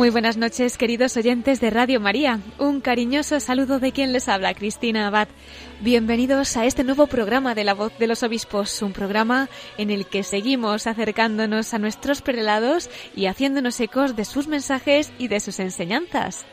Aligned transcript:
Muy 0.00 0.08
buenas 0.08 0.38
noches, 0.38 0.78
queridos 0.78 1.18
oyentes 1.18 1.60
de 1.60 1.68
Radio 1.68 2.00
María. 2.00 2.40
Un 2.58 2.80
cariñoso 2.80 3.38
saludo 3.38 3.80
de 3.80 3.92
quien 3.92 4.14
les 4.14 4.30
habla, 4.30 4.54
Cristina 4.54 5.06
Abad. 5.06 5.28
Bienvenidos 5.80 6.56
a 6.56 6.64
este 6.64 6.84
nuevo 6.84 7.06
programa 7.06 7.54
de 7.54 7.64
La 7.64 7.74
Voz 7.74 7.92
de 7.98 8.06
los 8.06 8.22
Obispos, 8.22 8.80
un 8.80 8.94
programa 8.94 9.50
en 9.76 9.90
el 9.90 10.06
que 10.06 10.22
seguimos 10.22 10.86
acercándonos 10.86 11.74
a 11.74 11.78
nuestros 11.78 12.22
prelados 12.22 12.88
y 13.14 13.26
haciéndonos 13.26 13.78
ecos 13.78 14.16
de 14.16 14.24
sus 14.24 14.48
mensajes 14.48 15.12
y 15.18 15.28
de 15.28 15.38
sus 15.38 15.60
enseñanzas. 15.60 16.46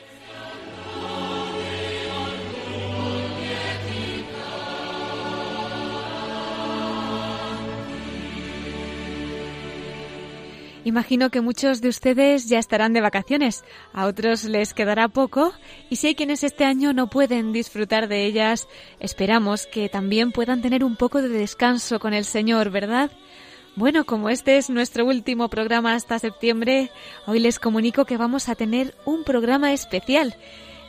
Imagino 10.87 11.31
que 11.31 11.41
muchos 11.41 11.81
de 11.81 11.89
ustedes 11.89 12.47
ya 12.47 12.59
estarán 12.59 12.93
de 12.93 13.01
vacaciones, 13.01 13.65
a 13.91 14.05
otros 14.05 14.45
les 14.45 14.73
quedará 14.73 15.09
poco 15.09 15.51
y 15.89 15.97
si 15.97 16.07
hay 16.07 16.15
quienes 16.15 16.45
este 16.45 16.63
año 16.63 16.93
no 16.93 17.09
pueden 17.09 17.51
disfrutar 17.51 18.07
de 18.07 18.23
ellas, 18.23 18.69
esperamos 19.01 19.67
que 19.67 19.89
también 19.89 20.31
puedan 20.31 20.61
tener 20.61 20.85
un 20.85 20.95
poco 20.95 21.21
de 21.21 21.27
descanso 21.27 21.99
con 21.99 22.13
el 22.13 22.23
Señor, 22.23 22.69
¿verdad? 22.69 23.11
Bueno, 23.75 24.05
como 24.05 24.29
este 24.29 24.55
es 24.55 24.69
nuestro 24.69 25.05
último 25.05 25.49
programa 25.49 25.93
hasta 25.93 26.19
septiembre, 26.19 26.89
hoy 27.25 27.41
les 27.41 27.59
comunico 27.59 28.05
que 28.05 28.15
vamos 28.15 28.47
a 28.47 28.55
tener 28.55 28.95
un 29.03 29.25
programa 29.25 29.73
especial. 29.73 30.37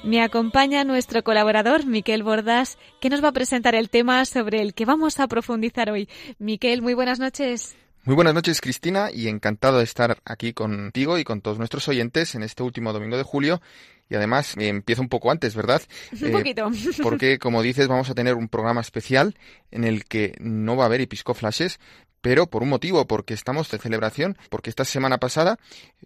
Me 0.04 0.22
acompaña 0.22 0.84
nuestro 0.84 1.24
colaborador, 1.24 1.86
Miquel 1.86 2.22
Bordas, 2.22 2.78
que 3.00 3.10
nos 3.10 3.20
va 3.20 3.30
a 3.30 3.32
presentar 3.32 3.74
el 3.74 3.90
tema 3.90 4.24
sobre 4.26 4.62
el 4.62 4.74
que 4.74 4.84
vamos 4.84 5.18
a 5.18 5.26
profundizar 5.26 5.90
hoy. 5.90 6.08
Miquel, 6.38 6.82
muy 6.82 6.94
buenas 6.94 7.18
noches. 7.18 7.76
Muy 8.04 8.14
buenas 8.14 8.34
noches, 8.34 8.60
Cristina, 8.60 9.10
y 9.12 9.28
encantado 9.28 9.78
de 9.78 9.84
estar 9.84 10.18
aquí 10.24 10.52
contigo 10.52 11.18
y 11.18 11.24
con 11.24 11.40
todos 11.40 11.58
nuestros 11.58 11.88
oyentes 11.88 12.34
en 12.34 12.42
este 12.42 12.62
último 12.62 12.92
domingo 12.92 13.16
de 13.16 13.22
julio. 13.22 13.60
Y 14.08 14.14
además 14.14 14.56
eh, 14.56 14.68
empiezo 14.68 15.02
un 15.02 15.10
poco 15.10 15.30
antes, 15.30 15.54
¿verdad? 15.54 15.82
Un 16.22 16.32
poquito. 16.32 16.70
porque, 17.02 17.38
como 17.38 17.60
dices, 17.60 17.88
vamos 17.88 18.08
a 18.08 18.14
tener 18.14 18.34
un 18.34 18.48
programa 18.48 18.80
especial 18.80 19.36
en 19.70 19.84
el 19.84 20.06
que 20.06 20.34
no 20.40 20.76
va 20.76 20.84
a 20.84 20.86
haber 20.86 21.02
episcoflashes, 21.02 21.78
pero 22.20 22.46
por 22.46 22.62
un 22.62 22.68
motivo, 22.68 23.06
porque 23.06 23.34
estamos 23.34 23.70
de 23.70 23.78
celebración, 23.78 24.36
porque 24.50 24.70
esta 24.70 24.84
semana 24.84 25.18
pasada, 25.18 25.58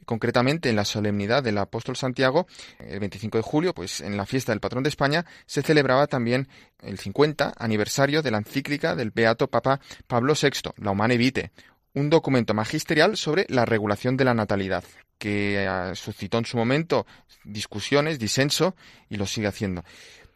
concretamente 0.04 0.69
en 0.69 0.76
la 0.76 0.84
solemnidad 0.84 1.42
del 1.42 1.58
apóstol 1.58 1.97
Santiago, 1.97 2.47
el 2.81 3.00
25 3.00 3.38
de 3.38 3.42
julio, 3.42 3.75
pues 3.75 4.00
en 4.00 4.16
la 4.16 4.26
fiesta 4.26 4.52
del 4.52 4.60
patrón 4.60 4.82
de 4.82 4.88
España, 4.88 5.25
se 5.47 5.62
celebraba 5.62 6.06
también 6.06 6.48
el 6.81 6.98
50 6.98 7.54
aniversario 7.56 8.22
de 8.22 8.31
la 8.31 8.38
encíclica 8.38 8.94
del 8.94 9.10
Beato 9.10 9.48
Papa 9.48 9.81
Pablo 10.06 10.34
VI, 10.41 10.72
la 10.76 10.91
Humane 10.91 11.16
Vitae, 11.16 11.50
un 11.94 12.10
documento 12.10 12.54
magisterial 12.54 13.16
sobre 13.16 13.47
la 13.48 13.64
regulación 13.64 14.16
de 14.16 14.25
la 14.25 14.34
natalidad, 14.34 14.84
que 15.19 15.64
eh, 15.64 15.94
suscitó 15.94 16.38
en 16.38 16.47
su 16.47 16.56
momento 16.56 17.06
discusiones, 17.44 18.19
disenso 18.19 18.75
y 19.08 19.16
lo 19.16 19.26
sigue 19.26 19.47
haciendo. 19.47 19.84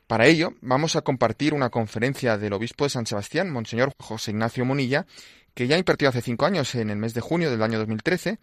Para 0.07 0.27
ello, 0.27 0.55
vamos 0.61 0.95
a 0.95 1.03
compartir 1.03 1.53
una 1.53 1.71
conferencia 1.71 2.39
del 2.39 2.53
obispo 2.53 2.85
de 2.85 2.91
San 2.91 3.07
Sebastián, 3.07 3.51
Monseñor 3.51 3.93
José 3.99 4.31
Ignacio 4.31 4.65
Munilla, 4.65 5.07
que 5.57 5.67
ya 5.67 5.79
impartió 5.79 6.11
hace 6.11 6.21
cinco 6.21 6.45
años, 6.45 6.75
en 6.75 6.91
el 6.91 6.99
mes 6.99 7.15
de 7.15 7.23
junio 7.23 7.51
del 7.51 7.63
año 7.63 7.79
2013, 7.79 8.39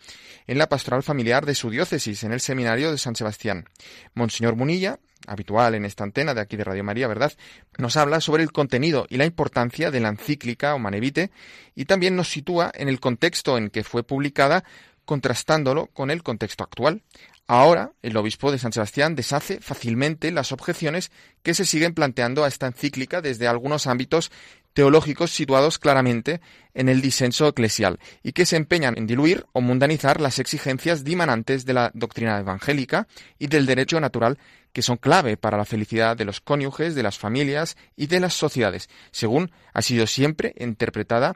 en 0.47 0.57
la 0.57 0.67
pastoral 0.67 1.03
familiar 1.03 1.45
de 1.45 1.53
su 1.53 1.69
diócesis, 1.69 2.23
en 2.23 2.33
el 2.33 2.41
seminario 2.41 2.91
de 2.91 2.97
San 2.97 3.15
Sebastián. 3.15 3.69
Monseñor 4.15 4.55
Munilla 4.55 4.97
habitual 5.27 5.75
en 5.75 5.85
esta 5.85 6.03
antena 6.03 6.33
de 6.33 6.41
aquí 6.41 6.57
de 6.57 6.63
Radio 6.63 6.83
María, 6.83 7.07
¿verdad? 7.07 7.31
Nos 7.77 7.97
habla 7.97 8.19
sobre 8.19 8.41
el 8.41 8.51
contenido 8.51 9.05
y 9.09 9.17
la 9.17 9.25
importancia 9.25 9.91
de 9.91 9.99
la 9.99 10.09
encíclica 10.09 10.73
o 10.73 10.79
Manevite 10.79 11.29
y 11.75 11.85
también 11.85 12.15
nos 12.15 12.29
sitúa 12.29 12.71
en 12.73 12.89
el 12.89 12.99
contexto 12.99 13.59
en 13.59 13.69
que 13.69 13.83
fue 13.83 14.03
publicada, 14.03 14.63
contrastándolo 15.05 15.87
con 15.93 16.09
el 16.09 16.23
contexto 16.23 16.63
actual. 16.63 17.03
Ahora, 17.45 17.91
el 18.01 18.15
obispo 18.15 18.51
de 18.51 18.57
San 18.57 18.71
Sebastián 18.71 19.15
deshace 19.15 19.59
fácilmente 19.59 20.31
las 20.31 20.51
objeciones 20.51 21.11
que 21.43 21.53
se 21.53 21.65
siguen 21.65 21.93
planteando 21.93 22.43
a 22.43 22.47
esta 22.47 22.67
encíclica 22.67 23.21
desde 23.21 23.47
algunos 23.47 23.85
ámbitos 23.85 24.31
teológicos 24.73 25.31
situados 25.31 25.79
claramente 25.79 26.41
en 26.73 26.89
el 26.89 27.01
disenso 27.01 27.47
eclesial 27.47 27.99
y 28.23 28.33
que 28.33 28.45
se 28.45 28.57
empeñan 28.57 28.97
en 28.97 29.07
diluir 29.07 29.45
o 29.53 29.61
mundanizar 29.61 30.19
las 30.19 30.39
exigencias 30.39 31.03
dimanantes 31.03 31.65
de 31.65 31.73
la 31.73 31.91
doctrina 31.93 32.39
evangélica 32.39 33.07
y 33.39 33.47
del 33.47 33.65
derecho 33.65 33.99
natural 33.99 34.37
que 34.71 34.81
son 34.81 34.97
clave 34.97 35.37
para 35.37 35.57
la 35.57 35.65
felicidad 35.65 36.17
de 36.17 36.25
los 36.25 36.41
cónyuges, 36.41 36.95
de 36.95 37.03
las 37.03 37.19
familias 37.19 37.77
y 37.95 38.07
de 38.07 38.19
las 38.19 38.33
sociedades, 38.33 38.89
según 39.11 39.51
ha 39.71 39.81
sido 39.81 40.07
siempre 40.07 40.53
interpretada 40.57 41.35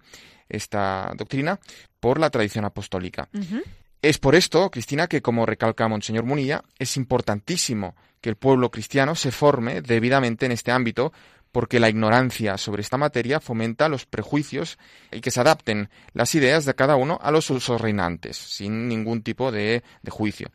esta 0.50 1.14
doctrina 1.16 1.60
por 2.00 2.20
la 2.20 2.30
tradición 2.30 2.66
apostólica. 2.66 3.30
Es 4.02 4.18
por 4.18 4.36
esto, 4.36 4.70
Cristina, 4.72 5.08
que 5.08 5.22
como 5.22 5.46
recalca 5.46 5.88
Monseñor 5.88 6.24
Munilla, 6.24 6.64
es 6.80 6.98
importantísimo 6.98 7.96
que 8.22 8.30
el 8.30 8.36
pueblo 8.36 8.72
cristiano 8.72 9.16
se 9.16 9.32
forme 9.32 9.82
debidamente 9.82 10.46
en 10.46 10.52
este 10.52 10.72
ámbito, 10.72 11.14
porque 11.58 11.80
la 11.80 11.90
ignorancia 11.90 12.56
sobre 12.60 12.84
esta 12.84 12.98
materia 12.98 13.40
fomenta 13.40 13.90
los 13.90 14.06
prejuicios 14.06 14.78
y 15.12 15.22
que 15.22 15.32
se 15.32 15.40
adapten 15.40 15.90
las 16.14 16.36
ideas 16.36 16.66
de 16.66 16.76
cada 16.76 16.98
uno 16.98 17.18
a 17.20 17.32
los 17.32 17.50
usos 17.50 17.82
reinantes, 17.82 18.38
sin 18.38 18.88
ningún 18.88 19.24
tipo 19.24 19.52
de, 19.52 19.82
de 20.04 20.12
juicio. 20.12 20.52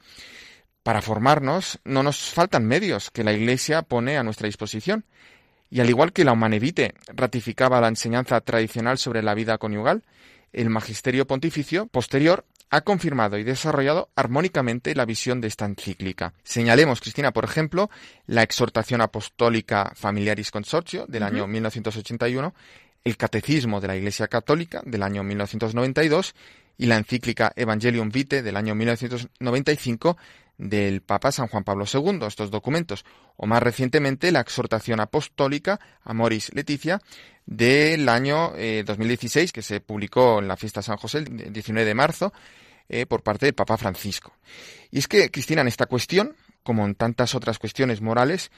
Para 0.84 1.02
formarnos 1.02 1.80
no 1.82 2.04
nos 2.04 2.30
faltan 2.30 2.66
medios 2.66 3.10
que 3.10 3.24
la 3.24 3.32
Iglesia 3.32 3.82
pone 3.82 4.16
a 4.16 4.22
nuestra 4.22 4.46
disposición. 4.46 5.04
Y 5.70 5.80
al 5.80 5.90
igual 5.90 6.12
que 6.12 6.22
la 6.22 6.34
Humanevite 6.34 6.94
ratificaba 7.08 7.80
la 7.80 7.88
enseñanza 7.88 8.40
tradicional 8.40 8.96
sobre 8.96 9.24
la 9.24 9.34
vida 9.34 9.58
conyugal, 9.58 10.04
el 10.52 10.70
magisterio 10.70 11.26
pontificio 11.26 11.86
posterior 11.86 12.44
ha 12.70 12.80
confirmado 12.82 13.38
y 13.38 13.44
desarrollado 13.44 14.10
armónicamente 14.16 14.94
la 14.94 15.04
visión 15.04 15.40
de 15.40 15.48
esta 15.48 15.66
encíclica. 15.66 16.32
Señalemos, 16.42 17.00
Cristina, 17.00 17.32
por 17.32 17.44
ejemplo, 17.44 17.90
la 18.26 18.42
exhortación 18.42 19.00
apostólica 19.00 19.92
Familiaris 19.94 20.50
Consortio 20.50 21.06
del 21.06 21.22
año 21.22 21.46
1981, 21.46 22.54
el 23.04 23.16
Catecismo 23.16 23.80
de 23.80 23.88
la 23.88 23.96
Iglesia 23.96 24.28
Católica 24.28 24.82
del 24.84 25.02
año 25.02 25.22
1992 25.22 26.34
y 26.78 26.86
la 26.86 26.96
encíclica 26.96 27.52
Evangelium 27.56 28.10
Vitae 28.10 28.42
del 28.42 28.56
año 28.56 28.74
1995 28.74 30.16
del 30.58 31.02
Papa 31.02 31.32
San 31.32 31.48
Juan 31.48 31.64
Pablo 31.64 31.84
II, 31.92 32.20
estos 32.26 32.50
documentos, 32.50 33.04
o 33.36 33.46
más 33.46 33.62
recientemente 33.62 34.32
la 34.32 34.40
exhortación 34.40 35.00
apostólica 35.00 35.80
Amoris 36.04 36.54
Leticia 36.54 37.00
del 37.46 38.08
año 38.08 38.52
2016, 38.84 39.50
eh, 39.50 39.52
que 39.52 39.62
se 39.62 39.80
publicó 39.80 40.38
en 40.38 40.48
la 40.48 40.56
fiesta 40.56 40.80
de 40.80 40.84
San 40.84 40.96
José 40.96 41.18
el 41.18 41.52
19 41.52 41.86
de 41.86 41.94
marzo 41.94 42.32
eh, 42.88 43.06
por 43.06 43.22
parte 43.22 43.46
del 43.46 43.54
Papa 43.54 43.76
Francisco. 43.76 44.34
Y 44.90 44.98
es 44.98 45.08
que, 45.08 45.30
Cristina, 45.30 45.62
en 45.62 45.68
esta 45.68 45.86
cuestión, 45.86 46.36
como 46.62 46.84
en 46.84 46.94
tantas 46.94 47.34
otras 47.34 47.58
cuestiones 47.58 48.00
morales, 48.00 48.50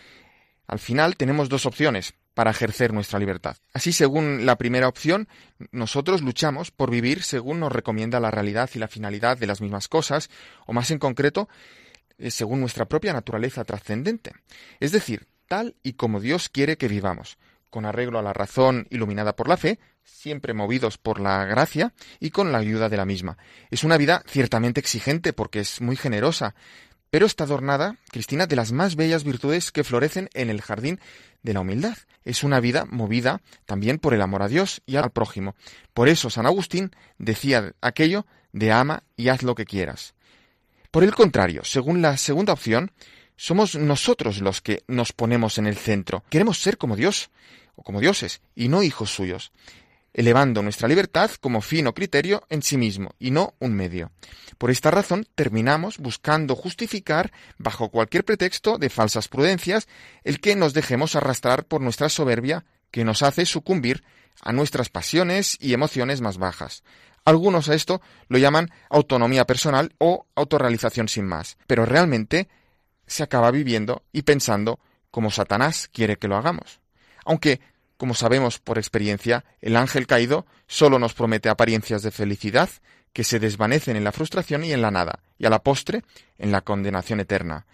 al 0.67 0.79
final 0.79 1.17
tenemos 1.17 1.49
dos 1.49 1.67
opciones 1.67 2.15
para 2.35 2.51
ejercer 2.51 2.93
nuestra 2.93 3.19
libertad. 3.19 3.57
Así, 3.73 3.93
según 3.93 4.45
la 4.45 4.57
primera 4.57 4.89
opción, 4.89 5.29
nosotros 5.71 6.23
luchamos 6.23 6.71
por 6.71 6.91
vivir 6.91 7.23
según 7.23 7.61
nos 7.61 7.73
recomienda 7.73 8.19
la 8.19 8.31
realidad 8.31 8.69
y 8.75 8.79
la 8.79 8.89
finalidad 8.89 9.39
de 9.39 9.47
las 9.47 9.61
mismas 9.61 9.89
cosas, 9.89 10.31
o 10.67 10.73
más 10.73 10.91
en 10.91 10.99
concreto, 10.99 11.49
según 12.19 12.61
nuestra 12.61 12.87
propia 12.87 13.13
naturaleza 13.13 13.65
trascendente, 13.65 14.33
es 14.81 14.93
decir, 14.93 15.27
tal 15.49 15.77
y 15.83 15.95
como 15.95 16.21
Dios 16.21 16.49
quiere 16.49 16.77
que 16.77 16.89
vivamos, 16.89 17.39
con 17.71 17.87
arreglo 17.87 18.19
a 18.19 18.23
la 18.23 18.33
razón 18.33 18.87
iluminada 18.91 19.37
por 19.37 19.49
la 19.49 19.57
fe, 19.57 19.79
siempre 20.05 20.55
movidos 20.55 20.99
por 20.99 21.21
la 21.21 21.45
gracia 21.45 21.93
y 22.21 22.31
con 22.31 22.53
la 22.53 22.59
ayuda 22.59 22.89
de 22.89 22.97
la 22.97 23.05
misma. 23.05 23.37
Es 23.71 23.85
una 23.85 23.97
vida 23.97 24.23
ciertamente 24.29 24.81
exigente 24.81 25.33
porque 25.33 25.61
es 25.61 25.81
muy 25.81 25.97
generosa, 25.97 26.55
pero 27.11 27.27
está 27.27 27.45
adornada, 27.45 27.97
Cristina, 28.11 28.47
de 28.47 28.57
las 28.57 28.73
más 28.73 28.97
bellas 28.97 29.25
virtudes 29.25 29.71
que 29.71 29.85
florecen 29.85 30.29
en 30.35 30.51
el 30.51 30.63
jardín 30.63 31.01
de 31.43 31.55
la 31.55 31.61
humildad. 31.61 31.97
Es 32.25 32.43
una 32.43 32.61
vida 32.61 32.87
movida 32.87 33.41
también 33.67 33.99
por 33.99 34.15
el 34.15 34.23
amor 34.23 34.43
a 34.43 34.49
Dios 34.49 34.83
y 34.87 34.97
al 34.97 35.11
prójimo. 35.11 35.55
Por 35.93 36.09
eso 36.09 36.31
San 36.31 36.47
Agustín 36.47 36.91
decía 37.19 37.73
aquello 37.81 38.27
de 38.53 38.73
ama 38.73 39.05
y 39.17 39.29
haz 39.29 39.43
lo 39.43 39.55
que 39.55 39.65
quieras. 39.65 40.14
Por 40.95 41.03
el 41.03 41.13
contrario, 41.13 41.65
según 41.65 42.03
la 42.03 42.17
segunda 42.17 42.53
opción, 42.53 42.93
somos 43.35 43.75
nosotros 43.75 44.41
los 44.41 44.61
que 44.61 44.85
nos 44.87 45.13
ponemos 45.13 45.59
en 45.59 45.67
el 45.67 45.77
centro. 45.77 46.23
Queremos 46.31 46.63
ser 46.63 46.79
como 46.79 46.95
Dios, 46.95 47.33
o 47.75 47.83
como 47.83 47.99
dioses, 47.99 48.43
y 48.55 48.69
no 48.69 48.85
hijos 48.85 49.11
suyos. 49.11 49.51
elevando 50.13 50.63
nuestra 50.63 50.87
libertad 50.87 51.33
como 51.41 51.61
fin 51.63 51.89
o 51.89 51.95
criterio 51.95 52.45
en 52.49 52.63
sí 52.63 52.77
mismo 52.77 53.17
y 53.19 53.33
no 53.33 53.55
un 53.59 53.75
medio. 53.75 54.13
Por 54.57 54.71
esta 54.71 54.93
razón 54.93 55.27
terminamos 55.35 55.99
buscando 55.99 56.55
justificar, 56.55 57.33
bajo 57.59 57.89
cualquier 57.89 58.25
pretexto 58.25 58.79
de 58.79 58.89
falsas 58.89 59.27
prudencias, 59.27 59.89
el 60.23 60.39
que 60.39 60.55
nos 60.55 60.75
dejemos 60.75 61.17
arrastrar 61.17 61.65
por 61.65 61.81
nuestra 61.81 62.09
soberbia 62.09 62.65
que 62.93 63.05
nos 63.05 63.25
hace 63.25 63.47
sucumbir 63.47 64.05
a 64.41 64.53
nuestras 64.53 64.91
pasiones 64.91 65.57
y 65.61 65.73
emociones 65.73 66.21
más 66.21 66.39
bajas. 66.39 66.85
Algunos 67.25 67.69
a 67.69 67.75
esto 67.75 68.03
lo 68.29 68.39
llaman 68.39 68.71
autonomía 68.91 69.47
personal 69.47 69.95
o 69.99 70.27
autorrealización 70.35 71.09
sin 71.09 71.27
más, 71.27 71.57
pero 71.67 71.87
realmente 71.87 72.49
se 73.07 73.23
acaba 73.23 73.51
viviendo 73.51 74.03
y 74.13 74.23
pensando 74.23 74.79
como 75.11 75.31
Satanás 75.31 75.89
quiere 75.93 76.17
que 76.17 76.29
lo 76.29 76.37
hagamos. 76.37 76.81
Aunque, 77.25 77.61
como 77.97 78.15
sabemos 78.15 78.59
por 78.59 78.79
experiencia, 78.79 79.45
el 79.61 79.77
ángel 79.77 80.07
caído 80.07 80.47
solo 80.67 80.99
nos 80.99 81.15
promete 81.15 81.49
apariencias 81.49 82.03
de 82.03 82.11
felicidad 82.11 82.69
que 83.13 83.25
se 83.25 83.39
desvanecen 83.39 83.97
en 83.97 84.05
la 84.05 84.13
frustración 84.13 84.65
y 84.65 84.73
en 84.73 84.83
la 84.83 84.91
nada, 84.91 85.21
y 85.39 85.47
a 85.47 85.51
la 85.51 85.63
postre 85.63 86.03
en 86.37 86.51
la 86.51 86.63
condenación 86.63 87.21
eterna. 87.21 87.65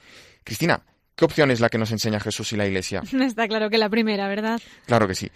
Cristina, 0.44 0.84
¿Qué 1.20 1.26
opción 1.26 1.50
es 1.50 1.60
la 1.60 1.68
que 1.68 1.76
nos 1.76 1.92
enseña 1.92 2.18
Jesús 2.18 2.50
y 2.54 2.56
la 2.56 2.66
Iglesia? 2.66 3.02
Está 3.20 3.46
claro 3.46 3.68
que 3.68 3.76
la 3.76 3.90
primera, 3.90 4.26
¿verdad? 4.26 4.58
Claro 4.86 5.06
que 5.06 5.14
sí. 5.14 5.30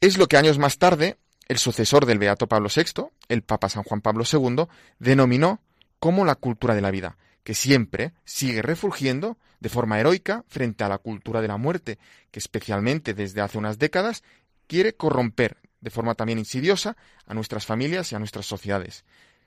Es 0.00 0.18
lo 0.18 0.28
que 0.28 0.36
años 0.36 0.56
más 0.56 0.78
tarde 0.78 1.16
el 1.48 1.58
sucesor 1.58 2.06
del 2.06 2.18
Beato 2.18 2.46
Pablo 2.46 2.68
VI, 2.74 3.06
el 3.28 3.42
Papa 3.42 3.68
San 3.68 3.84
Juan 3.84 4.00
Pablo 4.00 4.24
II, 4.30 4.66
denominó 4.98 5.60
como 5.98 6.24
la 6.24 6.34
cultura 6.34 6.74
de 6.74 6.80
la 6.80 6.90
vida, 6.90 7.16
que 7.44 7.54
siempre 7.54 8.12
sigue 8.24 8.62
refulgiendo 8.62 9.38
de 9.60 9.68
forma 9.68 9.98
heroica 9.98 10.44
frente 10.48 10.84
a 10.84 10.88
la 10.88 10.98
cultura 10.98 11.40
de 11.40 11.48
la 11.48 11.56
muerte, 11.56 11.98
que 12.30 12.38
especialmente 12.38 13.14
desde 13.14 13.40
hace 13.40 13.58
unas 13.58 13.78
décadas 13.78 14.22
quiere 14.66 14.94
corromper 14.94 15.56
de 15.80 15.90
forma 15.90 16.14
también 16.14 16.38
insidiosa 16.38 16.96
a 17.26 17.34
nuestras 17.34 17.64
familias 17.64 18.10
y 18.10 18.16
a 18.16 18.18
nuestras 18.18 18.46
sociedades. 18.46 19.04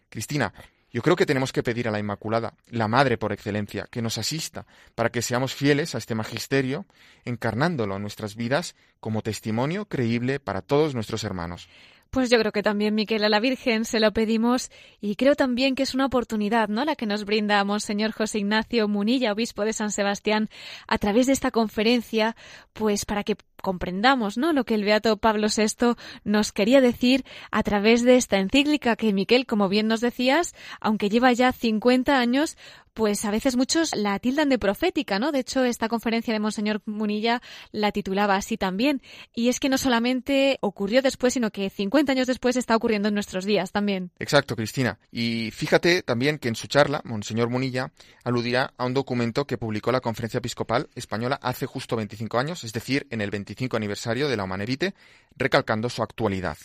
Cristina, 0.09 0.53
yo 0.91 1.01
creo 1.01 1.15
que 1.15 1.25
tenemos 1.25 1.51
que 1.53 1.63
pedir 1.63 1.88
a 1.88 1.91
la 1.91 2.00
Inmaculada, 2.00 2.56
la 2.68 2.88
Madre 2.88 3.18
por 3.18 3.31
excelencia, 3.31 3.88
que 3.91 4.01
nos 4.01 4.18
asista 4.18 4.65
para 4.95 5.12
que 5.12 5.21
seamos 5.21 5.53
fieles 5.53 5.94
a 5.94 6.00
este 6.00 6.15
magisterio, 6.15 6.86
encarnándolo 7.25 7.95
en 7.95 8.01
nuestras 8.01 8.36
vidas 8.36 8.75
como 9.00 9.21
testimonio 9.21 9.86
creíble 9.86 10.39
para 10.39 10.62
todos 10.62 10.95
nuestros 10.95 11.24
hermanos. 11.24 11.69
Pues 12.11 12.31
yo 12.31 12.39
creo 12.39 12.51
que 12.51 12.63
también, 12.63 12.95
Miquel, 12.95 13.23
a 13.23 13.29
la 13.29 13.39
Virgen 13.39 13.85
se 13.85 14.00
lo 14.00 14.11
pedimos 14.11 14.71
y 15.00 15.15
creo 15.15 15.35
también 15.35 15.75
que 15.75 15.83
es 15.83 15.94
una 15.94 16.07
oportunidad, 16.07 16.67
¿no? 16.67 16.83
La 16.83 16.95
que 16.95 17.06
nos 17.06 17.23
brinda 17.23 17.63
Monseñor 17.63 18.13
José 18.13 18.39
Ignacio 18.39 18.88
Munilla, 18.88 19.31
obispo 19.31 19.63
de 19.63 19.73
San 19.73 19.91
Sebastián, 19.91 20.50
a 20.88 20.97
través 20.97 21.27
de 21.27 21.33
esta 21.33 21.51
conferencia, 21.51 22.35
pues 22.73 23.06
para 23.06 23.23
que 23.23 23.38
comprendamos 23.61 24.38
¿no? 24.38 24.53
lo 24.53 24.63
que 24.63 24.73
el 24.73 24.85
Beato 24.85 25.17
Pablo 25.17 25.47
VI 25.56 25.95
nos 26.23 26.51
quería 26.51 26.81
decir 26.81 27.25
a 27.51 27.61
través 27.61 28.03
de 28.03 28.15
esta 28.15 28.39
encíclica 28.39 28.95
que 28.95 29.13
Miquel, 29.13 29.45
como 29.45 29.69
bien 29.69 29.88
nos 29.88 30.01
decías, 30.01 30.56
aunque 30.79 31.09
lleva 31.09 31.31
ya 31.33 31.51
50 31.51 32.17
años, 32.17 32.57
pues 32.99 33.23
a 33.23 33.31
veces 33.31 33.55
muchos 33.55 33.95
la 33.95 34.19
tildan 34.19 34.49
de 34.49 34.59
profética, 34.59 35.19
¿no? 35.19 35.31
De 35.31 35.39
hecho, 35.39 35.63
esta 35.63 35.87
conferencia 35.87 36.33
de 36.33 36.41
Monseñor 36.41 36.81
Munilla 36.85 37.41
la 37.71 37.93
titulaba 37.93 38.35
así 38.35 38.57
también. 38.57 39.01
Y 39.33 39.47
es 39.47 39.61
que 39.61 39.69
no 39.69 39.77
solamente 39.77 40.57
ocurrió 40.59 41.01
después, 41.01 41.33
sino 41.33 41.49
que 41.49 41.69
50 41.69 42.11
años 42.11 42.27
después 42.27 42.57
está 42.57 42.75
ocurriendo 42.75 43.07
en 43.07 43.13
nuestros 43.13 43.45
días 43.45 43.71
también. 43.71 44.11
Exacto, 44.19 44.57
Cristina. 44.57 44.99
Y 45.13 45.49
fíjate 45.51 46.03
también 46.03 46.39
que 46.39 46.49
en 46.49 46.57
su 46.57 46.67
charla, 46.67 46.99
Monseñor 47.05 47.49
Munilla 47.49 47.93
aludirá 48.25 48.73
a 48.75 48.83
un 48.83 48.93
documento 48.93 49.47
que 49.47 49.57
publicó 49.57 49.93
la 49.93 50.01
Conferencia 50.01 50.39
Episcopal 50.39 50.89
Española 50.93 51.39
hace 51.41 51.67
justo 51.67 51.95
25 51.95 52.37
años, 52.37 52.65
es 52.65 52.73
decir, 52.73 53.07
en 53.11 53.21
el 53.21 53.31
25 53.31 53.77
aniversario 53.77 54.27
de 54.27 54.35
la 54.35 54.43
Humanevite, 54.43 54.93
recalcando 55.37 55.89
su 55.89 56.03
actualidad. 56.03 56.57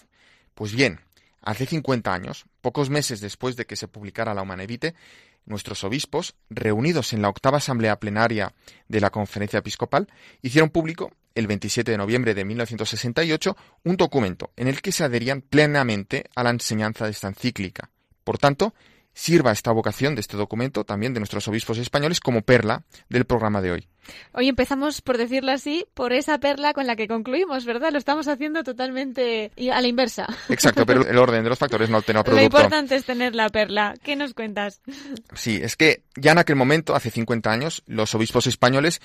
Pues 0.56 0.74
bien, 0.74 0.98
hace 1.44 1.66
50 1.66 2.12
años, 2.12 2.46
pocos 2.60 2.90
meses 2.90 3.20
después 3.20 3.56
de 3.56 3.66
que 3.66 3.76
se 3.76 3.88
publicara 3.88 4.34
la 4.34 4.42
Humanevite, 4.42 4.94
nuestros 5.46 5.84
obispos, 5.84 6.34
reunidos 6.48 7.12
en 7.12 7.22
la 7.22 7.28
octava 7.28 7.58
asamblea 7.58 8.00
plenaria 8.00 8.54
de 8.88 9.00
la 9.00 9.10
Conferencia 9.10 9.58
Episcopal, 9.58 10.08
hicieron 10.42 10.70
público 10.70 11.12
el 11.34 11.46
27 11.46 11.90
de 11.90 11.98
noviembre 11.98 12.34
de 12.34 12.44
1968 12.44 13.56
un 13.84 13.96
documento 13.96 14.52
en 14.56 14.68
el 14.68 14.80
que 14.80 14.92
se 14.92 15.04
adherían 15.04 15.42
plenamente 15.42 16.24
a 16.34 16.42
la 16.42 16.50
enseñanza 16.50 17.04
de 17.04 17.10
esta 17.10 17.28
encíclica. 17.28 17.90
Por 18.22 18.38
tanto, 18.38 18.74
sirva 19.14 19.52
esta 19.52 19.72
vocación 19.72 20.14
de 20.14 20.20
este 20.20 20.36
documento, 20.36 20.84
también 20.84 21.14
de 21.14 21.20
nuestros 21.20 21.46
obispos 21.48 21.78
españoles, 21.78 22.20
como 22.20 22.42
perla 22.42 22.82
del 23.08 23.24
programa 23.24 23.62
de 23.62 23.72
hoy. 23.72 23.88
Hoy 24.32 24.48
empezamos, 24.48 25.00
por 25.00 25.16
decirlo 25.16 25.52
así, 25.52 25.86
por 25.94 26.12
esa 26.12 26.38
perla 26.38 26.74
con 26.74 26.86
la 26.86 26.96
que 26.96 27.08
concluimos, 27.08 27.64
¿verdad? 27.64 27.92
Lo 27.92 27.98
estamos 27.98 28.28
haciendo 28.28 28.62
totalmente 28.62 29.50
a 29.72 29.80
la 29.80 29.88
inversa. 29.88 30.26
Exacto, 30.48 30.84
pero 30.84 31.06
el 31.06 31.16
orden 31.16 31.42
de 31.42 31.48
los 31.48 31.58
factores 31.58 31.88
no 31.88 31.96
altera 31.96 32.20
el 32.20 32.24
producto. 32.24 32.40
Lo 32.40 32.44
importante 32.44 32.96
es 32.96 33.04
tener 33.04 33.34
la 33.34 33.48
perla. 33.48 33.94
¿Qué 34.02 34.16
nos 34.16 34.34
cuentas? 34.34 34.82
Sí, 35.34 35.60
es 35.62 35.76
que 35.76 36.02
ya 36.16 36.32
en 36.32 36.38
aquel 36.38 36.56
momento, 36.56 36.94
hace 36.94 37.10
50 37.10 37.50
años, 37.50 37.82
los 37.86 38.14
obispos 38.14 38.46
españoles 38.46 39.00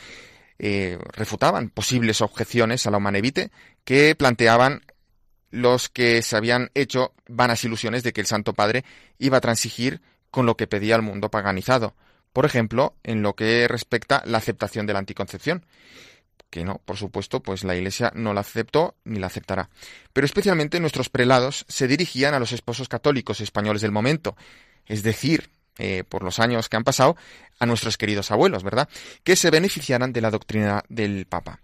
eh, 0.58 1.00
refutaban 1.14 1.70
posibles 1.70 2.22
objeciones 2.22 2.86
a 2.86 2.92
la 2.92 2.98
humanevite 2.98 3.52
que 3.86 4.16
planteaban 4.16 4.82
los 5.52 5.90
que 5.90 6.22
se 6.22 6.36
habían 6.36 6.72
hecho 6.74 7.14
vanas 7.28 7.64
ilusiones 7.64 8.04
de 8.04 8.14
que 8.14 8.22
el 8.22 8.28
Santo 8.28 8.54
Padre 8.54 8.84
iba 9.18 9.38
a 9.38 9.42
transigir 9.42 10.02
con 10.32 10.46
lo 10.46 10.56
que 10.56 10.68
pedía 10.68 10.96
el 10.96 11.02
mundo 11.02 11.30
paganizado. 11.30 11.96
Por 12.34 12.46
ejemplo, 12.46 12.96
en 13.04 13.22
lo 13.22 13.36
que 13.36 13.68
respecta 13.68 14.22
la 14.26 14.38
aceptación 14.38 14.86
de 14.86 14.94
la 14.94 15.00
anticoncepción, 15.00 15.66
que 16.50 16.64
no, 16.64 16.82
por 16.86 16.98
supuesto, 16.98 17.42
pues 17.42 17.64
la 17.64 17.76
Iglesia 17.76 18.12
no 18.16 18.34
la 18.34 18.42
aceptó 18.42 18.96
ni 19.04 19.20
la 19.20 19.28
aceptará. 19.28 19.70
Pero 20.14 20.26
especialmente 20.26 20.80
nuestros 20.80 21.10
prelados 21.10 21.66
se 21.68 21.88
dirigían 21.88 22.34
a 22.34 22.40
los 22.40 22.52
esposos 22.52 22.88
católicos 22.88 23.42
españoles 23.42 23.82
del 23.82 23.92
momento, 23.92 24.36
es 24.86 25.04
decir, 25.04 25.50
eh, 25.78 26.04
por 26.04 26.24
los 26.24 26.40
años 26.40 26.68
que 26.68 26.78
han 26.78 26.84
pasado, 26.84 27.16
a 27.60 27.66
nuestros 27.66 27.98
queridos 27.98 28.32
abuelos, 28.32 28.64
¿verdad? 28.64 28.90
Que 29.24 29.36
se 29.36 29.50
beneficiaran 29.50 30.12
de 30.12 30.22
la 30.22 30.32
doctrina 30.32 30.84
del 30.90 31.26
Papa. 31.26 31.62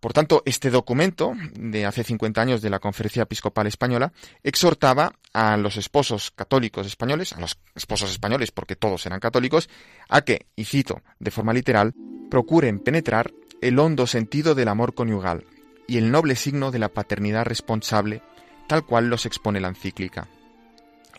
Por 0.00 0.14
tanto, 0.14 0.42
este 0.46 0.70
documento 0.70 1.34
de 1.52 1.84
hace 1.84 2.04
50 2.04 2.40
años 2.40 2.62
de 2.62 2.70
la 2.70 2.78
Conferencia 2.78 3.24
Episcopal 3.24 3.66
Española 3.66 4.12
exhortaba 4.42 5.12
a 5.34 5.58
los 5.58 5.76
esposos 5.76 6.30
católicos 6.30 6.86
españoles, 6.86 7.34
a 7.34 7.40
los 7.40 7.58
esposos 7.74 8.10
españoles 8.10 8.50
porque 8.50 8.76
todos 8.76 9.04
eran 9.04 9.20
católicos, 9.20 9.68
a 10.08 10.22
que, 10.22 10.46
y 10.56 10.64
cito 10.64 11.02
de 11.18 11.30
forma 11.30 11.52
literal, 11.52 11.94
procuren 12.30 12.78
penetrar 12.80 13.30
el 13.60 13.78
hondo 13.78 14.06
sentido 14.06 14.54
del 14.54 14.68
amor 14.68 14.94
conyugal 14.94 15.44
y 15.86 15.98
el 15.98 16.10
noble 16.10 16.34
signo 16.34 16.70
de 16.70 16.78
la 16.78 16.88
paternidad 16.88 17.44
responsable, 17.44 18.22
tal 18.68 18.86
cual 18.86 19.08
los 19.08 19.26
expone 19.26 19.60
la 19.60 19.68
encíclica. 19.68 20.28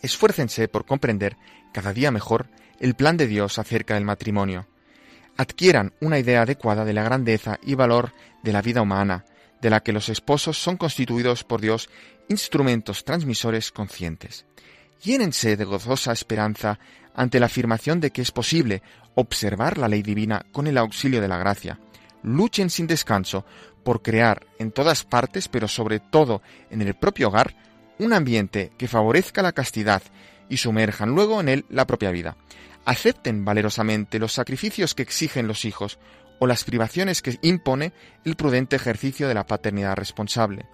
Esfuércense 0.01 0.67
por 0.67 0.85
comprender 0.85 1.37
cada 1.71 1.93
día 1.93 2.09
mejor 2.09 2.47
el 2.79 2.95
plan 2.95 3.15
de 3.15 3.27
Dios 3.27 3.59
acerca 3.59 3.93
del 3.93 4.05
matrimonio, 4.05 4.65
adquieran 5.37 5.93
una 5.99 6.19
idea 6.19 6.43
adecuada 6.43 6.85
de 6.85 6.93
la 6.93 7.03
grandeza 7.03 7.59
y 7.63 7.75
valor 7.75 8.13
de 8.43 8.53
la 8.53 8.61
vida 8.61 8.81
humana, 8.81 9.25
de 9.61 9.69
la 9.69 9.81
que 9.81 9.93
los 9.93 10.09
esposos 10.09 10.57
son 10.57 10.77
constituidos 10.77 11.43
por 11.43 11.61
Dios 11.61 11.89
instrumentos 12.29 13.03
transmisores 13.03 13.71
conscientes. 13.71 14.45
Llénense 15.03 15.57
de 15.57 15.65
gozosa 15.65 16.11
esperanza 16.11 16.79
ante 17.15 17.39
la 17.39 17.47
afirmación 17.47 17.99
de 17.99 18.11
que 18.11 18.21
es 18.21 18.31
posible 18.31 18.81
observar 19.15 19.77
la 19.77 19.87
ley 19.87 20.01
divina 20.01 20.45
con 20.51 20.67
el 20.67 20.77
auxilio 20.77 21.21
de 21.21 21.27
la 21.27 21.37
gracia. 21.37 21.79
Luchen 22.23 22.69
sin 22.69 22.87
descanso 22.87 23.45
por 23.83 24.01
crear 24.01 24.45
en 24.59 24.71
todas 24.71 25.03
partes, 25.03 25.47
pero 25.47 25.67
sobre 25.67 25.99
todo 25.99 26.41
en 26.69 26.81
el 26.81 26.93
propio 26.93 27.29
hogar, 27.29 27.55
un 27.97 28.13
ambiente 28.13 28.71
que 28.77 28.87
favorezca 28.87 29.41
la 29.41 29.51
castidad 29.51 30.01
y 30.49 30.57
sumerjan 30.57 31.09
luego 31.09 31.41
en 31.41 31.49
él 31.49 31.65
la 31.69 31.85
propia 31.85 32.11
vida 32.11 32.37
acepten 32.85 33.45
valerosamente 33.45 34.19
los 34.19 34.33
sacrificios 34.33 34.95
que 34.95 35.03
exigen 35.03 35.47
los 35.47 35.65
hijos 35.65 35.99
o 36.39 36.47
las 36.47 36.63
privaciones 36.63 37.21
que 37.21 37.37
impone 37.41 37.93
el 38.25 38.35
prudente 38.35 38.75
ejercicio 38.75 39.27
de 39.27 39.35
la 39.35 39.45
paternidad 39.45 39.95
responsable. 39.95 40.65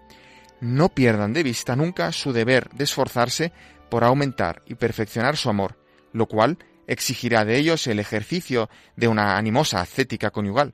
No 0.61 0.89
pierdan 0.89 1.33
de 1.33 1.43
vista 1.43 1.75
nunca 1.75 2.11
su 2.11 2.33
deber 2.33 2.69
de 2.69 2.85
esforzarse 2.85 3.51
por 3.89 4.03
aumentar 4.03 4.63
y 4.65 4.75
perfeccionar 4.75 5.37
su 5.37 5.49
amor, 5.49 5.77
lo 6.13 6.27
cual 6.27 6.57
exigirá 6.87 7.45
de 7.45 7.57
ellos 7.57 7.85
el 7.87 7.99
ejercicio 7.99 8.69
de 8.95 9.07
una 9.07 9.37
animosa 9.37 9.81
ascética 9.81 10.31
conyugal. 10.31 10.73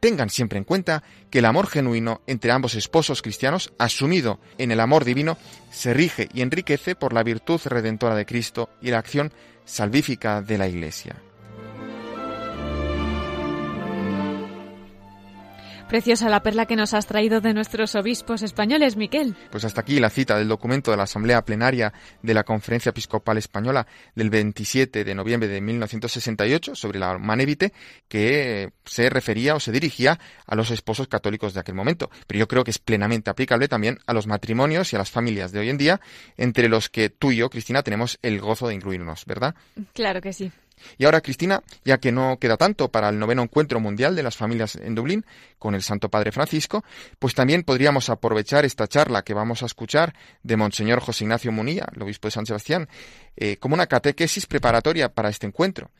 Tengan 0.00 0.28
siempre 0.28 0.58
en 0.58 0.64
cuenta 0.64 1.02
que 1.30 1.38
el 1.38 1.44
amor 1.46 1.66
genuino 1.66 2.22
entre 2.26 2.50
ambos 2.50 2.74
esposos 2.74 3.22
cristianos, 3.22 3.72
asumido 3.78 4.40
en 4.58 4.70
el 4.70 4.80
amor 4.80 5.04
divino, 5.04 5.38
se 5.70 5.94
rige 5.94 6.28
y 6.34 6.42
enriquece 6.42 6.94
por 6.94 7.12
la 7.12 7.22
virtud 7.22 7.60
redentora 7.64 8.14
de 8.14 8.26
Cristo 8.26 8.70
y 8.82 8.90
la 8.90 8.98
acción 8.98 9.32
salvífica 9.64 10.42
de 10.42 10.58
la 10.58 10.68
Iglesia. 10.68 11.16
Preciosa 15.94 16.28
la 16.28 16.42
perla 16.42 16.66
que 16.66 16.74
nos 16.74 16.92
has 16.92 17.06
traído 17.06 17.40
de 17.40 17.54
nuestros 17.54 17.94
obispos 17.94 18.42
españoles, 18.42 18.96
Miquel. 18.96 19.36
Pues 19.52 19.64
hasta 19.64 19.82
aquí 19.82 20.00
la 20.00 20.10
cita 20.10 20.36
del 20.36 20.48
documento 20.48 20.90
de 20.90 20.96
la 20.96 21.04
Asamblea 21.04 21.44
Plenaria 21.44 21.92
de 22.20 22.34
la 22.34 22.42
Conferencia 22.42 22.90
Episcopal 22.90 23.38
Española 23.38 23.86
del 24.16 24.28
27 24.28 25.04
de 25.04 25.14
noviembre 25.14 25.48
de 25.48 25.60
1968 25.60 26.74
sobre 26.74 26.98
la 26.98 27.16
Manevite, 27.16 27.72
que 28.08 28.72
se 28.84 29.08
refería 29.08 29.54
o 29.54 29.60
se 29.60 29.70
dirigía 29.70 30.18
a 30.48 30.56
los 30.56 30.72
esposos 30.72 31.06
católicos 31.06 31.54
de 31.54 31.60
aquel 31.60 31.76
momento. 31.76 32.10
Pero 32.26 32.40
yo 32.40 32.48
creo 32.48 32.64
que 32.64 32.72
es 32.72 32.80
plenamente 32.80 33.30
aplicable 33.30 33.68
también 33.68 34.00
a 34.04 34.14
los 34.14 34.26
matrimonios 34.26 34.92
y 34.92 34.96
a 34.96 34.98
las 34.98 35.12
familias 35.12 35.52
de 35.52 35.60
hoy 35.60 35.68
en 35.68 35.78
día, 35.78 36.00
entre 36.36 36.68
los 36.68 36.88
que 36.88 37.08
tú 37.08 37.30
y 37.30 37.36
yo, 37.36 37.50
Cristina, 37.50 37.84
tenemos 37.84 38.18
el 38.22 38.40
gozo 38.40 38.66
de 38.66 38.74
incluirnos, 38.74 39.26
¿verdad? 39.26 39.54
Claro 39.92 40.20
que 40.20 40.32
sí. 40.32 40.50
Y 40.98 41.04
ahora, 41.04 41.20
Cristina, 41.20 41.62
ya 41.84 41.98
que 41.98 42.12
no 42.12 42.38
queda 42.38 42.56
tanto 42.56 42.90
para 42.90 43.08
el 43.08 43.18
noveno 43.18 43.42
encuentro 43.42 43.80
mundial 43.80 44.14
de 44.16 44.22
las 44.22 44.36
familias 44.36 44.76
en 44.76 44.94
Dublín 44.94 45.24
con 45.58 45.74
el 45.74 45.82
Santo 45.82 46.08
Padre 46.08 46.32
Francisco, 46.32 46.84
pues 47.18 47.34
también 47.34 47.62
podríamos 47.62 48.10
aprovechar 48.10 48.64
esta 48.64 48.86
charla 48.86 49.22
que 49.22 49.34
vamos 49.34 49.62
a 49.62 49.66
escuchar 49.66 50.14
de 50.42 50.56
Monseñor 50.56 51.00
José 51.00 51.24
Ignacio 51.24 51.52
Munilla, 51.52 51.86
el 51.94 52.02
obispo 52.02 52.28
de 52.28 52.32
San 52.32 52.46
Sebastián, 52.46 52.88
eh, 53.36 53.56
como 53.56 53.74
una 53.74 53.86
catequesis 53.86 54.46
preparatoria 54.46 55.12
para 55.12 55.28
este 55.28 55.46
encuentro. 55.46 55.90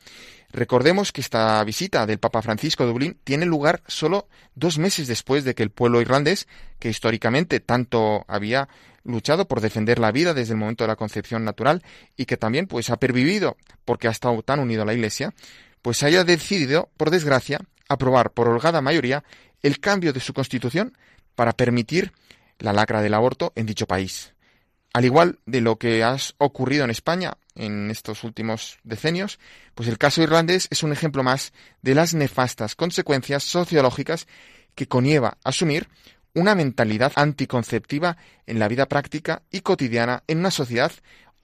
Recordemos 0.51 1.11
que 1.11 1.21
esta 1.21 1.61
visita 1.63 2.05
del 2.05 2.19
Papa 2.19 2.41
Francisco 2.41 2.83
a 2.83 2.85
Dublín 2.85 3.17
tiene 3.23 3.45
lugar 3.45 3.81
solo 3.87 4.27
dos 4.53 4.77
meses 4.77 5.07
después 5.07 5.43
de 5.43 5.53
que 5.53 5.63
el 5.63 5.69
pueblo 5.69 5.99
irlandés, 5.99 6.47
que 6.79 6.89
históricamente 6.89 7.59
tanto 7.59 8.23
había 8.27 8.69
luchado 9.05 9.47
por 9.47 9.61
defender 9.61 9.99
la 9.99 10.11
vida 10.11 10.33
desde 10.33 10.53
el 10.53 10.59
momento 10.59 10.83
de 10.83 10.89
la 10.89 10.95
concepción 10.95 11.45
natural 11.45 11.83
y 12.17 12.25
que 12.25 12.37
también 12.37 12.67
pues 12.67 12.89
ha 12.89 12.97
pervivido 12.97 13.55
porque 13.85 14.07
ha 14.07 14.11
estado 14.11 14.41
tan 14.41 14.59
unido 14.59 14.81
a 14.81 14.85
la 14.85 14.93
Iglesia, 14.93 15.33
pues 15.81 16.03
haya 16.03 16.23
decidido, 16.23 16.89
por 16.97 17.11
desgracia, 17.11 17.59
aprobar 17.87 18.31
por 18.31 18.47
holgada 18.47 18.81
mayoría 18.81 19.23
el 19.61 19.79
cambio 19.79 20.11
de 20.11 20.19
su 20.19 20.33
constitución 20.33 20.97
para 21.35 21.53
permitir 21.53 22.11
la 22.59 22.73
lacra 22.73 23.01
del 23.01 23.13
aborto 23.13 23.53
en 23.55 23.65
dicho 23.65 23.85
país. 23.85 24.33
Al 24.93 25.05
igual 25.05 25.39
de 25.45 25.61
lo 25.61 25.77
que 25.77 26.03
ha 26.03 26.15
ocurrido 26.37 26.85
en 26.85 26.89
España 26.89 27.33
en 27.53 27.91
estos 27.91 28.23
últimos 28.23 28.79
decenios, 28.83 29.39
pues 29.75 29.89
el 29.89 29.97
caso 29.97 30.21
irlandés 30.21 30.67
es 30.71 30.83
un 30.83 30.93
ejemplo 30.93 31.21
más 31.21 31.53
de 31.81 31.95
las 31.95 32.13
nefastas 32.13 32.75
consecuencias 32.75 33.43
sociológicas 33.43 34.27
que 34.73 34.87
conlleva 34.87 35.37
asumir 35.43 35.87
una 36.35 36.53
mentalidad 36.53 37.13
anticonceptiva 37.15 38.17
en 38.45 38.59
la 38.59 38.67
vida 38.67 38.85
práctica 38.87 39.41
y 39.51 39.61
cotidiana 39.61 40.23
en 40.27 40.39
una 40.39 40.51
sociedad 40.51 40.91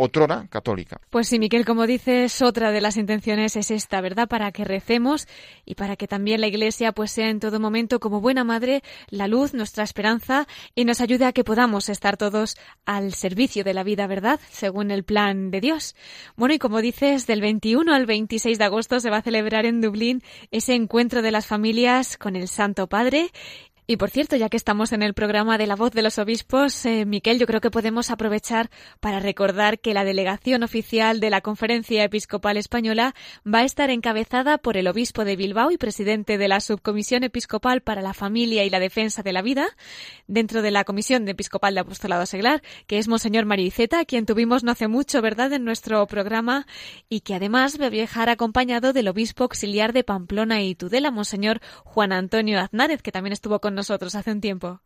otrora 0.01 0.47
católica. 0.49 0.99
Pues 1.09 1.27
sí, 1.27 1.37
Miquel, 1.37 1.65
como 1.65 1.85
dices, 1.85 2.41
otra 2.41 2.71
de 2.71 2.81
las 2.81 2.97
intenciones 2.97 3.55
es 3.55 3.69
esta, 3.69 4.01
¿verdad? 4.01 4.27
Para 4.27 4.51
que 4.51 4.65
recemos 4.65 5.27
y 5.63 5.75
para 5.75 5.95
que 5.95 6.07
también 6.07 6.41
la 6.41 6.47
Iglesia 6.47 6.91
pues 6.91 7.11
sea 7.11 7.29
en 7.29 7.39
todo 7.39 7.59
momento 7.59 7.99
como 7.99 8.19
buena 8.19 8.43
madre 8.43 8.81
la 9.09 9.27
luz, 9.27 9.53
nuestra 9.53 9.83
esperanza 9.83 10.47
y 10.73 10.85
nos 10.85 11.01
ayude 11.01 11.25
a 11.25 11.33
que 11.33 11.43
podamos 11.43 11.87
estar 11.89 12.17
todos 12.17 12.57
al 12.85 13.13
servicio 13.13 13.63
de 13.63 13.73
la 13.75 13.83
vida, 13.83 14.07
¿verdad? 14.07 14.39
Según 14.49 14.89
el 14.89 15.03
plan 15.03 15.51
de 15.51 15.61
Dios. 15.61 15.95
Bueno, 16.35 16.55
y 16.55 16.59
como 16.59 16.81
dices, 16.81 17.27
del 17.27 17.41
21 17.41 17.93
al 17.93 18.05
26 18.07 18.57
de 18.57 18.63
agosto 18.63 18.99
se 18.99 19.09
va 19.11 19.17
a 19.17 19.21
celebrar 19.21 19.65
en 19.65 19.81
Dublín 19.81 20.23
ese 20.49 20.73
encuentro 20.73 21.21
de 21.21 21.31
las 21.31 21.45
familias 21.45 22.17
con 22.17 22.35
el 22.35 22.47
Santo 22.47 22.87
Padre 22.87 23.31
y 23.91 23.97
por 23.97 24.09
cierto, 24.09 24.37
ya 24.37 24.47
que 24.47 24.55
estamos 24.55 24.93
en 24.93 25.03
el 25.03 25.13
programa 25.13 25.57
de 25.57 25.67
la 25.67 25.75
voz 25.75 25.91
de 25.91 26.01
los 26.01 26.17
obispos, 26.17 26.85
eh, 26.85 27.03
Miquel, 27.05 27.37
yo 27.39 27.45
creo 27.45 27.59
que 27.59 27.69
podemos 27.69 28.09
aprovechar 28.09 28.69
para 29.01 29.19
recordar 29.19 29.79
que 29.79 29.93
la 29.93 30.05
delegación 30.05 30.63
oficial 30.63 31.19
de 31.19 31.29
la 31.29 31.41
Conferencia 31.41 32.01
Episcopal 32.05 32.55
Española 32.55 33.13
va 33.45 33.59
a 33.59 33.63
estar 33.65 33.89
encabezada 33.89 34.59
por 34.59 34.77
el 34.77 34.87
obispo 34.87 35.25
de 35.25 35.35
Bilbao 35.35 35.71
y 35.71 35.77
presidente 35.77 36.37
de 36.37 36.47
la 36.47 36.61
Subcomisión 36.61 37.25
Episcopal 37.25 37.81
para 37.81 38.01
la 38.01 38.13
Familia 38.13 38.63
y 38.63 38.69
la 38.69 38.79
Defensa 38.79 39.23
de 39.23 39.33
la 39.33 39.41
Vida, 39.41 39.67
dentro 40.25 40.61
de 40.61 40.71
la 40.71 40.85
Comisión 40.85 41.27
Episcopal 41.27 41.73
de 41.73 41.81
Apostolado 41.81 42.25
Seglar, 42.25 42.63
que 42.87 42.97
es 42.97 43.09
Monseñor 43.09 43.43
Mariceta, 43.43 44.05
quien 44.05 44.25
tuvimos 44.25 44.63
no 44.63 44.71
hace 44.71 44.87
mucho, 44.87 45.21
¿verdad?, 45.21 45.51
en 45.51 45.65
nuestro 45.65 46.07
programa, 46.07 46.65
y 47.09 47.19
que 47.19 47.35
además 47.35 47.77
va 47.77 47.87
a 47.87 47.89
viajar 47.89 48.29
acompañado 48.29 48.93
del 48.93 49.09
obispo 49.09 49.43
auxiliar 49.43 49.91
de 49.91 50.05
Pamplona 50.05 50.61
y 50.61 50.75
Tudela, 50.75 51.11
Monseñor 51.11 51.59
Juan 51.83 52.13
Antonio 52.13 52.57
Aznárez, 52.57 53.01
que 53.01 53.11
también 53.11 53.33
estuvo 53.33 53.59
con 53.59 53.75
nosotros 53.75 53.80
hace 53.89 54.31
un 54.31 54.41
tiempo. 54.41 54.81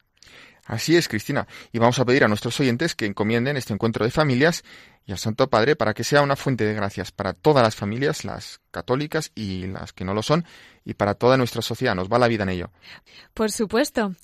Así 0.65 0.95
es, 0.95 1.07
Cristina. 1.07 1.47
Y 1.71 1.77
vamos 1.77 1.99
a 1.99 2.05
pedir 2.05 2.23
a 2.23 2.27
nuestros 2.27 2.59
oyentes 2.59 2.95
que 2.95 3.05
encomienden 3.05 3.55
este 3.55 3.73
encuentro 3.73 4.03
de 4.03 4.09
familias 4.09 4.63
y 5.05 5.11
al 5.11 5.19
Santo 5.19 5.47
Padre 5.47 5.75
para 5.75 5.93
que 5.93 6.03
sea 6.03 6.23
una 6.23 6.35
fuente 6.35 6.65
de 6.65 6.73
gracias 6.73 7.11
para 7.11 7.33
todas 7.33 7.63
las 7.63 7.75
familias, 7.75 8.25
las 8.25 8.61
católicas 8.71 9.31
y 9.35 9.67
las 9.67 9.93
que 9.93 10.05
no 10.05 10.15
lo 10.15 10.23
son, 10.23 10.43
y 10.83 10.95
para 10.95 11.13
toda 11.13 11.37
nuestra 11.37 11.61
sociedad. 11.61 11.93
Nos 11.93 12.11
va 12.11 12.17
la 12.17 12.27
vida 12.27 12.43
en 12.43 12.49
ello. 12.49 12.71
Por 13.35 13.51
supuesto 13.51 14.15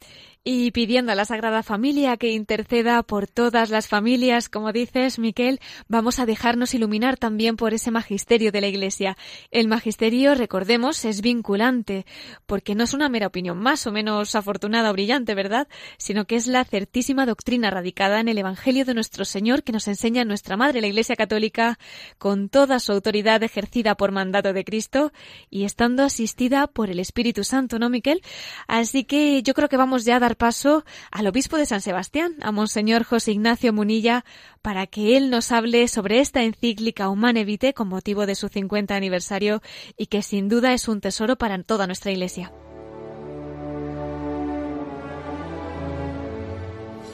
y 0.43 0.71
pidiendo 0.71 1.11
a 1.11 1.15
la 1.15 1.25
Sagrada 1.25 1.61
Familia 1.61 2.17
que 2.17 2.31
interceda 2.31 3.03
por 3.03 3.27
todas 3.27 3.69
las 3.69 3.87
familias, 3.87 4.49
como 4.49 4.71
dices, 4.71 5.19
Miquel, 5.19 5.59
vamos 5.87 6.17
a 6.17 6.25
dejarnos 6.25 6.73
iluminar 6.73 7.17
también 7.17 7.57
por 7.57 7.75
ese 7.75 7.91
magisterio 7.91 8.51
de 8.51 8.61
la 8.61 8.67
Iglesia. 8.67 9.17
El 9.51 9.67
magisterio, 9.67 10.33
recordemos, 10.33 11.05
es 11.05 11.21
vinculante, 11.21 12.07
porque 12.47 12.73
no 12.73 12.85
es 12.85 12.95
una 12.95 13.07
mera 13.07 13.27
opinión 13.27 13.59
más 13.59 13.85
o 13.85 13.91
menos 13.91 14.33
afortunada 14.33 14.89
o 14.89 14.93
brillante, 14.93 15.35
¿verdad? 15.35 15.67
Sino 15.97 16.25
que 16.25 16.37
es 16.37 16.47
la 16.47 16.65
certísima 16.65 17.27
doctrina 17.27 17.69
radicada 17.69 18.19
en 18.19 18.27
el 18.27 18.39
Evangelio 18.39 18.83
de 18.83 18.95
nuestro 18.95 19.25
Señor 19.25 19.61
que 19.61 19.71
nos 19.71 19.87
enseña 19.87 20.25
nuestra 20.25 20.57
Madre, 20.57 20.81
la 20.81 20.87
Iglesia 20.87 21.15
Católica, 21.15 21.77
con 22.17 22.49
toda 22.49 22.79
su 22.79 22.91
autoridad 22.91 23.43
ejercida 23.43 23.95
por 23.95 24.11
mandato 24.11 24.53
de 24.53 24.63
Cristo 24.63 25.11
y 25.51 25.65
estando 25.65 26.03
asistida 26.03 26.65
por 26.65 26.89
el 26.89 26.99
Espíritu 26.99 27.43
Santo, 27.43 27.77
¿no, 27.77 27.89
Miquel? 27.89 28.21
Así 28.67 29.03
que 29.03 29.43
yo 29.43 29.53
creo 29.53 29.69
que 29.69 29.77
vamos 29.77 30.03
ya 30.03 30.15
a 30.15 30.19
dar 30.19 30.30
paso 30.35 30.83
al 31.11 31.27
obispo 31.27 31.57
de 31.57 31.65
San 31.65 31.81
Sebastián, 31.81 32.35
a 32.41 32.51
Monseñor 32.51 33.03
José 33.03 33.31
Ignacio 33.31 33.73
Munilla, 33.73 34.25
para 34.61 34.87
que 34.87 35.17
él 35.17 35.29
nos 35.29 35.51
hable 35.51 35.87
sobre 35.87 36.19
esta 36.19 36.43
encíclica 36.43 37.09
Humane 37.09 37.45
Vitae 37.45 37.73
con 37.73 37.87
motivo 37.87 38.25
de 38.25 38.35
su 38.35 38.49
50 38.49 38.95
aniversario 38.95 39.61
y 39.97 40.07
que 40.07 40.21
sin 40.21 40.49
duda 40.49 40.73
es 40.73 40.87
un 40.87 41.01
tesoro 41.01 41.37
para 41.37 41.61
toda 41.63 41.87
nuestra 41.87 42.11
Iglesia. 42.11 42.51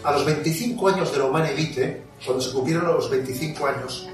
A 0.03 0.11
los 0.11 0.25
25 0.25 0.87
años 0.87 1.11
de 1.11 1.17
la 1.17 1.25
Humane 1.25 1.53
Vitae, 1.53 2.01
cuando 2.25 2.41
se 2.41 2.53
cumplieron 2.53 2.87
los 2.87 3.09
25 3.09 3.67
años, 3.67 4.09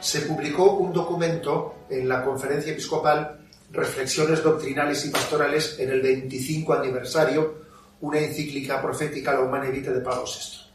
se 0.00 0.22
publicó 0.22 0.72
un 0.72 0.92
documento 0.92 1.74
en 1.90 2.08
la 2.08 2.24
conferencia 2.24 2.72
episcopal 2.72 3.38
Reflexiones 3.70 4.42
doctrinales 4.42 5.04
y 5.04 5.10
pastorales 5.10 5.76
en 5.78 5.90
el 5.90 6.00
25 6.00 6.72
aniversario 6.72 7.67
una 8.00 8.18
encíclica 8.18 8.80
profética, 8.80 9.32
la 9.32 9.40
Humane 9.40 9.70
Vitae 9.70 9.92
de 9.92 10.00
Pablo 10.00 10.24
VI. 10.24 10.68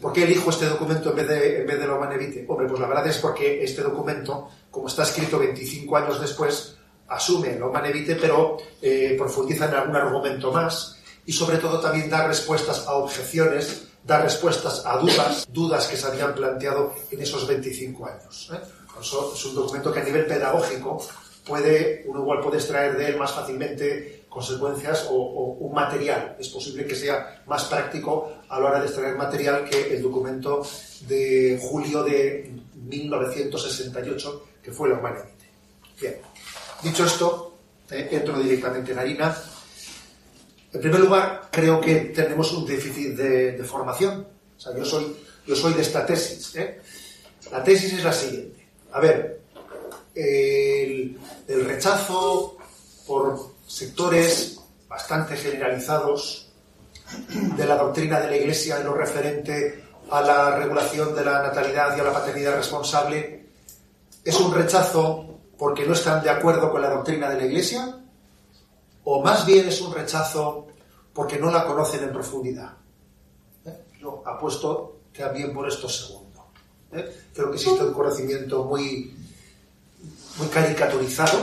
¿Por 0.00 0.12
qué 0.12 0.24
elijo 0.24 0.50
este 0.50 0.66
documento 0.66 1.10
en 1.10 1.16
vez 1.16 1.28
de, 1.28 1.60
en 1.60 1.66
vez 1.66 1.78
de 1.80 1.86
la 1.86 1.94
Humane 1.94 2.18
Vitae? 2.18 2.44
Hombre, 2.46 2.68
pues 2.68 2.80
la 2.80 2.86
verdad 2.86 3.06
es 3.06 3.18
porque 3.18 3.62
este 3.64 3.82
documento, 3.82 4.50
como 4.70 4.88
está 4.88 5.02
escrito 5.02 5.38
25 5.38 5.96
años 5.96 6.20
después, 6.20 6.76
asume 7.08 7.58
la 7.58 7.66
Humane 7.66 7.92
Vitae, 7.92 8.16
pero 8.16 8.58
eh, 8.82 9.14
profundiza 9.18 9.66
en 9.66 9.74
algún 9.74 9.96
argumento 9.96 10.52
más 10.52 10.98
y 11.24 11.32
sobre 11.32 11.58
todo 11.58 11.80
también 11.80 12.08
da 12.08 12.26
respuestas 12.26 12.86
a 12.86 12.94
objeciones, 12.94 13.88
da 14.04 14.22
respuestas 14.22 14.84
a 14.84 14.98
dudas, 14.98 15.46
dudas 15.52 15.86
que 15.86 15.96
se 15.96 16.06
habían 16.06 16.34
planteado 16.34 16.94
en 17.10 17.20
esos 17.20 17.46
25 17.46 18.06
años. 18.06 18.50
¿eh? 18.52 18.60
Es 19.00 19.44
un 19.44 19.54
documento 19.54 19.92
que 19.92 20.00
a 20.00 20.04
nivel 20.04 20.26
pedagógico 20.26 20.98
puede, 21.46 22.04
uno 22.06 22.20
igual 22.20 22.40
puede 22.40 22.58
extraer 22.58 22.96
de 22.96 23.08
él 23.08 23.16
más 23.16 23.32
fácilmente 23.32 24.17
consecuencias 24.28 25.06
o, 25.10 25.56
un 25.60 25.74
material. 25.74 26.36
Es 26.38 26.48
posible 26.48 26.86
que 26.86 26.94
sea 26.94 27.42
más 27.46 27.64
práctico 27.64 28.32
a 28.48 28.60
la 28.60 28.68
hora 28.68 28.80
de 28.80 28.86
extraer 28.86 29.16
material 29.16 29.64
que 29.64 29.94
el 29.94 30.02
documento 30.02 30.66
de 31.06 31.58
julio 31.60 32.02
de 32.02 32.52
1968, 32.74 34.44
que 34.62 34.72
fue 34.72 34.88
la 34.88 34.98
humanidad. 34.98 35.28
Bien, 36.00 36.16
dicho 36.82 37.04
esto, 37.04 37.58
eh, 37.90 38.08
entro 38.12 38.38
directamente 38.38 38.92
en 38.92 38.98
harina. 38.98 39.36
En 40.72 40.80
primer 40.80 41.00
lugar, 41.00 41.48
creo 41.50 41.80
que 41.80 41.96
tenemos 41.96 42.52
un 42.52 42.66
déficit 42.66 43.16
de, 43.16 43.64
formación. 43.64 44.26
O 44.56 44.60
sea, 44.60 44.76
yo 44.76 44.84
soy, 44.84 45.16
yo 45.46 45.56
soy 45.56 45.72
de 45.72 45.82
esta 45.82 46.04
tesis. 46.04 46.54
¿eh? 46.56 46.80
La 47.50 47.64
tesis 47.64 47.94
es 47.94 48.04
la 48.04 48.12
siguiente. 48.12 48.68
A 48.92 49.00
ver, 49.00 49.40
el, 50.14 51.18
el 51.46 51.64
rechazo 51.64 52.56
por 53.06 53.57
sectores 53.68 54.58
bastante 54.88 55.36
generalizados 55.36 56.50
de 57.56 57.66
la 57.66 57.76
doctrina 57.76 58.18
de 58.18 58.28
la 58.28 58.36
Iglesia 58.36 58.78
en 58.78 58.86
lo 58.86 58.94
referente 58.94 59.84
a 60.10 60.22
la 60.22 60.56
regulación 60.56 61.14
de 61.14 61.24
la 61.24 61.42
natalidad 61.42 61.96
y 61.96 62.00
a 62.00 62.04
la 62.04 62.12
paternidad 62.12 62.56
responsable 62.56 63.46
es 64.24 64.40
un 64.40 64.52
rechazo 64.52 65.38
porque 65.58 65.86
no 65.86 65.92
están 65.92 66.22
de 66.22 66.30
acuerdo 66.30 66.70
con 66.70 66.80
la 66.80 66.90
doctrina 66.90 67.28
de 67.28 67.36
la 67.36 67.44
Iglesia 67.44 67.98
o 69.04 69.22
más 69.22 69.44
bien 69.44 69.68
es 69.68 69.80
un 69.82 69.92
rechazo 69.94 70.66
porque 71.12 71.38
no 71.38 71.50
la 71.50 71.66
conocen 71.66 72.04
en 72.04 72.12
profundidad. 72.12 72.74
¿Eh? 73.64 73.84
Yo 74.00 74.22
apuesto 74.24 75.00
también 75.16 75.52
por 75.52 75.68
esto 75.68 75.88
segundo. 75.88 76.46
¿Eh? 76.92 77.28
Creo 77.34 77.50
que 77.50 77.56
existe 77.56 77.84
un 77.84 77.92
conocimiento 77.92 78.64
muy, 78.64 79.14
muy 80.38 80.48
caricaturizado, 80.48 81.38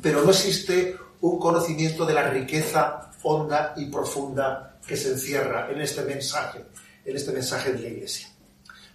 pero 0.00 0.22
no 0.22 0.30
existe 0.30 0.96
un 1.20 1.38
conocimiento 1.38 2.06
de 2.06 2.14
la 2.14 2.28
riqueza 2.28 3.10
honda 3.22 3.74
y 3.76 3.86
profunda 3.86 4.78
que 4.86 4.96
se 4.96 5.10
encierra 5.10 5.70
en 5.70 5.80
este 5.80 6.02
mensaje, 6.02 6.64
en 7.04 7.16
este 7.16 7.32
mensaje 7.32 7.72
de 7.72 7.78
la 7.78 7.88
Iglesia. 7.88 8.28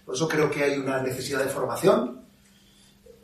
Por 0.04 0.14
eso 0.14 0.28
creo 0.28 0.50
que 0.50 0.62
hay 0.62 0.78
una 0.78 1.00
necesidad 1.00 1.40
de 1.40 1.48
formación 1.48 2.20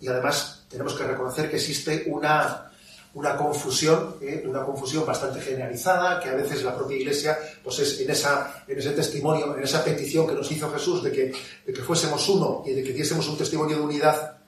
y 0.00 0.08
además 0.08 0.64
tenemos 0.68 0.94
que 0.94 1.04
reconocer 1.04 1.50
que 1.50 1.56
existe 1.56 2.04
una, 2.06 2.72
una 3.14 3.36
confusión, 3.36 4.16
¿eh? 4.20 4.42
una 4.46 4.64
confusión 4.64 5.04
bastante 5.06 5.40
generalizada, 5.40 6.18
que 6.18 6.28
a 6.28 6.34
veces 6.34 6.62
la 6.62 6.74
propia 6.74 6.96
Iglesia, 6.96 7.38
pues 7.62 7.78
es 7.80 8.00
en, 8.00 8.10
esa, 8.10 8.64
en 8.66 8.78
ese 8.78 8.90
testimonio, 8.90 9.56
en 9.56 9.62
esa 9.62 9.84
petición 9.84 10.26
que 10.26 10.34
nos 10.34 10.50
hizo 10.50 10.70
Jesús 10.72 11.02
de 11.02 11.12
que, 11.12 11.32
de 11.66 11.72
que 11.72 11.82
fuésemos 11.82 12.28
uno 12.28 12.62
y 12.66 12.72
de 12.72 12.82
que 12.82 12.92
diésemos 12.92 13.28
un 13.28 13.36
testimonio 13.36 13.76
de 13.76 13.82
unidad, 13.82 14.38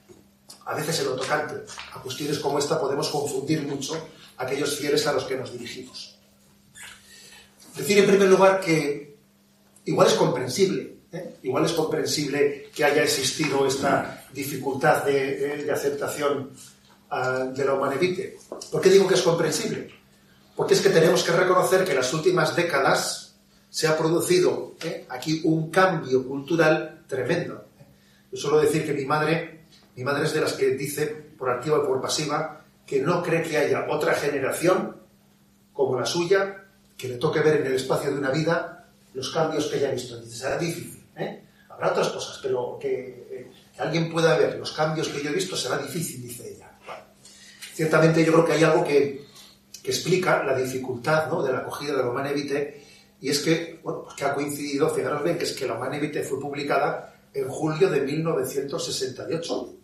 a 0.67 0.75
veces 0.75 0.99
en 1.01 1.07
lo 1.07 1.17
tocante 1.17 1.55
a 1.93 2.01
cuestiones 2.01 2.39
como 2.39 2.59
esta 2.59 2.81
podemos 2.81 3.09
confundir 3.11 3.63
mucho 3.63 3.95
aquellos 4.39 4.77
fieles 4.77 5.07
a 5.07 5.13
los 5.13 5.25
que 5.25 5.37
nos 5.37 5.53
dirigimos. 5.53 6.19
Decir 7.77 7.99
en 7.99 8.07
primer 8.07 8.29
lugar 8.29 8.61
que 8.61 9.17
igual 9.85 10.07
es 10.07 10.15
comprensible, 10.15 10.97
¿eh? 11.13 11.37
igual 11.43 11.65
es 11.65 11.73
comprensible 11.73 12.71
que 12.75 12.85
haya 12.85 13.03
existido 13.03 13.67
esta 13.67 14.27
dificultad 14.33 15.05
de, 15.05 15.65
de 15.65 15.73
aceptación 15.73 16.51
uh, 17.11 17.53
de 17.53 17.65
la 17.65 17.75
humanevite. 17.75 18.39
¿Por 18.71 18.81
qué 18.81 18.91
digo 18.91 19.09
que 19.09 19.15
es 19.15 19.23
comprensible? 19.23 19.91
Porque 20.55 20.75
es 20.75 20.81
que 20.81 20.91
tenemos 20.91 21.25
que 21.25 21.33
reconocer 21.33 21.85
que 21.85 21.91
en 21.91 21.99
las 21.99 22.13
últimas 22.15 22.55
décadas 22.55 23.35
se 23.71 23.89
ha 23.89 23.99
producido 23.99 24.77
¿eh? 24.85 25.05
aquí 25.09 25.41
un 25.45 25.71
cambio 25.71 26.27
cultural 26.27 27.03
tremendo. 27.09 27.65
Yo 28.31 28.39
suelo 28.39 28.61
decir 28.61 28.87
que 28.87 28.93
mi 28.93 29.05
madre, 29.05 29.65
mi 29.97 30.05
madre 30.05 30.27
es 30.27 30.33
de 30.33 30.41
las 30.41 30.53
que 30.53 30.71
dice, 30.71 31.07
por 31.07 31.51
activa 31.51 31.81
y 31.83 31.87
por 31.87 32.01
pasiva, 32.01 32.64
que 32.87 33.01
no 33.01 33.23
cree 33.23 33.43
que 33.43 33.57
haya 33.57 33.87
otra 33.89 34.15
generación 34.15 34.97
como 35.73 35.99
la 35.99 36.07
suya 36.07 36.65
que 36.97 37.09
le 37.09 37.17
toque 37.17 37.41
ver 37.41 37.61
en 37.61 37.67
el 37.67 37.75
espacio 37.75 38.11
de 38.11 38.19
una 38.19 38.31
vida 38.31 38.89
los 39.15 39.31
cambios 39.31 39.67
que 39.67 39.77
haya 39.77 39.91
visto. 39.91 40.21
Dice, 40.21 40.37
será 40.37 40.59
difícil. 40.59 41.05
¿eh? 41.17 41.45
Habrá 41.69 41.93
otras 41.93 42.09
cosas, 42.09 42.39
pero 42.43 42.79
que, 42.81 43.51
que, 43.75 43.83
alguien 43.83 44.11
pueda 44.11 44.37
ver 44.37 44.59
los 44.59 44.73
cambios 44.73 45.09
que 45.09 45.23
yo 45.23 45.31
he 45.31 45.35
visto 45.35 45.57
será 45.57 45.79
difícil, 45.79 46.23
dice 46.23 46.55
ella. 46.55 46.71
Ciertamente 47.75 48.25
yo 48.25 48.33
creo 48.33 48.45
que 48.45 48.53
hay 48.53 48.65
algo 48.65 48.85
que, 48.85 49.25
explica 49.85 50.43
la 50.43 50.57
dificultad 50.57 51.29
¿no? 51.29 51.43
de 51.43 51.53
la 51.53 51.59
acogida 51.59 51.93
de 51.93 52.03
la 52.03 52.09
Humana 52.09 52.31
Evite 52.31 52.83
y 53.21 53.29
es 53.29 53.41
que, 53.41 53.81
bueno, 53.83 54.05
pues 54.05 54.15
que 54.15 54.25
ha 54.25 54.33
coincidido, 54.33 54.89
fijaros 54.89 55.23
bien, 55.23 55.37
que 55.37 55.45
es 55.45 55.53
que 55.53 55.67
la 55.67 55.75
Humana 55.75 55.99
Evite 55.99 56.23
fue 56.23 56.41
publicada 56.41 57.15
en 57.35 57.47
julio 57.49 57.91
de 57.91 58.01
1968, 58.01 59.75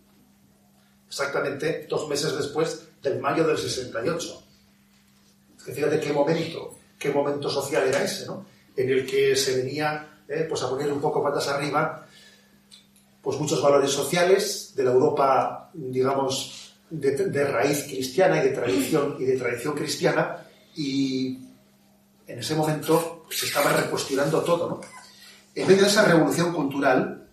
exactamente 1.06 1.86
dos 1.86 2.08
meses 2.08 2.34
después 2.34 2.88
del 3.02 3.20
mayo 3.20 3.46
del 3.46 3.58
68. 3.58 4.42
Es 5.56 5.62
que 5.62 5.72
fíjate 5.72 6.00
qué 6.00 6.12
momento, 6.12 6.78
qué 6.98 7.10
momento 7.10 7.48
social 7.48 7.86
era 7.86 8.02
ese, 8.02 8.26
¿no? 8.26 8.46
En 8.76 8.88
el 8.90 9.06
que 9.06 9.36
se 9.36 9.56
venía 9.58 10.22
eh, 10.28 10.46
pues 10.48 10.62
a 10.62 10.68
poner 10.68 10.92
un 10.92 11.00
poco 11.00 11.22
patas 11.22 11.48
arriba 11.48 12.06
pues 13.22 13.38
muchos 13.38 13.62
valores 13.62 13.90
sociales 13.90 14.72
de 14.74 14.82
la 14.82 14.92
Europa, 14.92 15.70
digamos, 15.74 16.74
de, 16.88 17.10
de, 17.28 17.44
raíz 17.44 17.84
cristiana 17.84 18.42
y 18.42 18.48
de 18.48 18.54
tradición 18.54 19.16
y 19.18 19.24
de 19.24 19.36
tradición 19.36 19.74
cristiana 19.74 20.46
y 20.74 21.38
en 22.26 22.38
ese 22.38 22.54
momento 22.54 23.26
se 23.28 23.46
estaba 23.46 23.72
recuestionando 23.72 24.40
todo, 24.40 24.70
¿no? 24.70 24.80
En 25.54 25.66
medio 25.66 25.82
de 25.82 25.88
esa 25.88 26.04
revolución 26.04 26.52
cultural, 26.54 27.28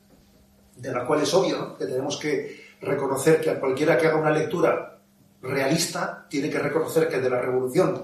de 0.76 0.92
la 0.92 1.06
cual 1.06 1.22
es 1.22 1.34
obvio 1.34 1.58
¿no? 1.58 1.78
que 1.78 1.86
tenemos 1.86 2.18
que 2.18 2.68
reconocer 2.82 3.42
que 3.42 3.50
a 3.50 3.60
cualquiera 3.60 3.98
que 3.98 4.08
haga 4.08 4.18
una 4.18 4.32
lectura 4.32 4.97
realista 5.41 6.25
tiene 6.29 6.50
que 6.50 6.60
reconocer 6.60 7.08
que 7.08 7.20
de 7.20 7.29
la 7.29 7.41
revolución 7.41 8.03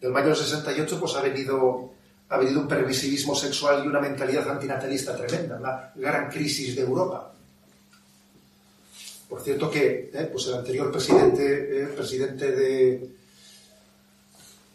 del 0.00 0.10
mayo 0.10 0.28
del 0.28 0.36
68 0.36 0.98
pues 0.98 1.14
ha 1.14 1.22
venido 1.22 1.92
ha 2.30 2.38
venido 2.38 2.60
un 2.60 2.68
permisivismo 2.68 3.34
sexual 3.34 3.84
y 3.84 3.88
una 3.88 4.00
mentalidad 4.00 4.48
antinatalista 4.48 5.16
tremenda, 5.16 5.58
la 5.58 5.92
gran 5.96 6.30
crisis 6.30 6.76
de 6.76 6.82
Europa. 6.82 7.32
Por 9.28 9.42
cierto 9.42 9.70
que 9.70 10.10
eh, 10.12 10.28
pues 10.30 10.46
el 10.46 10.54
anterior 10.54 10.90
presidente, 10.92 11.82
eh, 11.82 11.86
presidente 11.86 12.52
de, 12.52 13.10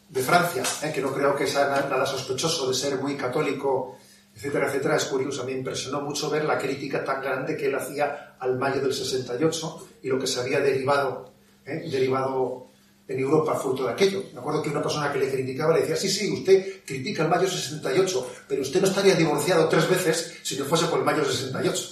de 0.09 0.21
Francia, 0.21 0.63
eh, 0.83 0.91
que 0.93 1.01
no 1.01 1.13
creo 1.13 1.35
que 1.35 1.47
sea 1.47 1.67
nada 1.67 2.05
sospechoso 2.05 2.67
de 2.67 2.73
ser 2.73 2.99
muy 2.99 3.15
católico, 3.15 3.97
etcétera, 4.35 4.67
etcétera, 4.67 4.97
es 4.97 5.05
curioso. 5.05 5.41
A 5.41 5.45
mí 5.45 5.53
me 5.53 5.59
impresionó 5.59 6.01
mucho 6.01 6.29
ver 6.29 6.43
la 6.43 6.57
crítica 6.57 7.05
tan 7.05 7.21
grande 7.21 7.55
que 7.55 7.67
él 7.67 7.75
hacía 7.75 8.35
al 8.39 8.57
mayo 8.57 8.81
del 8.81 8.93
68 8.93 9.87
y 10.03 10.09
lo 10.09 10.19
que 10.19 10.27
se 10.27 10.41
había 10.41 10.59
derivado, 10.59 11.31
derivado 11.65 12.67
en 13.08 13.19
Europa 13.19 13.56
fruto 13.56 13.86
de 13.86 13.93
aquello. 13.93 14.23
Me 14.34 14.39
acuerdo 14.39 14.62
que 14.62 14.69
una 14.69 14.82
persona 14.82 15.12
que 15.12 15.19
le 15.19 15.30
criticaba 15.30 15.73
le 15.73 15.82
decía, 15.82 15.95
sí, 15.95 16.10
sí, 16.10 16.32
usted 16.32 16.84
critica 16.86 17.23
el 17.23 17.30
mayo 17.30 17.47
68, 17.47 18.28
pero 18.47 18.62
usted 18.62 18.82
no 18.82 18.88
estaría 18.88 19.15
divorciado 19.15 19.67
tres 19.69 19.89
veces 19.89 20.34
si 20.43 20.58
no 20.58 20.65
fuese 20.65 20.86
por 20.86 20.99
el 20.99 21.06
mayo 21.06 21.23
68. 21.23 21.89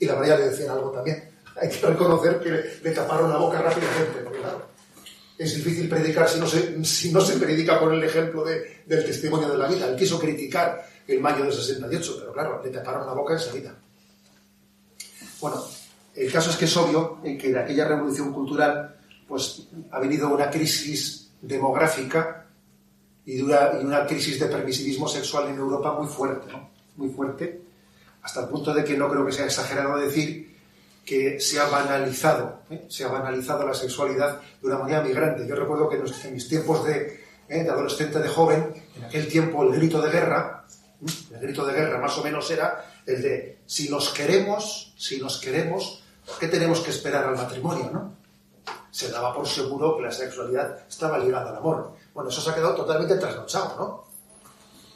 Y 0.00 0.06
la 0.06 0.16
María 0.16 0.36
le 0.36 0.48
decía 0.48 0.72
algo 0.72 0.90
también. 0.90 1.30
Hay 1.60 1.68
que 1.68 1.86
reconocer 1.86 2.40
que 2.40 2.50
le, 2.82 2.90
taparon 2.94 3.30
la 3.30 3.36
boca 3.36 3.60
rápidamente, 3.60 4.20
porque 4.24 4.38
claro, 4.38 4.66
es 5.38 5.54
difícil 5.54 5.88
predicar 5.88 6.28
si 6.28 6.40
no 6.40 7.20
se, 7.20 7.36
predica 7.36 7.78
por 7.78 7.92
el 7.92 8.02
ejemplo 8.02 8.44
de, 8.44 8.82
del 8.86 9.04
testimonio 9.04 9.48
de 9.48 9.58
la 9.58 9.68
vida. 9.68 9.86
Él 9.86 9.96
quiso 9.96 10.18
criticar 10.18 10.86
el 11.06 11.20
mayo 11.20 11.44
del 11.44 11.52
68, 11.52 12.16
pero 12.18 12.32
claro, 12.32 12.60
le 12.64 12.70
taparon 12.70 13.06
la 13.06 13.12
boca 13.12 13.34
enseguida. 13.34 13.76
Bueno, 15.40 15.62
el 16.14 16.32
caso 16.32 16.50
es 16.50 16.56
que 16.56 16.64
es 16.64 16.76
obvio 16.76 17.20
que 17.22 17.52
de 17.52 17.58
aquella 17.58 17.86
revolución 17.86 18.32
cultural 18.32 18.96
pues 19.28 19.68
ha 19.90 19.98
venido 19.98 20.28
una 20.32 20.50
crisis 20.50 21.30
demográfica 21.40 22.46
y, 23.26 23.40
una 23.40 24.06
crisis 24.06 24.38
de 24.38 24.46
permisivismo 24.46 25.08
sexual 25.08 25.48
en 25.48 25.56
Europa 25.56 25.92
muy 25.92 26.06
fuerte, 26.06 26.52
¿no? 26.52 26.70
muy 26.96 27.08
fuerte, 27.10 27.62
hasta 28.22 28.40
el 28.40 28.48
punto 28.48 28.72
de 28.72 28.84
que 28.84 28.96
no 28.96 29.10
creo 29.10 29.26
que 29.26 29.32
sea 29.32 29.46
exagerado 29.46 29.98
decir 29.98 30.54
que 31.04 31.38
se 31.40 31.60
ha 31.60 31.66
banalizado, 31.66 32.62
¿eh? 32.70 32.86
se 32.88 33.04
ha 33.04 33.08
banalizado 33.08 33.66
la 33.66 33.74
sexualidad 33.74 34.40
de 34.60 34.66
una 34.66 34.78
manera 34.78 35.02
muy 35.02 35.12
grande. 35.12 35.46
Yo 35.46 35.54
recuerdo 35.54 35.88
que 35.88 35.96
en 35.96 36.34
mis 36.34 36.48
tiempos 36.48 36.84
de, 36.86 37.24
¿eh? 37.48 37.62
de 37.62 37.70
adolescente, 37.70 38.18
de 38.18 38.28
joven, 38.28 38.72
en 38.96 39.04
aquel 39.04 39.28
tiempo 39.28 39.62
el 39.62 39.74
grito 39.74 40.00
de 40.00 40.10
guerra, 40.10 40.64
¿eh? 41.02 41.10
el 41.34 41.40
grito 41.40 41.66
de 41.66 41.74
guerra 41.74 41.98
más 41.98 42.16
o 42.16 42.24
menos 42.24 42.50
era 42.50 42.86
el 43.04 43.20
de 43.20 43.58
si 43.66 43.90
nos 43.90 44.10
queremos, 44.10 44.94
si 44.96 45.20
nos 45.20 45.38
queremos, 45.38 46.02
¿por 46.26 46.38
qué 46.38 46.48
tenemos 46.48 46.80
que 46.80 46.90
esperar 46.90 47.24
al 47.24 47.36
matrimonio, 47.36 47.90
no? 47.92 48.23
Se 48.94 49.10
daba 49.10 49.34
por 49.34 49.48
seguro 49.48 49.96
que 49.96 50.04
la 50.04 50.12
sexualidad 50.12 50.86
estaba 50.88 51.18
ligada 51.18 51.50
al 51.50 51.56
amor. 51.56 51.96
Bueno, 52.14 52.30
eso 52.30 52.40
se 52.40 52.50
ha 52.50 52.54
quedado 52.54 52.76
totalmente 52.76 53.16
trasnochado, 53.16 53.74
¿no? 53.76 54.04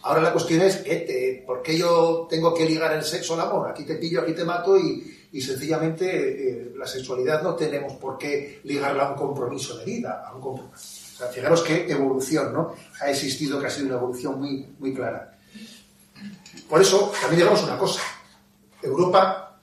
Ahora 0.03 0.23
la 0.23 0.33
cuestión 0.33 0.61
es, 0.61 0.83
¿eh? 0.85 1.43
¿por 1.45 1.63
qué 1.63 1.77
yo 1.77 2.29
tengo 2.31 2.55
que 2.55 2.65
ligar 2.65 2.93
el 2.93 3.03
sexo 3.03 3.35
al 3.35 3.41
amor? 3.41 3.69
Aquí 3.69 3.83
te 3.83 3.97
pillo, 3.97 4.21
aquí 4.21 4.35
te 4.35 4.45
mato 4.45 4.79
y, 4.79 5.41
sencillamente 5.41 6.07
eh, 6.07 6.73
la 6.77 6.87
sexualidad 6.87 7.43
no 7.43 7.57
tenemos 7.57 7.95
por 7.95 8.17
qué 8.17 8.61
ligarla 8.63 9.07
a 9.09 9.11
un 9.11 9.17
compromiso 9.17 9.77
de 9.79 9.85
vida, 9.85 10.25
a 10.25 10.33
un 10.33 10.43
compromiso. 10.43 10.77
O 10.77 11.19
sea, 11.19 11.27
fijaros 11.27 11.63
qué 11.63 11.91
evolución, 11.91 12.53
¿no? 12.53 12.77
Ha 13.01 13.11
existido 13.11 13.59
que 13.59 13.67
ha 13.67 13.71
sido 13.71 13.89
una 13.89 13.97
evolución 13.97 14.39
muy, 14.39 14.65
muy 14.79 14.95
clara. 14.95 15.37
Por 16.69 16.81
eso, 16.81 17.11
también 17.21 17.41
digamos 17.41 17.65
una 17.65 17.77
cosa. 17.77 18.03
Europa 18.81 19.61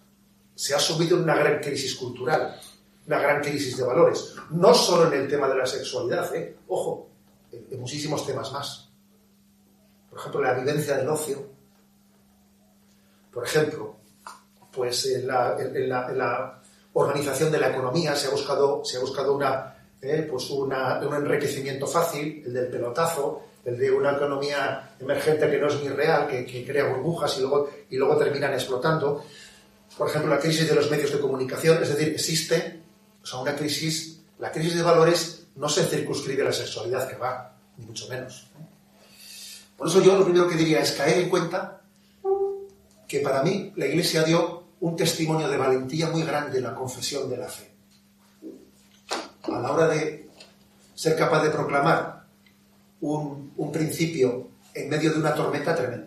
se 0.54 0.76
ha 0.76 0.80
subido 0.80 1.16
en 1.16 1.24
una 1.24 1.36
gran 1.36 1.62
crisis 1.62 1.96
cultural 1.96 2.60
una 3.08 3.20
gran 3.20 3.42
crisis 3.42 3.78
de 3.78 3.84
valores. 3.84 4.34
No 4.52 4.74
solo 4.74 5.12
en 5.12 5.22
el 5.22 5.28
tema 5.28 5.48
de 5.48 5.56
la 5.56 5.66
sexualidad, 5.66 6.34
¿eh? 6.36 6.58
ojo, 6.68 7.10
en 7.52 7.80
muchísimos 7.80 8.26
temas 8.26 8.52
más. 8.52 8.90
Por 10.10 10.20
ejemplo, 10.20 10.42
la 10.42 10.54
vivencia 10.54 10.98
del 10.98 11.10
ocio. 11.10 11.46
Por 13.32 13.44
ejemplo, 13.46 13.98
pues 14.72 15.06
en 15.08 15.28
la, 15.28 15.58
en 15.60 15.90
la, 15.90 16.62
organización 16.94 17.52
de 17.52 17.60
la 17.60 17.72
economía 17.72 18.16
se 18.16 18.28
ha 18.28 18.30
buscado, 18.30 18.86
se 18.86 18.96
ha 18.96 19.02
buscado 19.02 19.36
una, 19.36 19.76
eh, 20.02 20.26
pues 20.32 20.50
una, 20.50 21.00
un 21.06 21.14
enriquecimiento 21.14 21.86
fácil, 21.86 22.42
el 22.46 22.54
del 22.54 22.68
pelotazo, 22.68 23.42
el 23.66 23.78
de 23.78 23.92
una 23.92 24.14
economía 24.14 24.96
emergente 24.98 25.52
que 25.52 25.58
no 25.58 25.68
es 25.68 25.82
ni 25.82 25.90
real, 25.90 26.26
que, 26.26 26.46
que 26.46 26.66
crea 26.66 26.88
burbujas 26.94 27.38
y 27.38 27.42
luego, 27.42 27.70
y 27.90 27.98
luego 27.98 28.16
terminan 28.16 28.54
explotando. 28.54 29.26
Por 29.98 30.08
ejemplo, 30.08 30.34
la 30.34 30.40
crisis 30.40 30.70
de 30.70 30.76
los 30.76 30.90
medios 30.90 31.12
de 31.12 31.20
comunicación, 31.20 31.84
es 31.84 31.90
decir, 31.90 32.14
existe 32.14 32.85
o 33.26 33.28
sea, 33.28 33.40
una 33.40 33.56
crisis, 33.56 34.22
la 34.38 34.52
crisis 34.52 34.76
de 34.76 34.84
valores 34.84 35.48
no 35.56 35.68
se 35.68 35.84
circunscribe 35.86 36.44
a 36.44 36.46
la 36.46 36.54
sexualidad 36.54 37.10
que 37.10 37.16
va, 37.16 37.58
ni 37.76 37.84
mucho 37.84 38.08
menos. 38.08 38.46
Por 39.76 39.88
eso 39.88 40.00
yo 40.04 40.16
lo 40.16 40.24
primero 40.24 40.48
que 40.48 40.56
diría 40.56 40.82
es 40.82 40.92
caer 40.92 41.24
en 41.24 41.30
cuenta 41.30 41.82
que 43.08 43.20
para 43.22 43.42
mí 43.42 43.74
la 43.78 43.88
Iglesia 43.88 44.22
dio 44.22 44.66
un 44.80 44.96
testimonio 44.96 45.50
de 45.50 45.58
valentía 45.58 46.08
muy 46.12 46.22
grande 46.22 46.60
en 46.60 46.66
la 46.66 46.76
confesión 46.76 47.28
de 47.28 47.38
la 47.38 47.48
fe. 47.48 47.72
A 49.42 49.60
la 49.60 49.72
hora 49.72 49.88
de 49.88 50.30
ser 50.94 51.18
capaz 51.18 51.42
de 51.42 51.50
proclamar 51.50 52.28
un, 53.02 53.54
un 53.58 53.72
principio 53.72 54.50
en 54.72 54.88
medio 54.88 55.12
de 55.12 55.18
una 55.18 55.34
tormenta 55.34 55.76
tremenda 55.76 56.05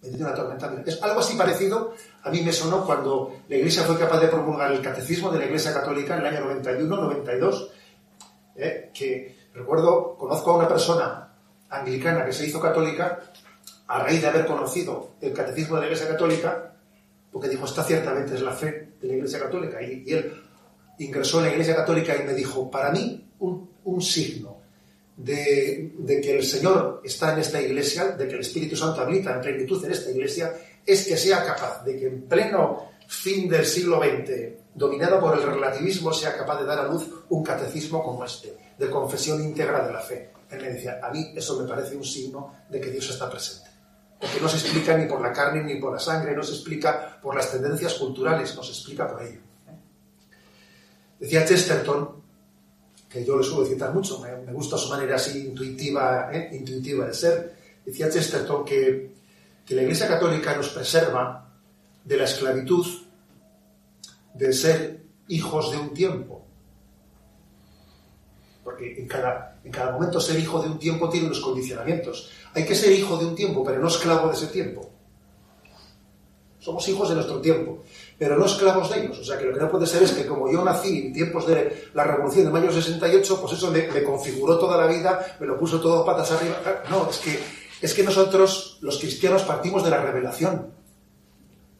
tormenta. 0.00 0.82
Es 0.86 1.02
algo 1.02 1.20
así 1.20 1.36
parecido, 1.36 1.94
a 2.22 2.30
mí 2.30 2.42
me 2.42 2.52
sonó 2.52 2.84
cuando 2.84 3.34
la 3.48 3.56
Iglesia 3.56 3.82
fue 3.82 3.98
capaz 3.98 4.20
de 4.20 4.28
promulgar 4.28 4.72
el 4.72 4.82
catecismo 4.82 5.30
de 5.30 5.38
la 5.38 5.46
Iglesia 5.46 5.72
Católica 5.72 6.14
en 6.14 6.20
el 6.20 6.26
año 6.26 6.40
91, 6.46 6.96
92, 6.96 7.70
eh, 8.56 8.90
que 8.92 9.38
Recuerdo, 9.58 10.16
conozco 10.16 10.52
a 10.52 10.56
una 10.58 10.68
persona 10.68 11.34
anglicana 11.68 12.24
que 12.24 12.32
se 12.32 12.46
hizo 12.46 12.60
católica 12.60 13.20
a 13.88 13.98
raíz 14.04 14.22
de 14.22 14.28
haber 14.28 14.46
conocido 14.46 15.14
el 15.20 15.32
catecismo 15.32 15.74
de 15.74 15.80
la 15.80 15.86
Iglesia 15.88 16.08
Católica, 16.08 16.74
porque 17.32 17.48
dijo, 17.48 17.64
esta 17.64 17.82
ciertamente 17.82 18.36
es 18.36 18.42
la 18.42 18.52
fe 18.52 18.92
de 19.00 19.08
la 19.08 19.14
Iglesia 19.14 19.40
Católica. 19.40 19.82
Y, 19.82 20.04
él 20.12 20.32
ingresó 21.00 21.38
en 21.38 21.46
la 21.46 21.50
Iglesia 21.50 21.74
Católica 21.74 22.16
y 22.16 22.24
me 22.24 22.34
dijo, 22.34 22.70
para 22.70 22.92
mí, 22.92 23.28
un, 23.40 23.68
signo 24.00 24.57
de, 25.18 26.20
que 26.22 26.38
el 26.38 26.44
Señor 26.44 27.02
está 27.04 27.32
en 27.32 27.40
esta 27.40 27.60
iglesia, 27.60 28.12
de 28.12 28.28
que 28.28 28.34
el 28.34 28.40
Espíritu 28.40 28.76
Santo 28.76 29.00
habita 29.00 29.34
en 29.34 29.40
plenitud 29.40 29.84
en 29.84 29.92
esta 29.92 30.10
iglesia, 30.10 30.54
es 30.86 31.06
que 31.06 31.16
sea 31.16 31.44
capaz 31.44 31.84
de 31.84 31.98
que 31.98 32.06
en 32.06 32.22
pleno 32.22 32.90
fin 33.08 33.48
del 33.48 33.66
siglo 33.66 34.00
XX, 34.00 34.74
dominado 34.74 35.20
por 35.20 35.36
el 35.36 35.42
relativismo, 35.42 36.12
sea 36.12 36.36
capaz 36.36 36.60
de 36.60 36.66
dar 36.66 36.78
a 36.78 36.88
luz 36.88 37.04
un 37.30 37.42
catecismo 37.42 38.02
como 38.02 38.24
este, 38.24 38.56
de 38.78 38.90
confesión 38.90 39.42
íntegra 39.42 39.84
de 39.84 39.92
la 39.92 40.00
fe. 40.00 40.30
Él 40.50 40.62
me 40.62 40.70
decía, 40.70 41.00
a 41.02 41.10
mí 41.10 41.32
eso 41.34 41.60
me 41.60 41.68
parece 41.68 41.96
un 41.96 42.04
signo 42.04 42.54
de 42.70 42.80
que 42.80 42.90
Dios 42.90 43.10
está 43.10 43.28
presente. 43.28 43.68
Porque 44.20 44.40
no 44.40 44.48
se 44.48 44.58
explica 44.58 44.96
ni 44.96 45.06
por 45.06 45.20
la 45.20 45.32
carne 45.32 45.62
ni 45.62 45.80
por 45.80 45.92
la 45.92 45.98
sangre, 45.98 46.34
no 46.34 46.42
se 46.42 46.52
explica 46.52 47.18
por 47.20 47.34
las 47.34 47.50
tendencias 47.50 47.94
culturales, 47.94 48.54
no 48.54 48.62
se 48.62 48.72
explica 48.72 49.08
por 49.08 49.22
ello. 49.22 49.40
Decía 51.18 51.44
Chesterton, 51.44 52.17
que 53.08 53.24
yo 53.24 53.36
le 53.36 53.44
suelo 53.44 53.64
citar 53.64 53.94
mucho, 53.94 54.20
me, 54.20 54.52
gusta 54.52 54.76
su 54.76 54.88
manera 54.90 55.16
así 55.16 55.46
intuitiva, 55.46 56.30
¿eh? 56.32 56.50
intuitiva 56.52 57.06
de 57.06 57.14
ser, 57.14 57.56
decía 57.84 58.10
Chesterton 58.10 58.64
que, 58.64 59.12
que 59.64 59.74
la 59.74 59.82
Iglesia 59.82 60.08
Católica 60.08 60.54
nos 60.54 60.68
preserva 60.68 61.48
de 62.04 62.16
la 62.16 62.24
esclavitud 62.24 62.86
de 64.34 64.52
ser 64.52 65.04
hijos 65.28 65.70
de 65.70 65.78
un 65.78 65.94
tiempo. 65.94 66.44
Porque 68.62 69.00
en 69.00 69.08
cada, 69.08 69.58
en 69.64 69.72
cada 69.72 69.92
momento 69.92 70.20
ser 70.20 70.38
hijo 70.38 70.62
de 70.62 70.68
un 70.68 70.78
tiempo 70.78 71.08
tiene 71.08 71.26
unos 71.26 71.40
condicionamientos. 71.40 72.30
Hay 72.54 72.64
que 72.64 72.74
ser 72.74 72.92
hijo 72.92 73.16
de 73.16 73.26
un 73.26 73.34
tiempo, 73.34 73.64
pero 73.64 73.80
no 73.80 73.88
esclavo 73.88 74.28
de 74.28 74.34
ese 74.34 74.48
tiempo. 74.48 74.90
Somos 76.58 76.86
hijos 76.88 77.08
de 77.08 77.14
nuestro 77.14 77.40
tiempo, 77.40 77.82
pero 78.18 78.36
no 78.36 78.46
esclavos 78.46 78.90
de 78.90 79.00
ellos. 79.00 79.18
O 79.20 79.24
sea 79.24 79.38
que 79.38 79.44
lo 79.44 79.54
que 79.54 79.60
no 79.60 79.70
puede 79.70 79.86
ser 79.86 80.02
es 80.02 80.12
que 80.12 80.26
como 80.26 80.50
yo 80.50 80.64
nací 80.64 81.06
en 81.06 81.12
tiempos 81.12 81.46
de 81.46 81.90
la 81.94 82.04
Revolución 82.04 82.46
de 82.46 82.50
mayo 82.50 82.72
68, 82.72 83.40
pues 83.40 83.52
eso 83.52 83.70
me, 83.70 83.86
configuró 84.02 84.58
toda 84.58 84.76
la 84.76 84.86
vida, 84.86 85.36
me 85.38 85.46
lo 85.46 85.58
puso 85.58 85.80
todo 85.80 86.04
patas 86.04 86.32
arriba. 86.32 86.56
No, 86.90 87.08
es 87.08 87.18
que, 87.18 87.38
es 87.80 87.94
que 87.94 88.02
nosotros, 88.02 88.78
los 88.80 88.98
cristianos, 88.98 89.44
partimos 89.44 89.84
de 89.84 89.90
la 89.90 90.02
revelación. 90.02 90.72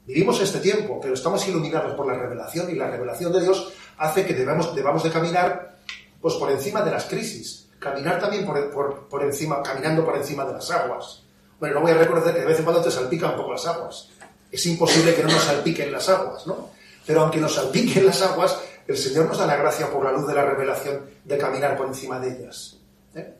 Vivimos 0.07 0.41
este 0.41 0.61
tiempo, 0.61 0.99
pero 1.03 1.15
estamos 1.15 1.47
iluminados 1.49 1.95
por 1.95 2.07
la 2.07 2.15
revelación 2.15 2.71
y 2.71 2.75
la 2.75 2.89
revelación 2.89 3.33
de 3.33 3.41
Dios 3.41 3.73
hace 3.99 4.25
que 4.25 4.33
debamos, 4.33 4.75
debamos 4.75 5.03
de 5.03 5.11
caminar 5.11 5.77
pues, 6.21 6.35
por 6.35 6.51
encima 6.51 6.83
de 6.83 6.93
las 6.93 7.05
crisis, 7.07 7.69
caminar 7.79 8.19
también 8.21 8.47
por, 8.47 9.09
por, 9.09 9.23
encima, 9.23 9.63
caminando 9.63 10.05
por 10.05 10.17
encima 10.17 10.45
de 10.45 10.55
las 10.55 10.71
aguas. 10.71 11.25
Bueno, 11.61 11.75
no 11.75 11.81
voy 11.83 11.91
a 11.91 11.95
reconocer 11.95 12.33
que 12.33 12.41
de 12.41 12.47
vez 12.47 12.59
en 12.59 12.65
cuando 12.65 12.83
te 12.83 12.91
salpican 12.91 13.33
un 13.33 13.37
poco 13.37 13.53
las 13.53 13.67
aguas. 13.67 14.09
Es 14.51 14.65
imposible 14.67 15.15
que 15.15 15.23
no 15.23 15.31
nos 15.31 15.43
salpiquen 15.43 15.93
las 15.93 16.09
aguas, 16.09 16.47
¿no? 16.47 16.71
Pero 17.07 17.23
aunque 17.23 17.39
nos 17.39 17.55
salpiquen 17.55 18.07
las 18.07 18.23
aguas, 18.23 18.59
el 18.87 18.97
Señor 18.97 19.27
nos 19.27 19.39
da 19.39 19.47
la 19.47 19.57
gracia 19.57 19.91
por 19.91 20.05
la 20.05 20.13
luz 20.13 20.27
de 20.27 20.35
la 20.35 20.45
revelación 20.45 21.03
de 21.25 21.39
caminar 21.39 21.77
por 21.77 21.87
encima 21.87 22.19
de 22.19 22.37
ellas. 22.37 22.77
¿eh? 23.15 23.35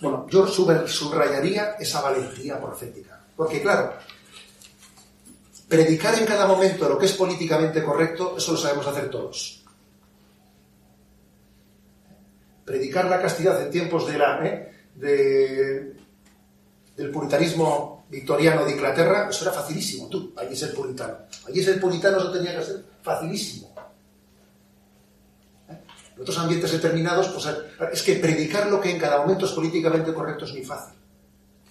Bueno, 0.00 0.26
yo 0.28 0.46
subrayaría 0.46 1.76
esa 1.78 2.00
valentía 2.00 2.60
profética. 2.60 3.20
Porque 3.36 3.62
claro, 3.62 3.92
Predicar 5.68 6.18
en 6.18 6.24
cada 6.24 6.46
momento 6.46 6.88
lo 6.88 6.98
que 6.98 7.04
es 7.04 7.12
políticamente 7.12 7.84
correcto, 7.84 8.36
eso 8.38 8.52
lo 8.52 8.58
sabemos 8.58 8.86
hacer 8.86 9.10
todos. 9.10 9.62
Predicar 12.64 13.04
la 13.04 13.20
castidad 13.20 13.60
en 13.60 13.70
tiempos 13.70 14.06
de 14.06 14.18
la, 14.18 14.46
¿eh? 14.46 14.72
del 16.96 17.10
puritanismo 17.12 17.97
victoriano 18.08 18.64
de 18.64 18.72
Inglaterra, 18.72 19.28
eso 19.30 19.44
era 19.44 19.52
facilísimo. 19.52 20.08
Tú, 20.08 20.32
allí 20.36 20.54
es 20.54 20.62
el 20.62 20.72
puritano. 20.72 21.14
Allí 21.46 21.60
es 21.60 21.68
el 21.68 21.80
puritano, 21.80 22.18
eso 22.18 22.32
tenía 22.32 22.58
que 22.58 22.64
ser 22.64 22.84
facilísimo. 23.02 23.74
¿Eh? 25.68 25.78
En 26.16 26.22
otros 26.22 26.38
ambientes 26.38 26.72
determinados, 26.72 27.28
pues 27.28 27.46
es 27.92 28.02
que 28.02 28.16
predicar 28.16 28.68
lo 28.68 28.80
que 28.80 28.90
en 28.90 28.98
cada 28.98 29.18
momento 29.18 29.46
es 29.46 29.52
políticamente 29.52 30.12
correcto 30.12 30.44
es 30.44 30.52
muy 30.52 30.64
fácil. 30.64 30.94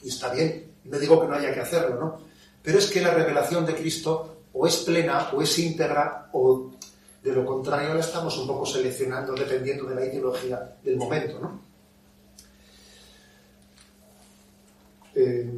Y 0.04 0.10
está 0.10 0.32
bien. 0.32 0.71
No 0.86 1.00
digo 1.00 1.19
que 1.19 1.28
no 1.28 1.36
haya 1.36 1.54
que 1.54 1.60
hacerlo, 1.60 2.00
¿no? 2.00 2.21
Pero 2.62 2.80
es 2.80 2.88
que 2.88 3.02
la 3.02 3.13
revelación 3.13 3.65
de 3.65 3.76
Cristo 3.76 4.43
o 4.54 4.67
es 4.67 4.78
plena 4.78 5.30
o 5.34 5.41
es 5.41 5.60
íntegra 5.60 6.30
o 6.34 6.71
de 7.23 7.32
lo 7.32 7.45
contrario 7.45 7.93
la 7.93 8.00
estamos 8.00 8.38
un 8.38 8.47
poco 8.47 8.65
seleccionando 8.65 9.34
dependiendo 9.34 9.86
de 9.86 9.95
la 9.95 10.06
ideología 10.06 10.76
del 10.84 10.97
momento. 10.97 11.39
¿no? 11.39 11.62
Eh, 15.15 15.50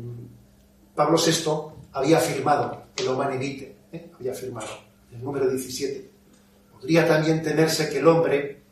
Pablo 1.00 1.18
VI 1.18 1.80
había 1.94 2.18
afirmado 2.18 2.88
el 2.98 3.08
Humane 3.08 3.38
Vitae, 3.38 3.74
¿eh? 3.94 4.12
había 4.20 4.34
afirmado 4.34 4.68
el 5.14 5.24
número 5.24 5.50
17. 5.50 6.12
Podría 6.74 7.08
también 7.08 7.42
temerse 7.42 7.90
que 7.90 8.00
el 8.00 8.08
hombre, 8.10 8.64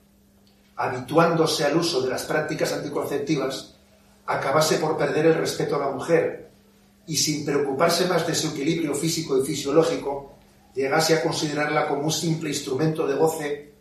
habituándose 0.76 1.64
al 1.64 1.78
uso 1.78 2.02
de 2.02 2.10
las 2.10 2.24
prácticas 2.26 2.74
anticonceptivas, 2.74 3.76
acabase 4.26 4.78
por 4.78 4.98
perder 4.98 5.28
el 5.28 5.36
respeto 5.36 5.78
a 5.78 5.86
la 5.86 5.92
mujer 5.92 6.50
y 7.06 7.16
sin 7.16 7.46
preocuparse 7.46 8.08
más 8.08 8.28
de 8.28 8.36
su 8.36 8.50
equilibrio 8.50 8.94
físico 8.94 9.42
y 9.42 9.46
fisiológico, 9.46 10.34
llegase 10.76 11.14
a 11.14 11.24
considerarla 11.24 11.88
como 11.88 12.02
un 12.02 12.12
simple 12.12 12.50
instrumento 12.50 13.08
de 13.08 13.16
goce 13.16 13.72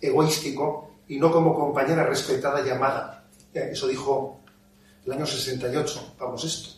egoístico 0.00 0.92
y 1.08 1.18
no 1.18 1.32
como 1.32 1.52
compañera 1.52 2.06
respetada 2.06 2.64
y 2.64 2.70
amada. 2.70 3.24
Eso 3.52 3.88
dijo 3.88 4.38
el 5.04 5.10
año 5.14 5.26
68, 5.26 6.14
vamos 6.20 6.44
esto, 6.44 6.77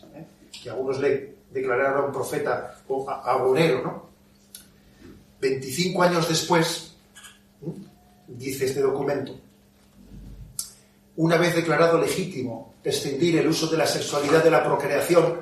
Que 0.61 0.69
algunos 0.69 0.99
le 0.99 1.35
declararon 1.51 2.11
profeta 2.11 2.75
o 2.87 3.09
agonero, 3.09 3.81
¿no? 3.81 4.11
25 5.39 6.03
años 6.03 6.29
después, 6.29 6.95
dice 8.27 8.65
este 8.65 8.81
documento, 8.81 9.39
una 11.15 11.37
vez 11.37 11.55
declarado 11.55 11.97
legítimo 11.97 12.75
extender 12.83 13.37
el 13.37 13.47
uso 13.47 13.67
de 13.67 13.77
la 13.77 13.87
sexualidad 13.87 14.43
de 14.43 14.51
la 14.51 14.63
procreación 14.63 15.41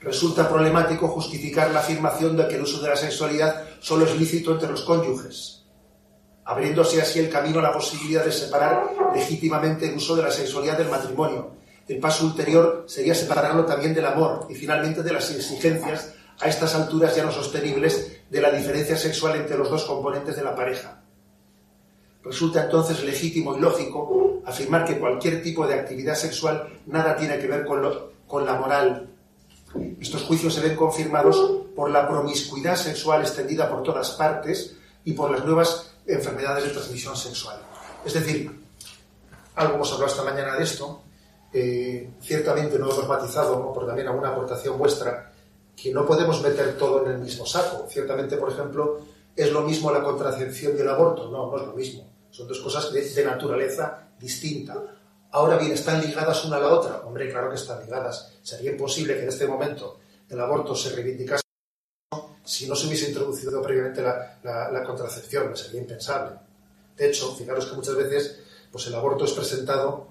resulta 0.00 0.48
problemático 0.48 1.08
justificar 1.08 1.70
la 1.70 1.80
afirmación 1.80 2.36
de 2.36 2.48
que 2.48 2.54
el 2.54 2.62
uso 2.62 2.80
de 2.80 2.88
la 2.88 2.96
sexualidad 2.96 3.64
solo 3.80 4.06
es 4.06 4.18
lícito 4.18 4.52
entre 4.52 4.70
los 4.70 4.82
cónyuges, 4.82 5.64
abriéndose 6.44 7.00
así 7.02 7.18
el 7.18 7.28
camino 7.28 7.58
a 7.58 7.62
la 7.62 7.72
posibilidad 7.72 8.24
de 8.24 8.32
separar 8.32 8.84
legítimamente 9.14 9.88
el 9.88 9.96
uso 9.96 10.16
de 10.16 10.22
la 10.22 10.30
sexualidad 10.30 10.78
del 10.78 10.88
matrimonio. 10.88 11.59
El 11.90 11.98
paso 11.98 12.24
ulterior 12.24 12.84
sería 12.86 13.16
separarlo 13.16 13.64
también 13.64 13.92
del 13.92 14.06
amor 14.06 14.46
y 14.48 14.54
finalmente 14.54 15.02
de 15.02 15.12
las 15.12 15.28
exigencias 15.32 16.14
a 16.38 16.46
estas 16.46 16.76
alturas 16.76 17.16
ya 17.16 17.24
no 17.24 17.32
sostenibles 17.32 18.20
de 18.30 18.40
la 18.40 18.52
diferencia 18.52 18.96
sexual 18.96 19.34
entre 19.34 19.58
los 19.58 19.68
dos 19.68 19.86
componentes 19.86 20.36
de 20.36 20.44
la 20.44 20.54
pareja. 20.54 21.02
Resulta 22.22 22.62
entonces 22.62 23.02
legítimo 23.02 23.56
y 23.56 23.60
lógico 23.60 24.40
afirmar 24.46 24.84
que 24.84 25.00
cualquier 25.00 25.42
tipo 25.42 25.66
de 25.66 25.80
actividad 25.80 26.14
sexual 26.14 26.68
nada 26.86 27.16
tiene 27.16 27.40
que 27.40 27.48
ver 27.48 27.66
con, 27.66 28.46
la 28.46 28.54
moral 28.54 29.08
estos 30.00 30.22
juicios 30.22 30.54
se 30.54 30.60
ven 30.60 30.76
confirmados 30.76 31.64
por 31.74 31.90
la 31.90 32.06
promiscuidad 32.06 32.76
sexual 32.76 33.22
extendida 33.22 33.68
por 33.68 33.82
todas 33.82 34.12
partes 34.12 34.76
y 35.04 35.14
por 35.14 35.32
las 35.32 35.44
nuevas 35.44 35.92
enfermedades 36.06 36.66
de 36.66 36.70
transmisión 36.70 37.16
sexual. 37.16 37.60
Es 38.04 38.14
decir, 38.14 38.60
algo 39.56 39.74
hemos 39.74 39.92
hablado 39.92 40.12
esta 40.12 40.22
mañana 40.22 40.54
de 40.54 40.62
esto, 40.62 41.02
eh, 41.52 42.10
ciertamente 42.20 42.78
no 42.78 42.90
hemos 42.90 43.08
matizado, 43.08 43.72
por 43.72 43.86
también 43.86 44.08
alguna 44.08 44.30
aportación 44.30 44.78
vuestra, 44.78 45.32
que 45.76 45.92
no 45.92 46.06
podemos 46.06 46.42
meter 46.42 46.76
todo 46.76 47.04
en 47.04 47.12
el 47.12 47.18
mismo 47.18 47.46
saco. 47.46 47.86
Ciertamente, 47.88 48.36
por 48.36 48.52
ejemplo, 48.52 49.00
es 49.34 49.50
lo 49.52 49.62
mismo 49.62 49.90
la 49.90 50.02
contracepción 50.02 50.76
y 50.76 50.80
el 50.80 50.88
aborto. 50.88 51.30
No, 51.30 51.50
no 51.50 51.56
es 51.56 51.66
lo 51.66 51.72
mismo. 51.72 52.10
Son 52.30 52.46
dos 52.46 52.60
cosas 52.60 52.92
de 52.92 53.24
naturaleza 53.24 54.10
distinta. 54.18 54.76
Ahora 55.32 55.56
bien, 55.56 55.72
¿están 55.72 56.00
ligadas 56.00 56.44
una 56.44 56.56
a 56.56 56.60
la 56.60 56.68
otra? 56.68 57.02
Hombre, 57.04 57.30
claro 57.30 57.48
que 57.48 57.56
están 57.56 57.80
ligadas. 57.84 58.32
Sería 58.42 58.72
imposible 58.72 59.14
que 59.14 59.22
en 59.22 59.28
este 59.28 59.46
momento 59.46 60.00
el 60.28 60.40
aborto 60.40 60.74
se 60.74 60.94
reivindicase 60.94 61.42
si 62.44 62.68
no 62.68 62.74
se 62.74 62.88
hubiese 62.88 63.08
introducido 63.08 63.62
previamente 63.62 64.02
la, 64.02 64.84
contracepción. 64.84 65.56
Sería 65.56 65.80
impensable. 65.80 66.36
De 66.96 67.08
hecho, 67.08 67.34
fijaros 67.34 67.66
que 67.66 67.76
muchas 67.76 67.94
veces 67.94 68.40
pues 68.72 68.86
el 68.86 68.94
aborto 68.94 69.24
es 69.24 69.32
presentado 69.32 70.09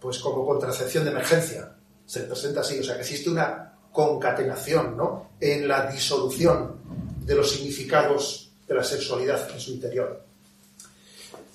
pues 0.00 0.18
como 0.18 0.46
contracepción 0.46 1.04
de 1.04 1.10
emergencia. 1.10 1.74
Se 2.04 2.20
presenta 2.20 2.60
así, 2.60 2.78
o 2.78 2.84
sea 2.84 2.94
que 2.94 3.02
existe 3.02 3.30
una 3.30 3.72
concatenación 3.92 4.96
¿no? 4.96 5.30
en 5.40 5.66
la 5.66 5.90
disolución 5.90 6.76
de 7.24 7.34
los 7.34 7.50
significados 7.50 8.50
de 8.66 8.74
la 8.74 8.84
sexualidad 8.84 9.50
en 9.50 9.60
su 9.60 9.72
interior. 9.72 10.22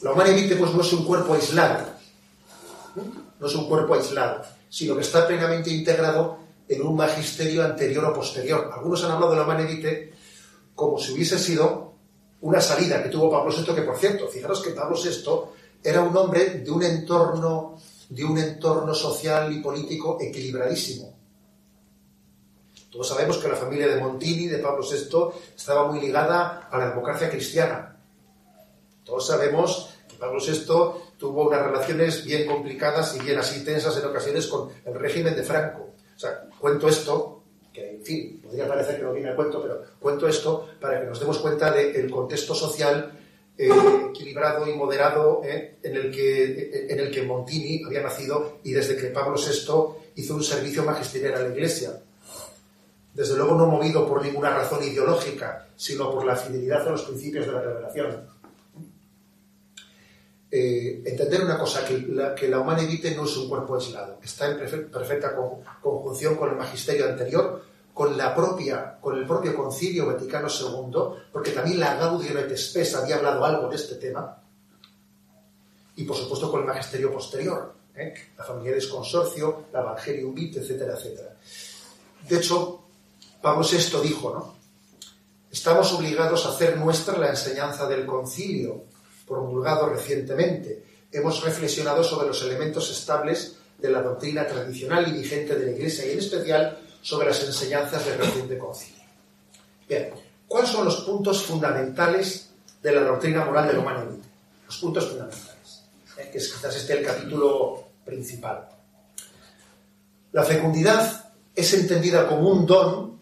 La 0.02 0.14
humana 0.14 0.32
pues, 0.58 0.74
no 0.74 0.82
es 0.82 0.94
un 0.94 1.06
cuerpo 1.06 1.36
aislado, 1.36 1.86
no 3.40 3.48
es 3.48 3.56
un 3.56 3.68
cuerpo 3.68 3.94
aislado, 3.94 4.42
sino 4.70 4.96
que 4.96 5.02
está 5.02 5.28
plenamente 5.28 5.70
integrado 5.70 6.40
en 6.68 6.82
un 6.82 6.96
magisterio 6.96 7.64
anterior 7.64 8.06
o 8.06 8.14
posterior. 8.14 8.72
Algunos 8.74 9.04
han 9.04 9.12
hablado 9.12 9.34
de 9.34 9.38
la 9.38 9.46
Manevite 9.46 10.14
como 10.74 10.98
si 10.98 11.12
hubiese 11.12 11.38
sido 11.38 11.94
una 12.42 12.60
salida 12.60 13.04
que 13.04 13.10
tuvo 13.10 13.30
Pablo 13.30 13.54
VI, 13.56 13.76
que 13.76 13.82
por 13.84 13.98
cierto, 13.98 14.28
fijaros 14.28 14.62
que 14.62 14.72
Pablo 14.72 14.98
VI 14.98 15.52
era 15.84 16.02
un 16.02 16.16
hombre 16.18 16.62
de 16.66 16.72
un 16.72 16.82
entorno, 16.82 17.78
de 18.12 18.26
un 18.26 18.38
entorno 18.38 18.94
social 18.94 19.54
y 19.54 19.62
político 19.62 20.18
equilibradísimo. 20.20 21.18
Todos 22.92 23.08
sabemos 23.08 23.38
que 23.38 23.48
la 23.48 23.56
familia 23.56 23.88
de 23.88 24.02
Montini, 24.02 24.48
de 24.48 24.58
Pablo 24.58 24.84
VI, 24.84 25.56
estaba 25.56 25.90
muy 25.90 26.02
ligada 26.02 26.68
a 26.70 26.78
la 26.78 26.90
democracia 26.90 27.30
cristiana. 27.30 27.98
Todos 29.06 29.26
sabemos 29.26 29.96
que 30.10 30.18
Pablo 30.18 30.42
VI 30.46 31.16
tuvo 31.18 31.48
unas 31.48 31.66
relaciones 31.66 32.26
bien 32.26 32.46
complicadas 32.46 33.16
y 33.16 33.20
bien 33.20 33.40
así 33.40 33.64
tensas 33.64 33.96
en 33.96 34.06
ocasiones 34.06 34.46
con 34.48 34.70
el 34.84 34.94
régimen 34.94 35.34
de 35.34 35.44
Franco. 35.44 35.92
O 36.14 36.20
sea, 36.20 36.50
cuento 36.60 36.90
esto, 36.90 37.44
que 37.72 37.92
en 37.92 38.04
fin, 38.04 38.42
podría 38.44 38.68
parecer 38.68 38.98
que 38.98 39.04
no 39.04 39.14
viene 39.14 39.30
al 39.30 39.38
cuento, 39.38 39.62
pero 39.62 39.84
cuento 40.02 40.28
esto 40.28 40.68
para 40.82 41.00
que 41.00 41.08
nos 41.08 41.20
demos 41.22 41.38
cuenta 41.38 41.72
del 41.72 42.12
contexto 42.12 42.54
social 42.54 43.21
eh, 43.58 43.70
equilibrado 44.10 44.68
y 44.68 44.74
moderado 44.74 45.42
eh, 45.44 45.78
en, 45.84 45.96
el 45.96 46.12
que, 46.12 46.88
en 46.90 47.00
el 47.00 47.12
que 47.12 47.24
Montini 47.24 47.84
había 47.86 48.02
nacido 48.02 48.60
y 48.64 48.72
desde 48.72 48.96
que 48.96 49.08
Pablo 49.08 49.36
VI 49.38 50.12
hizo 50.16 50.36
un 50.36 50.44
servicio 50.44 50.84
magisterial 50.84 51.36
a 51.36 51.44
la 51.44 51.50
Iglesia. 51.50 52.02
Desde 53.14 53.36
luego 53.36 53.56
no 53.56 53.68
movido 53.68 54.08
por 54.08 54.24
ninguna 54.24 54.52
razón 54.52 54.84
ideológica, 54.84 55.68
sino 55.76 56.10
por 56.12 56.26
la 56.26 56.36
fidelidad 56.36 56.88
a 56.88 56.92
los 56.92 57.04
principios 57.04 57.46
de 57.46 57.52
la 57.52 57.62
revelación. 57.62 58.30
Eh, 60.54 61.02
entender 61.06 61.44
una 61.44 61.58
cosa, 61.58 61.86
que 61.86 61.98
la, 61.98 62.36
que 62.36 62.50
la 62.50 62.60
humana 62.60 62.82
no 62.82 63.24
es 63.24 63.38
un 63.38 63.48
cuerpo 63.48 63.76
aislado, 63.76 64.20
está 64.22 64.52
en 64.52 64.58
perfecta 64.90 65.34
conjunción 65.82 66.36
con 66.36 66.50
el 66.50 66.58
magisterio 66.58 67.08
anterior, 67.08 67.64
con, 67.94 68.18
la 68.18 68.34
propia, 68.34 68.98
con 69.00 69.18
el 69.18 69.26
propio 69.26 69.56
concilio 69.56 70.08
Vaticano 70.08 70.48
II, 70.48 71.26
porque 71.32 71.52
también 71.52 71.80
la 71.80 71.96
Gaudium 71.96 72.38
et 72.38 72.58
Spes 72.58 72.96
había 72.96 73.18
hablado 73.18 73.44
algo 73.44 73.70
de 73.70 73.76
este 73.76 73.96
tema, 73.96 74.38
y 75.96 76.04
por 76.04 76.16
supuesto 76.16 76.50
con 76.50 76.62
el 76.62 76.68
magisterio 76.68 77.12
posterior, 77.12 77.74
¿eh? 77.96 78.14
la 78.38 78.44
Familiares 78.44 78.88
Consorcio, 78.88 79.66
la 79.74 79.82
Evangelium 79.82 80.34
Vitae, 80.34 80.62
etcétera, 80.62 80.94
etcétera. 80.94 81.36
De 82.28 82.38
hecho, 82.38 82.84
Pablo 83.42 83.66
VI 83.70 84.02
dijo, 84.02 84.34
¿no? 84.34 84.56
Estamos 85.52 85.92
obligados 85.94 86.46
a 86.46 86.50
hacer 86.50 86.78
nuestra 86.78 87.18
la 87.18 87.30
enseñanza 87.30 87.86
del 87.88 88.06
concilio, 88.06 88.86
promulgado 89.28 89.90
recientemente, 89.90 90.86
hemos 91.12 91.44
reflexionado 91.44 92.04
sobre 92.04 92.28
los 92.28 92.42
elementos 92.42 92.90
estables 92.90 93.58
de 93.78 93.90
la 93.90 94.02
doctrina 94.02 94.48
tradicional 94.48 95.08
y 95.10 95.20
vigente 95.20 95.56
de 95.56 95.66
la 95.66 95.72
Iglesia 95.72 96.06
y 96.06 96.12
en 96.12 96.20
especial 96.20 96.80
sobre 97.02 97.28
las 97.28 97.44
enseñanzas 97.44 98.06
del 98.06 98.18
reciente 98.18 98.58
concilio. 98.58 99.02
Bien, 99.88 100.12
¿cuáles 100.48 100.70
son 100.70 100.86
los 100.86 101.02
puntos 101.02 101.44
fundamentales 101.44 102.50
de 102.82 102.92
la 102.92 103.02
doctrina 103.02 103.46
moral 103.46 103.68
del 103.68 103.78
humano 103.78 104.18
Los 104.66 104.78
puntos 104.78 105.08
fundamentales, 105.08 105.84
eh, 106.18 106.30
que 106.32 106.38
es 106.38 106.52
quizás 106.52 106.76
este 106.76 106.94
el 107.00 107.06
capítulo 107.06 107.84
principal. 108.06 108.68
La 110.32 110.44
fecundidad 110.44 111.32
es 111.54 111.74
entendida 111.74 112.28
como 112.28 112.50
un 112.50 112.66
don, 112.66 113.20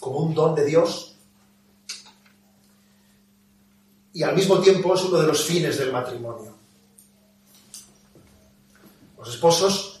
como 0.00 0.20
un 0.20 0.34
don 0.34 0.54
de 0.54 0.64
Dios, 0.64 1.16
y 4.12 4.22
al 4.22 4.34
mismo 4.34 4.58
tiempo 4.58 4.94
es 4.94 5.02
uno 5.04 5.18
de 5.18 5.26
los 5.26 5.44
fines 5.44 5.78
del 5.78 5.92
matrimonio. 5.92 6.54
Los 9.18 9.28
esposos 9.28 10.00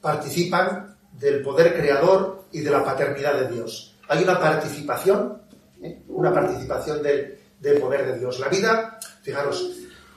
participan 0.00 0.96
del 1.12 1.42
poder 1.42 1.76
creador 1.76 2.43
y 2.54 2.60
de 2.60 2.70
la 2.70 2.84
paternidad 2.84 3.34
de 3.34 3.48
Dios. 3.48 3.96
Hay 4.08 4.22
una 4.22 4.38
participación, 4.38 5.42
¿eh? 5.82 6.02
una 6.08 6.32
participación 6.32 7.02
del, 7.02 7.36
del 7.60 7.80
poder 7.80 8.06
de 8.06 8.18
Dios. 8.20 8.38
La 8.38 8.48
vida, 8.48 8.98
fijaros, 9.22 9.70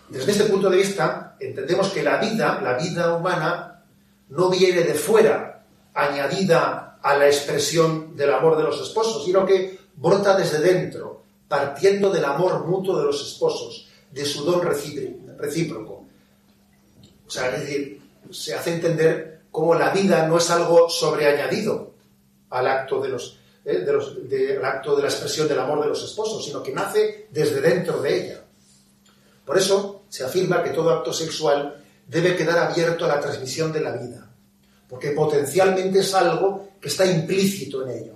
desde 0.08 0.32
este 0.32 0.44
punto 0.46 0.70
de 0.70 0.78
vista, 0.78 1.36
entendemos 1.40 1.90
que 1.90 2.04
la 2.04 2.18
vida, 2.18 2.62
la 2.62 2.78
vida 2.78 3.16
humana, 3.16 3.84
no 4.30 4.50
viene 4.52 4.84
de 4.84 4.94
fuera, 4.94 5.66
añadida 5.96 7.00
a 7.02 7.18
la 7.18 7.26
expresión 7.26 8.16
del 8.16 8.32
amor 8.32 8.56
de 8.56 8.64
los 8.64 8.80
esposos, 8.82 9.26
sino 9.26 9.44
que 9.44 9.80
brota 9.96 10.38
desde 10.38 10.60
dentro, 10.60 11.24
partiendo 11.48 12.12
del 12.12 12.26
amor 12.26 12.68
mutuo 12.68 13.00
de 13.00 13.06
los 13.06 13.20
esposos, 13.20 13.90
de 14.12 14.26
su 14.26 14.44
don 14.44 14.62
recíproco. 14.62 16.06
O 17.26 17.30
sea, 17.30 17.50
es 17.56 17.62
decir, 17.62 18.02
se 18.30 18.54
hace 18.54 18.76
entender 18.76 19.42
cómo 19.50 19.74
la 19.74 19.90
vida 19.90 20.28
no 20.28 20.38
es 20.38 20.52
algo 20.52 20.88
sobreañadido 20.88 21.97
al 22.50 22.68
acto 22.68 23.02
de 23.02 23.10
los, 23.10 23.40
eh, 23.66 23.80
de 23.80 24.60
acto 24.64 24.96
de 24.96 25.04
la 25.04 25.10
expresión 25.10 25.48
del 25.48 25.60
amor 25.60 25.82
de 25.82 25.90
los 25.90 26.04
esposos, 26.04 26.46
sino 26.46 26.64
que 26.64 26.74
nace 26.74 27.28
desde 27.32 27.62
dentro 27.62 28.02
de 28.02 28.16
ella. 28.16 28.44
Por 29.46 29.58
eso 29.58 30.04
se 30.10 30.24
afirma 30.24 30.64
que 30.64 30.72
todo 30.72 30.90
acto 30.90 31.14
sexual 31.14 31.84
debe 32.08 32.36
quedar 32.36 32.58
abierto 32.60 33.06
a 33.06 33.10
la 33.10 33.20
transmisión 33.20 33.72
de 33.72 33.82
la 33.82 33.92
vida, 33.92 34.30
porque 34.88 35.12
potencialmente 35.12 36.00
es 36.00 36.14
algo 36.14 36.70
que 36.82 36.88
está 36.88 37.06
implícito 37.06 37.88
en 37.88 37.98
ello. 37.98 38.14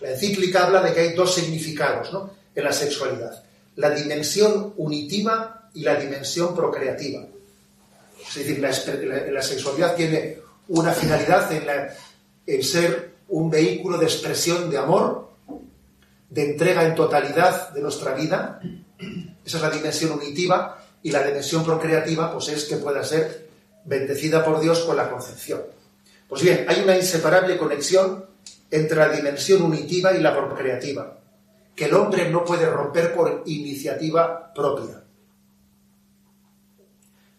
La 0.00 0.10
encíclica 0.10 0.66
habla 0.66 0.82
de 0.82 0.92
que 0.92 1.00
hay 1.00 1.12
dos 1.14 1.34
significados 1.34 2.10
en 2.54 2.64
la 2.64 2.72
sexualidad, 2.72 3.42
la 3.76 3.90
dimensión 3.90 4.74
unitiva 4.76 5.70
y 5.74 5.82
la 5.82 5.96
dimensión 5.96 6.54
procreativa. 6.54 7.26
Es 8.28 8.34
decir, 8.34 8.58
la, 8.58 9.42
sexualidad 9.42 9.94
tiene 9.94 10.38
una 10.68 10.92
finalidad 10.92 11.52
en, 11.52 11.66
ser 12.62 13.14
un 13.28 13.50
vehículo 13.50 13.98
de 13.98 14.04
expresión 14.04 14.70
de 14.70 14.78
amor, 14.78 15.30
de 16.28 16.50
entrega 16.50 16.84
en 16.84 16.94
totalidad 16.94 17.70
de 17.70 17.80
nuestra 17.80 18.14
vida. 18.14 18.60
Esa 19.44 19.56
es 19.56 19.62
la 19.62 19.70
dimensión 19.70 20.12
unitiva 20.12 20.84
y 21.02 21.10
la 21.10 21.22
dimensión 21.22 21.64
procreativa 21.64 22.32
pues 22.32 22.48
es 22.48 22.64
que 22.64 22.76
pueda 22.76 23.04
ser 23.04 23.48
bendecida 23.84 24.44
por 24.44 24.60
Dios 24.60 24.80
con 24.80 24.96
la 24.96 25.10
concepción. 25.10 25.62
Pues 26.28 26.42
bien, 26.42 26.66
hay 26.68 26.82
una 26.82 26.96
inseparable 26.96 27.56
conexión 27.56 28.26
entre 28.70 28.96
la 28.96 29.08
dimensión 29.08 29.62
unitiva 29.62 30.12
y 30.14 30.20
la 30.20 30.34
procreativa, 30.34 31.18
que 31.76 31.84
el 31.84 31.94
hombre 31.94 32.28
no 32.30 32.44
puede 32.44 32.66
romper 32.66 33.14
por 33.14 33.42
iniciativa 33.46 34.52
propia. 34.52 35.03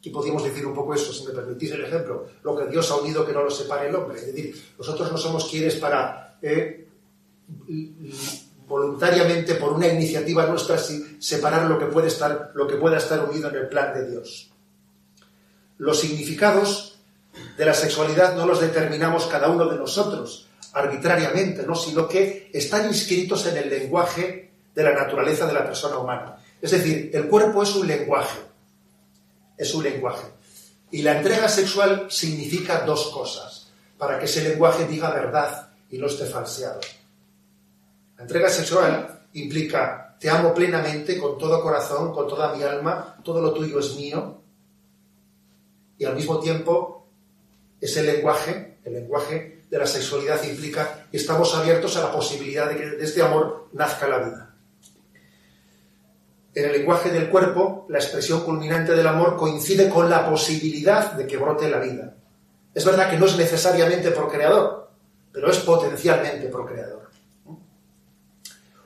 Aquí 0.06 0.12
podríamos 0.12 0.44
decir 0.44 0.64
un 0.68 0.76
poco 0.76 0.94
eso, 0.94 1.12
si 1.12 1.26
me 1.26 1.34
permitís 1.34 1.72
el 1.72 1.84
ejemplo, 1.84 2.28
lo 2.44 2.56
que 2.56 2.68
Dios 2.68 2.92
ha 2.92 2.98
unido 2.98 3.26
que 3.26 3.34
no 3.34 3.42
lo 3.42 3.50
separe 3.50 3.90
el 3.90 3.96
hombre. 3.96 4.20
Es 4.20 4.28
decir, 4.28 4.56
nosotros 4.78 5.12
no 5.12 5.18
somos 5.18 5.50
quienes 5.50 5.78
para 5.78 6.38
eh, 6.44 6.88
voluntariamente, 8.68 9.56
por 9.56 9.74
una 9.74 9.88
iniciativa 9.88 10.46
nuestra, 10.46 10.78
separar 10.78 11.68
lo 11.68 11.80
que, 11.80 11.88
puede 11.88 12.10
estar, 12.10 12.52
lo 12.54 12.68
que 12.68 12.76
pueda 12.76 12.98
estar 12.98 13.28
unido 13.28 13.50
en 13.50 13.56
el 13.56 13.68
plan 13.68 13.96
de 13.96 14.12
Dios. 14.12 14.52
Los 15.80 16.02
significados 16.02 17.00
de 17.58 17.66
la 17.66 17.74
sexualidad 17.74 18.36
no 18.36 18.46
los 18.46 18.62
determinamos 18.62 19.26
cada 19.26 19.50
uno 19.50 19.66
de 19.66 19.78
nosotros, 19.80 20.50
arbitrariamente, 20.74 21.66
¿no? 21.66 21.74
sino 21.74 22.08
que 22.08 22.52
están 22.54 22.86
inscritos 22.86 23.48
en 23.48 23.58
el 23.58 23.72
lenguaje 23.72 24.52
de 24.76 24.84
la 24.84 24.94
naturaleza 24.94 25.48
de 25.48 25.54
la 25.54 25.66
persona 25.66 25.98
humana. 25.98 26.38
Es 26.62 26.70
decir, 26.70 27.10
el 27.12 27.28
cuerpo 27.28 27.64
es 27.64 27.76
un 27.76 27.88
lenguaje, 27.88 28.38
es 29.58 29.74
un 29.74 29.84
lenguaje. 29.84 30.28
Y 30.92 31.02
la 31.02 31.18
entrega 31.18 31.50
sexual 31.50 32.08
significa 32.10 32.82
dos 32.82 33.08
cosas, 33.08 33.72
para 33.98 34.20
que 34.20 34.26
ese 34.26 34.48
lenguaje 34.48 34.86
diga 34.86 35.12
verdad 35.12 35.70
y 35.90 35.98
no 35.98 36.08
esté 36.08 36.26
falseado. 36.26 36.80
La 38.18 38.24
entrega 38.24 38.50
sexual 38.50 39.28
implica, 39.34 40.16
te 40.20 40.30
amo 40.30 40.54
plenamente, 40.54 41.18
con 41.18 41.38
todo 41.38 41.62
corazón, 41.62 42.14
con 42.14 42.28
toda 42.28 42.56
mi 42.56 42.64
alma, 42.64 43.18
todo 43.24 43.42
lo 43.42 43.54
tuyo 43.54 43.80
es 43.80 43.96
mío, 43.96 44.42
y 45.98 46.06
al 46.06 46.16
mismo 46.16 46.40
tiempo 46.40 47.08
ese 47.80 48.04
lenguaje, 48.04 48.80
el 48.84 48.94
lenguaje 48.94 49.64
de 49.70 49.78
la 49.78 49.88
sexualidad 49.88 50.44
implica 50.44 51.08
estamos 51.12 51.54
abiertos 51.56 51.98
a 51.98 52.02
la 52.02 52.12
posibilidad 52.12 52.70
de 52.70 52.78
que 52.78 52.86
de 52.86 53.04
este 53.04 53.22
amor 53.22 53.70
nazca 53.74 54.08
la 54.08 54.20
vida. 54.20 54.45
En 56.56 56.66
el 56.66 56.72
lenguaje 56.72 57.10
del 57.10 57.30
cuerpo, 57.30 57.86
la 57.90 58.00
expresión 58.00 58.42
culminante 58.42 58.94
del 58.94 59.06
amor 59.06 59.36
coincide 59.36 59.90
con 59.90 60.10
la 60.10 60.30
posibilidad 60.30 61.12
de 61.12 61.28
que 61.28 61.36
brote 61.36 61.70
la 61.70 61.80
vida. 61.80 62.16
Es 62.74 62.86
verdad 62.86 63.10
que 63.10 63.18
no 63.18 63.26
es 63.26 63.36
necesariamente 63.36 64.12
procreador, 64.12 64.90
pero 65.34 65.52
es 65.52 65.58
potencialmente 65.60 66.48
procreador. 66.48 67.10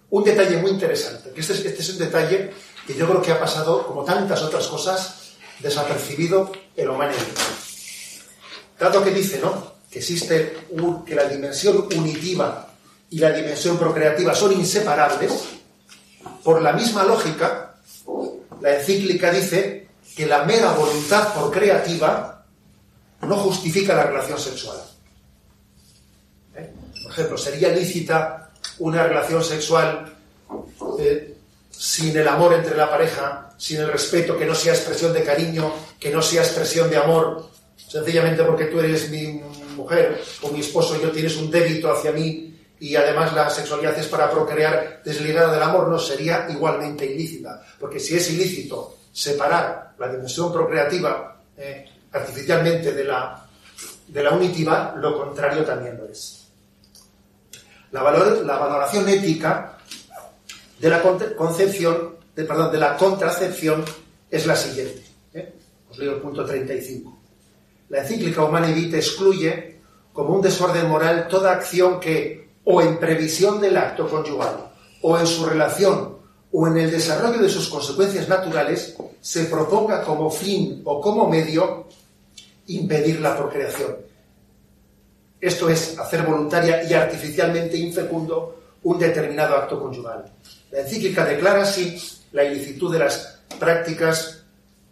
Un 0.10 0.23
detalle 0.23 0.58
muy 0.58 0.71
interesante, 0.71 1.29
que 1.29 1.41
este 1.41 1.53
es, 1.53 1.65
este 1.65 1.82
es 1.82 1.89
un 1.91 1.99
detalle 1.99 2.51
que 2.88 2.95
yo 2.95 3.08
creo 3.08 3.21
que 3.21 3.32
ha 3.32 3.39
pasado, 3.39 3.86
como 3.86 4.03
tantas 4.03 4.41
otras 4.41 4.65
cosas, 4.67 5.34
desapercibido 5.60 6.51
en 6.75 6.88
lo 6.88 6.95
humanidad. 6.95 7.21
Dado 8.79 9.03
que 9.03 9.12
dice, 9.12 9.39
¿no? 9.39 9.79
que 9.91 9.99
existe 9.99 10.58
que 11.05 11.15
la 11.15 11.25
dimensión 11.25 11.88
unitiva 11.95 12.67
y 13.10 13.19
la 13.19 13.32
dimensión 13.32 13.77
procreativa 13.77 14.34
son 14.36 14.53
inseparables, 14.53 15.58
por 16.43 16.62
la 16.62 16.73
misma 16.73 17.04
lógica, 17.04 17.75
la 18.62 18.75
encíclica 18.75 19.32
dice 19.32 19.88
que 20.15 20.25
la 20.25 20.43
mera 20.43 20.71
voluntad 20.71 21.34
procreativa 21.34 22.45
no 23.21 23.36
justifica 23.38 23.95
la 23.95 24.04
relación 24.04 24.39
sexual. 24.39 24.78
¿Eh? 26.56 26.69
Por 27.04 27.12
ejemplo, 27.12 27.38
¿sería 27.38 27.69
lícita 27.69 28.52
una 28.80 29.04
relación 29.04 29.43
sexual 29.43 30.13
eh, 30.99 31.36
sin 31.69 32.17
el 32.17 32.28
amor 32.28 32.54
entre 32.54 32.75
la 32.75 32.89
pareja, 32.89 33.54
sin 33.58 33.80
el 33.80 33.91
respeto, 33.91 34.38
que 34.38 34.45
no 34.45 34.56
sea 34.56 34.73
expresión 34.73 35.13
de 35.13 35.23
cariño, 35.23 35.73
que 35.99 36.12
no 36.12 36.21
sea 36.21 36.43
expresión 36.43 36.89
de 36.89 36.97
amor, 36.97 37.49
sencillamente 37.75 38.43
porque 38.43 38.65
tú 38.65 38.80
eres 38.80 39.10
mi 39.10 39.41
mujer 39.75 40.21
o 40.41 40.49
mi 40.49 40.60
esposo 40.60 40.97
y 40.97 41.02
yo 41.02 41.12
tienes 41.12 41.36
un 41.38 41.49
débito 41.49 41.91
hacia 41.91 42.12
mí 42.12 42.48
y 42.79 42.95
además 42.95 43.33
la 43.33 43.49
sexualidad 43.49 43.97
es 43.97 44.07
para 44.07 44.31
procrear 44.31 45.01
desligada 45.03 45.53
del 45.53 45.63
amor, 45.63 45.89
no 45.89 45.99
sería 45.99 46.47
igualmente 46.49 47.05
ilícita. 47.05 47.61
Porque 47.79 47.99
si 47.99 48.15
es 48.15 48.29
ilícito 48.31 48.97
separar 49.11 49.95
la 49.97 50.07
dimensión 50.09 50.51
procreativa 50.51 51.41
eh, 51.57 51.85
artificialmente 52.11 52.93
de 52.93 53.03
la, 53.03 53.45
de 54.07 54.23
la 54.23 54.31
unitiva, 54.31 54.93
lo 54.97 55.17
contrario 55.17 55.65
también 55.65 55.97
lo 55.97 56.05
es. 56.05 56.47
La, 57.91 58.01
valor, 58.01 58.45
la 58.45 58.57
valoración 58.57 59.09
ética 59.09 59.77
de 60.79 60.89
la 60.89 61.01
concepción, 61.01 62.15
de, 62.35 62.45
perdón, 62.45 62.71
de 62.71 62.77
la 62.77 62.95
contracepción 62.95 63.83
es 64.31 64.45
la 64.47 64.55
siguiente. 64.55 65.03
¿eh? 65.33 65.53
Os 65.89 65.97
leo 65.97 66.15
el 66.15 66.21
punto 66.21 66.45
35. 66.45 67.17
La 67.89 68.01
encíclica 68.01 68.43
Humana 68.43 68.67
Vitae 68.67 68.99
excluye 68.99 69.79
como 70.13 70.35
un 70.35 70.41
desorden 70.41 70.87
moral 70.87 71.27
toda 71.27 71.51
acción 71.51 71.99
que, 71.99 72.48
o 72.71 72.84
en 72.84 72.99
previsión 72.99 73.60
del 73.60 73.75
acto 73.77 74.08
conyugal, 74.08 74.69
o 75.01 75.17
en 75.17 75.25
su 75.25 75.43
relación, 75.43 76.19
o 76.51 76.67
en 76.67 76.77
el 76.77 76.91
desarrollo 76.91 77.41
de 77.41 77.49
sus 77.49 77.67
consecuencias 77.67 78.29
naturales, 78.29 78.95
se 79.19 79.45
proponga 79.45 80.03
como 80.03 80.29
fin 80.29 80.84
o 80.86 81.01
como 81.01 81.27
medio 81.27 81.88
impedir 82.67 83.21
la 83.21 83.36
procreación. 83.36 83.95
Esto 85.41 85.67
es 85.67 85.97
hacer 85.97 86.21
voluntaria 86.21 86.84
y 86.84 86.93
artificialmente 86.93 87.75
infecundo 87.75 88.60
un 88.84 88.99
determinado 88.99 89.55
acto 89.55 89.82
conyugal. 89.82 90.32
La 90.69 90.82
encíclica 90.82 91.25
declara 91.25 91.63
así 91.63 91.97
la 92.34 92.43
ilicitud 92.43 92.93
de 92.93 92.99
las 92.99 93.39
prácticas 93.60 94.43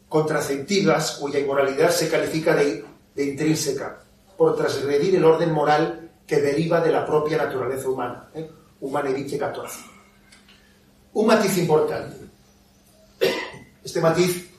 contraceptivas 0.09 1.11
cuya 1.11 1.37
inmoralidad 1.37 1.91
se 1.91 2.09
califica 2.09 2.55
de, 2.55 2.83
intrínseca, 3.17 3.99
por 4.35 4.55
transgredir 4.55 5.15
el 5.15 5.23
orden 5.23 5.51
moral 5.51 6.06
que 6.27 6.41
deriva 6.41 6.81
de 6.81 6.91
la 6.91 7.05
propia 7.05 7.37
naturaleza 7.37 7.89
humana. 7.89 8.29
¿eh? 8.35 8.49
14. 9.39 9.79
Un 11.13 11.25
matiz 11.25 11.57
importante. 11.57 12.17
Este 13.83 14.01
matiz, 14.01 14.49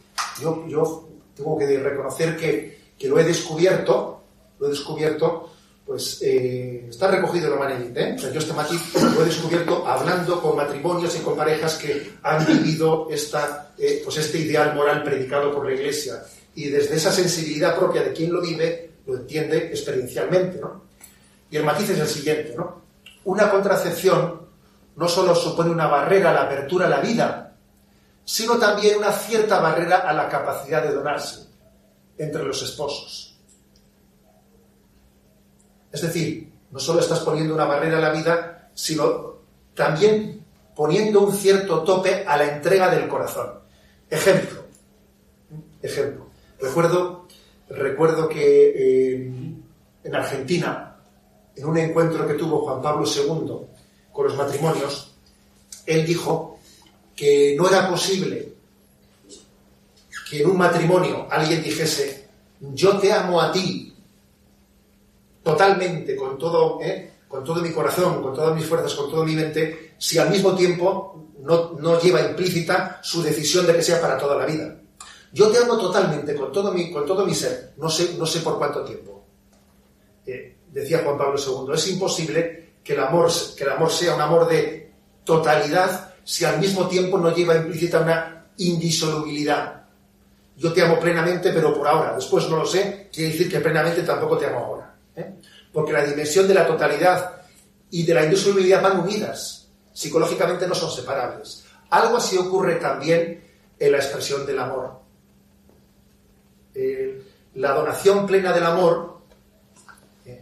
yo, 0.40 1.08
tengo 1.36 1.58
que 1.58 1.78
reconocer 1.78 2.36
que, 2.36 2.94
que, 2.98 3.08
lo 3.08 3.18
he 3.18 3.24
descubierto, 3.24 4.24
lo 4.58 4.66
he 4.66 4.70
descubierto 4.70 5.50
pues 5.88 6.18
eh, 6.20 6.84
está 6.90 7.10
recogido 7.10 7.46
en 7.46 7.52
la. 7.54 7.96
¿eh? 7.96 8.16
yo 8.18 8.38
este 8.38 8.52
matiz 8.52 8.92
lo 8.94 9.22
he 9.22 9.24
descubierto 9.24 9.86
hablando 9.86 10.38
con 10.42 10.54
matrimonios 10.54 11.16
y 11.16 11.20
con 11.20 11.34
parejas 11.34 11.78
que 11.78 12.12
han 12.22 12.44
vivido 12.44 13.08
esta, 13.10 13.72
eh, 13.78 14.02
pues 14.04 14.18
este 14.18 14.38
ideal 14.38 14.74
moral 14.74 15.02
predicado 15.02 15.50
por 15.50 15.64
la 15.64 15.72
Iglesia. 15.72 16.22
Y 16.54 16.68
desde 16.68 16.96
esa 16.96 17.10
sensibilidad 17.10 17.74
propia 17.74 18.02
de 18.02 18.12
quien 18.12 18.30
lo 18.30 18.42
vive, 18.42 18.90
lo 19.06 19.16
entiende 19.16 19.68
experiencialmente. 19.68 20.60
¿no? 20.60 20.87
Y 21.50 21.56
el 21.56 21.64
matiz 21.64 21.90
es 21.90 21.98
el 21.98 22.08
siguiente. 22.08 22.54
¿no? 22.56 22.82
Una 23.24 23.50
contracepción 23.50 24.48
no 24.96 25.08
solo 25.08 25.34
supone 25.34 25.70
una 25.70 25.86
barrera 25.86 26.30
a 26.30 26.34
la 26.34 26.42
apertura 26.42 26.86
a 26.86 26.90
la 26.90 27.00
vida, 27.00 27.56
sino 28.24 28.58
también 28.58 28.98
una 28.98 29.12
cierta 29.12 29.60
barrera 29.60 29.98
a 29.98 30.12
la 30.12 30.28
capacidad 30.28 30.82
de 30.82 30.92
donarse 30.92 31.46
entre 32.18 32.42
los 32.42 32.60
esposos. 32.62 33.38
Es 35.90 36.02
decir, 36.02 36.52
no 36.70 36.78
solo 36.78 37.00
estás 37.00 37.20
poniendo 37.20 37.54
una 37.54 37.64
barrera 37.64 37.98
a 37.98 38.00
la 38.00 38.10
vida, 38.10 38.70
sino 38.74 39.36
también 39.74 40.44
poniendo 40.74 41.20
un 41.20 41.34
cierto 41.34 41.82
tope 41.82 42.24
a 42.26 42.36
la 42.36 42.56
entrega 42.56 42.90
del 42.90 43.08
corazón. 43.08 43.60
Ejemplo. 44.10 44.64
Ejemplo. 45.80 46.26
Recuerdo, 46.60 47.28
recuerdo 47.68 48.28
que 48.28 49.14
eh, 49.14 49.32
en 50.04 50.14
Argentina, 50.14 50.97
en 51.58 51.66
un 51.66 51.76
encuentro 51.76 52.26
que 52.26 52.34
tuvo 52.34 52.60
Juan 52.64 52.80
Pablo 52.80 53.04
II 53.04 53.52
con 54.12 54.26
los 54.26 54.36
matrimonios, 54.36 55.14
él 55.84 56.06
dijo 56.06 56.58
que 57.16 57.54
no 57.58 57.68
era 57.68 57.88
posible 57.90 58.54
que 60.30 60.42
en 60.42 60.50
un 60.50 60.56
matrimonio 60.56 61.26
alguien 61.30 61.62
dijese, 61.62 62.28
yo 62.60 62.98
te 62.98 63.12
amo 63.12 63.40
a 63.40 63.50
ti 63.50 63.94
totalmente, 65.42 66.14
con 66.14 66.38
todo, 66.38 66.78
¿eh? 66.82 67.12
con 67.26 67.42
todo 67.42 67.62
mi 67.62 67.70
corazón, 67.72 68.22
con 68.22 68.34
todas 68.34 68.54
mis 68.54 68.66
fuerzas, 68.66 68.94
con 68.94 69.10
toda 69.10 69.24
mi 69.24 69.34
mente, 69.34 69.94
si 69.98 70.18
al 70.18 70.30
mismo 70.30 70.54
tiempo 70.54 71.32
no, 71.40 71.98
lleva 72.00 72.20
implícita 72.20 73.00
su 73.02 73.22
decisión 73.22 73.66
de 73.66 73.74
que 73.74 73.82
sea 73.82 74.00
para 74.00 74.18
toda 74.18 74.36
la 74.36 74.46
vida. 74.46 74.78
Yo 75.32 75.48
te 75.48 75.58
amo 75.58 75.78
totalmente, 75.78 76.34
con 76.34 76.52
todo 76.52 76.72
mi, 76.72 76.92
con 76.92 77.06
todo 77.06 77.24
mi 77.24 77.34
ser, 77.34 77.72
no 77.78 77.88
sé, 77.88 78.14
no 78.18 78.26
sé 78.26 78.40
por 78.40 78.58
cuánto 78.58 78.84
tiempo. 78.84 79.24
Eh, 80.26 80.57
decía 80.80 81.02
Juan 81.04 81.18
Pablo 81.18 81.38
II, 81.38 81.74
es 81.74 81.88
imposible 81.88 82.68
que 82.84 82.92
el, 82.94 83.00
amor, 83.00 83.30
que 83.56 83.64
el 83.64 83.70
amor 83.70 83.90
sea 83.90 84.14
un 84.14 84.20
amor 84.20 84.48
de 84.48 84.92
totalidad 85.24 86.14
si 86.24 86.44
al 86.44 86.58
mismo 86.58 86.88
tiempo 86.88 87.18
no 87.18 87.34
lleva 87.34 87.56
implícita 87.56 88.00
una 88.00 88.46
indisolubilidad. 88.58 89.84
Yo 90.56 90.72
te 90.72 90.82
amo 90.82 90.98
plenamente, 90.98 91.52
pero 91.52 91.74
por 91.74 91.86
ahora. 91.86 92.14
Después 92.14 92.48
no 92.48 92.56
lo 92.56 92.66
sé, 92.66 93.08
quiere 93.12 93.32
decir 93.32 93.50
que 93.50 93.60
plenamente 93.60 94.02
tampoco 94.02 94.36
te 94.36 94.46
amo 94.46 94.58
ahora. 94.58 94.94
¿eh? 95.16 95.34
Porque 95.72 95.92
la 95.92 96.04
dimensión 96.04 96.48
de 96.48 96.54
la 96.54 96.66
totalidad 96.66 97.42
y 97.90 98.02
de 98.04 98.14
la 98.14 98.24
indisolubilidad 98.24 98.82
van 98.82 99.00
unidas. 99.00 99.68
Psicológicamente 99.92 100.66
no 100.66 100.74
son 100.74 100.90
separables. 100.90 101.64
Algo 101.90 102.16
así 102.16 102.36
ocurre 102.36 102.76
también 102.76 103.42
en 103.78 103.92
la 103.92 103.98
expresión 103.98 104.44
del 104.44 104.58
amor. 104.58 105.00
Eh, 106.74 107.22
la 107.54 107.72
donación 107.72 108.26
plena 108.26 108.52
del 108.52 108.64
amor 108.64 109.17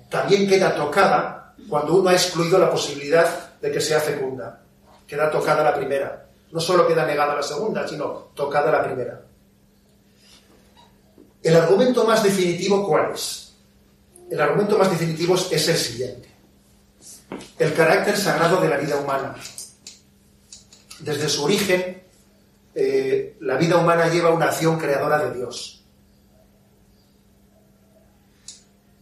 también 0.09 0.49
queda 0.49 0.75
tocada 0.75 1.55
cuando 1.69 1.95
uno 1.95 2.11
ha 2.11 2.12
excluido 2.12 2.59
la 2.59 2.71
posibilidad 2.71 3.59
de 3.61 3.73
que 3.73 3.81
sea 3.81 4.01
fecunda. 4.01 4.62
Queda 5.07 5.31
tocada 5.31 5.62
la 5.62 5.75
primera. 5.75 6.27
No 6.53 6.61
solo 6.61 6.87
queda 6.87 7.07
negada 7.07 7.35
la 7.35 7.42
segunda, 7.42 7.87
sino 7.87 8.31
tocada 8.35 8.71
la 8.71 8.85
primera. 8.85 9.21
El 11.42 11.57
argumento 11.57 12.05
más 12.05 12.23
definitivo, 12.23 12.87
¿cuál 12.87 13.12
es? 13.12 13.47
el 14.31 14.40
argumento 14.40 14.79
más 14.79 14.90
definitivo 14.90 15.35
es 15.35 15.69
el 15.69 15.77
siguiente. 15.77 16.29
El 17.59 17.75
carácter 17.75 18.16
sagrado 18.16 18.61
de 18.61 18.69
la 18.69 18.77
vida 18.77 18.97
humana. 18.97 19.37
Desde 21.01 21.29
su 21.29 21.45
origen, 21.45 22.03
eh, 22.75 23.37
la 23.40 23.57
vida 23.57 23.77
humana 23.77 24.09
lleva 24.09 24.31
una 24.31 24.47
acción 24.47 24.79
creadora 24.79 25.19
de 25.19 25.38
Dios. 25.38 25.85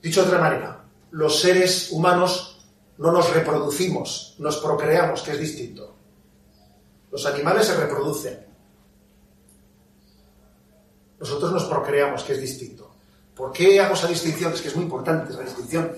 Dicho 0.03 0.23
de 0.23 0.27
otra 0.27 0.41
manera, 0.41 0.84
los 1.15 1.41
seres 1.41 1.93
humanos 1.93 2.59
no 2.99 3.13
nos 3.13 3.33
reproducimos, 3.33 4.35
nos 4.39 4.57
procreamos, 4.57 5.23
que 5.23 5.31
es 5.31 5.39
distinto. 5.39 5.95
Los 7.13 7.25
animales 7.27 7.69
se 7.69 7.77
reproducen. 7.77 8.45
Nosotros 11.21 11.53
nos 11.53 11.65
procreamos, 11.65 12.25
que 12.25 12.33
es 12.33 12.41
distinto. 12.41 12.91
¿Por 13.37 13.53
qué 13.53 13.81
hago 13.81 13.95
esa 13.95 14.09
distinción? 14.09 14.53
Es 14.53 14.61
que 14.61 14.69
es 14.69 14.75
muy 14.75 14.85
importante 14.85 15.33
esa 15.33 15.43
distinción. 15.43 15.93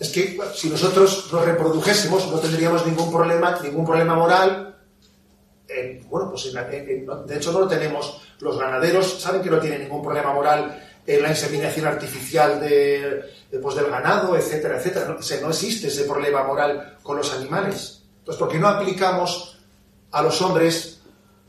Es 0.00 0.08
que 0.08 0.36
si 0.52 0.68
nosotros 0.68 1.28
nos 1.32 1.44
reprodujésemos 1.44 2.28
no 2.28 2.40
tendríamos 2.40 2.84
ningún 2.84 3.12
problema, 3.12 3.60
ningún 3.62 3.86
problema 3.86 4.16
moral. 4.16 4.78
bueno, 6.10 6.30
pues 6.30 6.52
de 6.52 7.36
hecho 7.36 7.52
no 7.52 7.60
lo 7.60 7.68
tenemos. 7.68 8.20
Los 8.40 8.58
ganaderos 8.58 9.20
saben 9.20 9.42
que 9.42 9.50
no 9.50 9.60
tienen 9.60 9.82
ningún 9.82 10.02
problema 10.02 10.34
moral 10.34 10.91
en 11.06 11.22
la 11.22 11.30
inseminación 11.30 11.86
artificial 11.86 12.60
de, 12.60 13.24
pues, 13.60 13.74
del 13.74 13.90
ganado, 13.90 14.36
etcétera, 14.36 14.78
etcétera. 14.78 15.06
No, 15.06 15.14
no 15.14 15.48
existe 15.50 15.88
ese 15.88 16.04
problema 16.04 16.44
moral 16.44 16.98
con 17.02 17.16
los 17.16 17.32
animales. 17.34 18.02
Entonces, 18.18 18.38
¿por 18.38 18.48
qué 18.48 18.58
no 18.58 18.68
aplicamos 18.68 19.58
a 20.12 20.22
los 20.22 20.40
hombres 20.42 21.02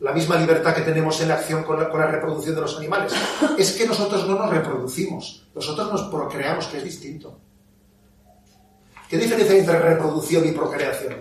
la 0.03 0.11
misma 0.11 0.35
libertad 0.35 0.75
que 0.75 0.81
tenemos 0.81 1.19
en 1.21 1.29
la 1.29 1.35
acción 1.35 1.63
con 1.63 1.79
la, 1.79 2.07
reproducción 2.07 2.55
de 2.55 2.61
los 2.61 2.77
animales. 2.77 3.13
Es 3.57 3.71
que 3.71 3.87
nosotros 3.87 4.27
no 4.27 4.35
nos 4.35 4.49
reproducimos, 4.49 5.47
nosotros 5.55 5.91
nos 5.91 6.01
procreamos, 6.03 6.65
que 6.67 6.77
es 6.77 6.83
distinto. 6.83 7.39
¿Qué 9.07 9.17
diferencia 9.17 9.53
hay 9.53 9.61
entre 9.61 9.79
reproducción 9.79 10.45
y 10.45 10.51
procreación? 10.51 11.15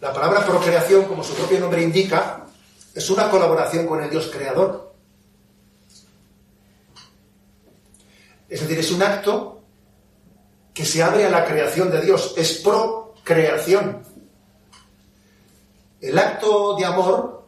La 0.00 0.14
palabra 0.14 0.46
procreación, 0.46 1.04
como 1.04 1.22
su 1.22 1.34
propio 1.34 1.60
nombre 1.60 1.82
indica, 1.82 2.46
es 2.94 3.10
una 3.10 3.28
colaboración 3.28 3.86
con 3.86 4.02
el 4.02 4.08
Dios 4.08 4.30
creador. 4.32 4.91
Es 8.52 8.60
decir, 8.60 8.78
es 8.78 8.92
un 8.92 9.02
acto 9.02 9.62
que 10.74 10.84
se 10.84 11.02
abre 11.02 11.24
a 11.24 11.30
la 11.30 11.46
creación 11.46 11.90
de 11.90 12.02
Dios, 12.02 12.34
es 12.36 12.58
procreación. 12.58 14.02
El 15.98 16.18
acto 16.18 16.76
de 16.76 16.84
amor 16.84 17.46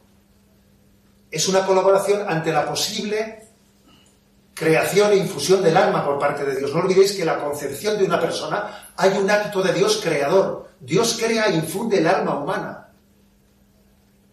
es 1.31 1.47
una 1.47 1.67
colaboración 1.67 2.27
ante 2.27 2.51
la 2.51 2.65
posible 2.67 3.45
creación 4.55 5.13
e 5.13 5.17
infusión 5.17 5.63
del 5.63 5.77
alma 5.77 6.03
por 6.03 6.19
parte 6.19 6.43
de 6.43 6.57
Dios. 6.57 6.73
No 6.73 6.81
olvidéis 6.81 7.13
que 7.13 7.27
la 7.27 7.39
concepción 7.39 7.99
de 7.99 8.05
una 8.05 8.19
persona 8.19 8.93
hay 8.97 9.19
un 9.19 9.31
acto 9.31 9.61
de 9.61 9.75
Dios 9.75 10.01
creador. 10.03 10.71
Dios 10.81 11.19
crea 11.21 11.49
e 11.49 11.57
infunde 11.57 11.99
el 11.99 12.07
alma 12.07 12.39
humana. 12.39 12.81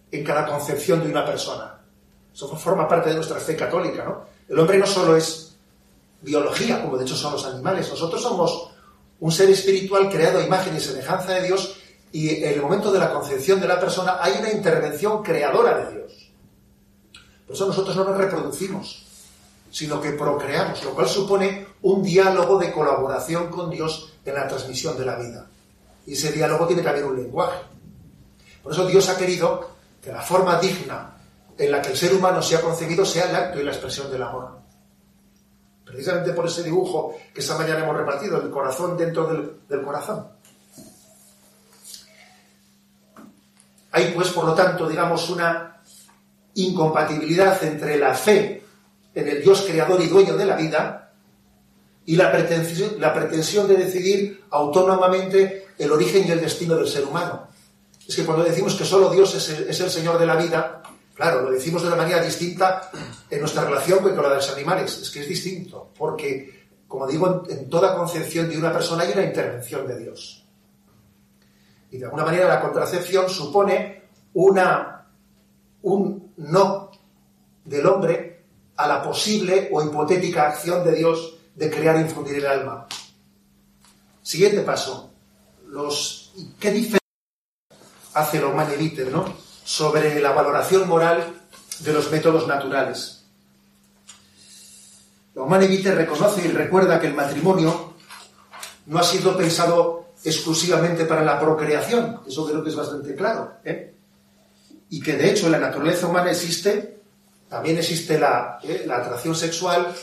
en 0.10 0.24
cada 0.24 0.46
concepción 0.46 1.02
de 1.02 1.10
una 1.10 1.26
persona. 1.26 1.80
Eso 2.34 2.48
forma 2.56 2.88
parte 2.88 3.10
de 3.10 3.16
nuestra 3.16 3.40
fe 3.40 3.56
católica, 3.58 4.04
¿no? 4.04 4.26
El 4.48 4.60
hombre 4.60 4.78
no 4.78 4.86
solo 4.86 5.16
es 5.16 5.51
biología, 6.22 6.82
como 6.84 6.98
de 6.98 7.06
hecho 7.06 7.16
son 7.16 7.34
los 7.34 7.46
animales, 7.46 7.90
nosotros 7.90 8.22
somos 8.22 8.70
un 9.20 9.32
ser 9.32 9.50
espiritual 9.50 10.10
creado 10.10 10.40
a 10.40 10.44
imagen 10.44 10.76
y 10.76 10.80
semejanza 10.80 11.34
de 11.34 11.44
Dios 11.44 11.78
y 12.12 12.44
en 12.44 12.54
el 12.54 12.62
momento 12.62 12.92
de 12.92 13.00
la 13.00 13.14
concepción 13.14 13.62
de 13.62 13.68
la 13.68 13.80
persona 13.80 14.18
hay 14.20 14.34
una 14.40 14.52
intervención 14.52 15.24
creadora 15.24 15.78
de 15.78 15.92
Dios. 15.94 16.32
Por 17.46 17.56
eso 17.56 17.68
nosotros 17.68 17.96
no 17.96 18.04
nos 18.04 18.18
reproducimos, 18.18 19.06
sino 19.70 20.02
que 20.02 20.12
procreamos, 20.12 20.84
lo 20.84 20.94
cual 20.94 21.08
supone 21.08 21.68
un 21.84 22.04
diálogo 22.04 22.58
de 22.58 22.72
colaboración 22.72 23.50
con 23.50 23.70
Dios 23.70 24.14
en 24.26 24.36
la 24.36 24.48
transmisión 24.48 24.98
de 24.98 25.06
la 25.06 25.16
vida. 25.16 25.48
Y 26.06 26.14
ese 26.14 26.32
diálogo 26.32 26.68
tiene 26.68 26.82
que 26.82 26.90
haber 26.90 27.06
un 27.06 27.16
lenguaje. 27.16 27.60
Por 28.64 28.74
eso 28.74 28.86
Dios 28.86 29.08
ha 29.10 29.18
querido 29.18 29.70
que 30.02 30.12
la 30.12 30.22
forma 30.22 30.60
digna 30.60 31.18
en 31.58 31.72
la 31.72 31.82
que 31.82 31.92
el 31.92 31.98
ser 31.98 32.14
humano 32.14 32.42
se 32.42 32.56
ha 32.56 32.62
concebido 32.62 33.06
sea 33.06 33.30
el 33.30 33.36
acto 33.36 33.60
y 33.60 33.64
la 33.64 33.72
expresión 33.72 34.12
del 34.12 34.24
amor. 34.24 34.61
Precisamente 35.92 36.32
por 36.32 36.46
ese 36.46 36.64
dibujo 36.64 37.16
que 37.34 37.42
esta 37.42 37.58
mañana 37.58 37.84
hemos 37.84 37.98
repartido, 37.98 38.42
el 38.42 38.50
corazón 38.50 38.98
dentro 38.98 39.28
del, 39.68 39.82
corazón. 39.84 40.26
Hay 43.92 44.12
pues, 44.16 44.30
por 44.30 44.46
lo 44.46 44.54
tanto, 44.54 44.88
digamos, 44.88 45.30
una 45.30 45.82
incompatibilidad 46.56 47.62
entre 47.64 47.98
la 47.98 48.14
fe 48.14 48.64
en 49.14 49.28
el 49.28 49.42
Dios 49.44 49.66
creador 49.68 50.02
y 50.02 50.08
dueño 50.08 50.38
de 50.38 50.46
la 50.46 50.56
vida 50.56 51.14
y 52.06 52.16
la 52.16 52.32
pretensión, 52.32 53.68
de 53.68 53.76
decidir 53.76 54.46
autónomamente 54.50 55.68
el 55.78 55.92
origen 55.92 56.26
y 56.26 56.32
el 56.32 56.39
destino 56.39 56.76
del 56.76 56.88
ser 56.88 57.04
humano. 57.04 57.48
Es 58.08 58.16
que 58.16 58.26
cuando 58.26 58.46
decimos 58.46 58.76
que 58.76 58.86
solo 58.86 59.10
Dios 59.10 59.36
es 59.36 59.80
el 59.80 59.89
Señor 59.89 60.18
de 60.18 60.26
la 60.26 60.36
vida, 60.36 60.82
claro, 61.22 61.44
lo 61.44 61.52
decimos 61.52 61.84
de 61.84 61.88
una 61.90 61.98
manera 61.98 62.20
distinta 62.24 62.90
en 63.30 63.40
nuestra 63.40 63.64
relación 63.64 64.00
con 64.00 64.16
la 64.16 64.30
de 64.30 64.36
los 64.38 64.52
animales. 64.52 64.98
Es 64.98 65.12
que 65.12 65.20
es 65.20 65.28
distinto, 65.28 65.92
porque, 65.96 66.66
como 66.88 67.06
digo, 67.06 67.44
en, 67.48 67.70
toda 67.70 67.96
concepción 67.96 68.50
de 68.50 68.58
una 68.58 68.74
persona 68.74 69.04
hay 69.04 69.12
una 69.12 69.26
intervención 69.26 69.88
de 69.88 70.00
Dios. 70.00 70.48
Y 71.92 72.00
de 72.00 72.06
alguna 72.06 72.26
manera 72.26 72.48
la 72.48 72.60
contracepción 72.60 73.30
supone 73.30 74.10
una, 74.34 75.10
un 75.84 76.34
no 76.38 76.90
del 77.66 77.86
hombre 77.86 78.46
a 78.78 78.88
la 78.88 79.04
posible 79.04 79.70
o 79.72 79.84
hipotética 79.84 80.48
acción 80.48 80.84
de 80.84 80.94
Dios 80.94 81.38
de 81.54 81.70
crear 81.70 81.98
e 81.98 82.02
infundir 82.02 82.38
el 82.38 82.48
alma. 82.48 82.88
Siguiente 84.24 84.62
paso. 84.62 85.12
Los, 85.68 86.34
¿Qué 86.60 86.72
diferencia 86.72 87.00
hace 88.16 88.44
Humane 88.44 88.76
Vitae, 88.76 89.06
¿no? 89.06 89.51
Sobre 89.72 90.20
la 90.22 90.34
valoración 90.34 90.86
moral 90.86 91.34
de 91.80 91.94
los 91.94 92.12
métodos 92.12 92.46
naturales? 92.46 93.24
La 95.34 95.44
Humane 95.44 95.68
Vitae 95.68 95.96
reconoce 95.96 96.46
y 96.46 96.50
recuerda 96.50 97.00
que 97.00 97.08
el 97.08 97.14
matrimonio 97.14 97.94
no 98.88 99.00
ha 99.00 99.04
sido 99.04 99.38
pensado 99.38 100.08
exclusivamente 100.26 101.06
para 101.06 101.24
la 101.24 101.40
procreación, 101.40 102.20
eso 102.28 102.46
creo 102.46 102.62
que 102.62 102.70
es 102.70 102.76
bastante 102.76 103.16
claro, 103.16 103.60
¿eh? 103.64 103.96
y 104.90 105.02
que 105.02 105.16
de 105.16 105.32
hecho 105.32 105.46
en 105.46 105.54
la 105.54 105.60
naturaleza 105.60 106.08
humana 106.08 106.32
existe, 106.32 107.00
también 107.48 107.78
existe 107.78 108.20
la, 108.20 108.60
¿eh? 108.64 108.84
la 108.86 108.98
atracción 108.98 109.36
sexual 109.36 109.96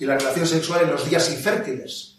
y 0.00 0.04
la 0.04 0.18
relación 0.18 0.48
sexual 0.48 0.82
en 0.82 0.90
los 0.90 1.08
días 1.08 1.30
infértiles. 1.30 2.11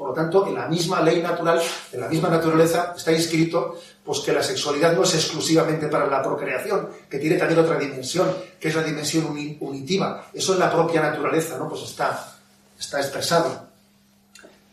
Por 0.00 0.08
lo 0.08 0.14
tanto, 0.14 0.46
en 0.46 0.54
la 0.54 0.66
misma 0.66 1.02
ley 1.02 1.20
natural, 1.20 1.60
en 1.92 2.00
la 2.00 2.08
misma 2.08 2.30
naturaleza, 2.30 2.94
está 2.96 3.12
inscrito 3.12 3.78
pues, 4.02 4.20
que 4.20 4.32
la 4.32 4.42
sexualidad 4.42 4.94
no 4.94 5.02
es 5.02 5.14
exclusivamente 5.14 5.88
para 5.88 6.06
la 6.06 6.22
procreación, 6.22 6.88
que 7.06 7.18
tiene 7.18 7.36
también 7.36 7.60
otra 7.60 7.78
dimensión, 7.78 8.34
que 8.58 8.68
es 8.68 8.74
la 8.74 8.82
dimensión 8.82 9.26
unitiva. 9.60 10.30
Eso 10.32 10.54
en 10.54 10.60
la 10.60 10.72
propia 10.72 11.02
naturaleza 11.02 11.58
¿no? 11.58 11.68
pues 11.68 11.82
está, 11.82 12.32
está 12.78 12.98
expresado. 12.98 13.66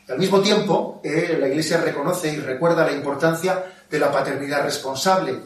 Al 0.07 0.17
mismo 0.17 0.39
tiempo, 0.39 1.01
eh, 1.03 1.35
la 1.37 1.49
Iglesia 1.49 1.81
reconoce 1.81 2.31
y 2.31 2.37
recuerda 2.37 2.85
la 2.85 2.93
importancia 2.93 3.65
de 3.89 3.99
la 3.99 4.09
paternidad 4.09 4.63
responsable, 4.63 5.41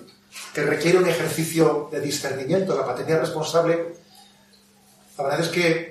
que 0.53 0.61
requiere 0.61 0.99
un 0.99 1.07
ejercicio 1.07 1.89
de 1.91 2.01
discernimiento. 2.01 2.77
La 2.77 2.85
paternidad 2.85 3.21
responsable, 3.21 3.95
la 5.17 5.23
verdad 5.23 5.39
es 5.39 5.47
que 5.47 5.90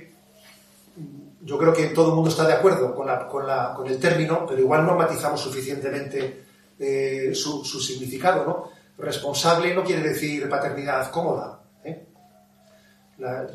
yo 1.42 1.58
creo 1.58 1.72
que 1.72 1.86
todo 1.88 2.08
el 2.08 2.14
mundo 2.14 2.30
está 2.30 2.46
de 2.46 2.54
acuerdo 2.54 2.94
con, 2.94 3.06
la, 3.06 3.26
con, 3.26 3.46
la, 3.46 3.72
con 3.74 3.86
el 3.86 3.98
término, 3.98 4.44
pero 4.46 4.60
igual 4.60 4.84
no 4.84 4.94
matizamos 4.94 5.40
suficientemente 5.40 6.44
eh, 6.78 7.30
su, 7.34 7.64
su, 7.64 7.80
significado. 7.80 8.44
¿no? 8.44 8.70
Responsable 8.98 9.74
no 9.74 9.82
quiere 9.82 10.02
decir 10.02 10.48
paternidad 10.48 11.10
cómoda. 11.10 11.60
¿eh? 11.82 12.06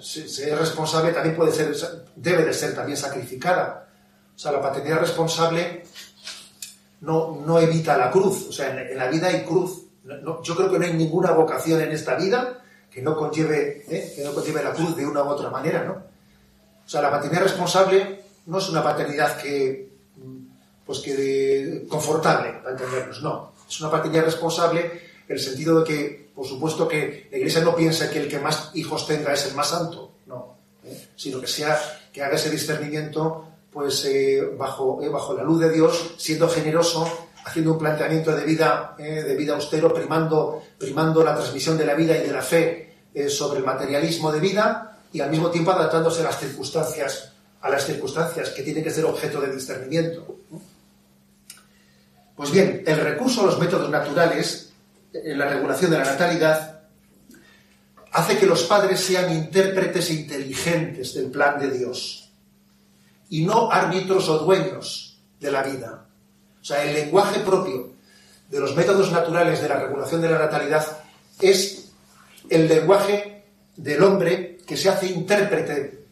Ser 0.02 0.58
responsable 0.58 1.12
también 1.12 1.36
puede 1.36 1.52
ser, 1.52 1.76
debe 2.16 2.44
de 2.44 2.54
ser 2.54 2.74
también 2.74 2.98
sacrificada. 2.98 3.88
O 4.36 4.38
sea, 4.38 4.52
la 4.52 4.62
paternidad 4.62 5.00
responsable 5.00 5.84
no, 7.02 7.42
no 7.46 7.60
evita 7.60 7.98
la 7.98 8.10
cruz. 8.10 8.48
O 8.50 8.52
sea, 8.52 8.82
en, 8.82 8.98
la 8.98 9.08
vida 9.10 9.28
hay 9.28 9.44
cruz. 9.44 9.84
Yo 10.44 10.56
creo 10.56 10.72
que 10.72 10.80
no 10.80 10.86
hay 10.86 10.94
ninguna 10.94 11.32
vocación 11.32 11.82
en 11.82 11.92
esta 11.92 12.16
vida 12.16 12.62
que 12.92 13.02
no 13.02 13.16
conlleve, 13.16 13.86
¿eh? 13.90 14.14
que 14.16 14.24
no 14.24 14.34
conlleve 14.34 14.64
la 14.64 14.74
cruz 14.74 14.96
de 14.96 15.06
una 15.06 15.24
u 15.24 15.28
otra 15.28 15.50
manera, 15.50 15.84
¿no? 15.84 16.15
O 16.86 16.90
sea, 16.90 17.02
la 17.02 17.12
paternidad 17.12 17.44
responsable 17.44 18.26
no 18.46 18.60
es 18.60 18.70
una 18.70 18.84
paternidad 18.84 19.42
que, 19.42 19.90
pues 20.86 21.00
que 21.00 21.86
confortable, 21.90 22.60
para 22.64 22.72
entendernos, 22.72 23.22
no. 23.24 23.54
Es 23.68 23.82
una 23.82 23.90
paternidad 23.90 24.26
responsable 24.26 24.82
en 25.28 25.36
el 25.36 25.40
sentido 25.40 25.80
de 25.80 25.86
que, 25.86 26.30
por 26.36 26.46
supuesto, 26.46 26.88
que 26.88 27.28
la 27.32 27.38
Iglesia 27.38 27.62
no 27.62 27.76
piensa 27.76 28.10
que 28.10 28.20
el 28.20 28.30
que 28.30 28.40
más 28.40 28.70
hijos 28.76 29.08
tenga 29.08 29.34
es 29.34 29.48
el 29.48 29.56
más 29.56 29.70
santo, 29.70 30.12
no. 30.28 30.58
¿eh? 30.84 31.10
Sino 31.16 31.42
que 31.42 31.48
sea, 31.48 31.80
que 32.14 32.22
haga 32.22 32.36
ese 32.36 32.52
discernimiento 32.52 33.48
pues 33.72 34.06
eh, 34.06 34.42
bajo, 34.58 35.02
eh, 35.02 35.10
bajo 35.10 35.34
la 35.34 35.44
luz 35.44 35.60
de 35.60 35.72
Dios, 35.72 36.14
siendo 36.18 36.48
generoso, 36.48 37.28
haciendo 37.46 37.74
un 37.74 37.80
planteamiento 37.80 38.34
de 38.34 38.46
vida, 38.46 38.96
de 38.98 39.36
vida 39.36 39.54
austero, 39.54 39.94
primando, 39.94 40.64
primando 40.78 41.24
la 41.24 41.36
transmisión 41.36 41.78
de 41.78 41.86
la 41.86 41.94
vida 41.94 42.18
y 42.18 42.26
de 42.26 42.32
la 42.32 42.42
fe 42.42 42.94
sobre 43.28 43.60
el 43.60 43.66
materialismo 43.66 44.32
de 44.32 44.40
vida 44.40 44.95
y 45.16 45.22
al 45.22 45.32
mismo 45.32 45.50
tiempo 45.50 45.72
adaptándose 45.72 46.20
a 46.20 46.26
las 46.26 46.38
circunstancias, 46.38 47.32
a 47.62 47.70
las 47.70 47.86
circunstancias 47.86 48.50
que 48.50 48.64
tienen 48.64 48.84
que 48.84 48.92
ser 48.92 49.06
objeto 49.06 49.40
de 49.40 49.56
discernimiento. 49.56 50.40
Pues 52.36 52.52
bien, 52.52 52.84
el 52.86 53.00
recurso 53.00 53.40
a 53.40 53.46
los 53.46 53.58
métodos 53.58 53.90
naturales 53.90 54.74
en 55.14 55.40
la 55.40 55.48
regulación 55.48 55.92
de 55.92 56.00
la 56.00 56.04
natalidad 56.04 56.82
hace 58.12 58.38
que 58.38 58.46
los 58.46 58.64
padres 58.64 59.00
sean 59.00 59.32
intérpretes 59.32 60.12
inteligentes 60.12 61.14
del 61.14 61.32
plan 61.32 61.60
de 61.60 61.72
Dios 61.72 62.30
y 63.30 63.46
no 63.46 63.72
árbitros 63.72 64.28
o 64.28 64.40
dueños 64.40 65.18
de 65.40 65.50
la 65.50 65.64
vida. 65.64 66.08
O 66.62 66.66
sea, 66.66 66.84
el 66.84 66.94
lenguaje 66.94 67.40
propio 67.40 67.94
de 68.50 68.60
los 68.60 68.76
métodos 68.76 69.14
naturales 69.14 69.62
de 69.62 69.70
la 69.70 69.80
regulación 69.80 70.22
de 70.22 70.30
la 70.30 70.40
natalidad 70.40 70.86
es 71.40 71.94
el 72.50 72.68
lenguaje 72.68 73.46
del 73.78 74.04
hombre 74.04 74.55
que 74.66 74.78
se 74.78 74.90
hace 74.90 75.08
intérprete, 75.08 76.06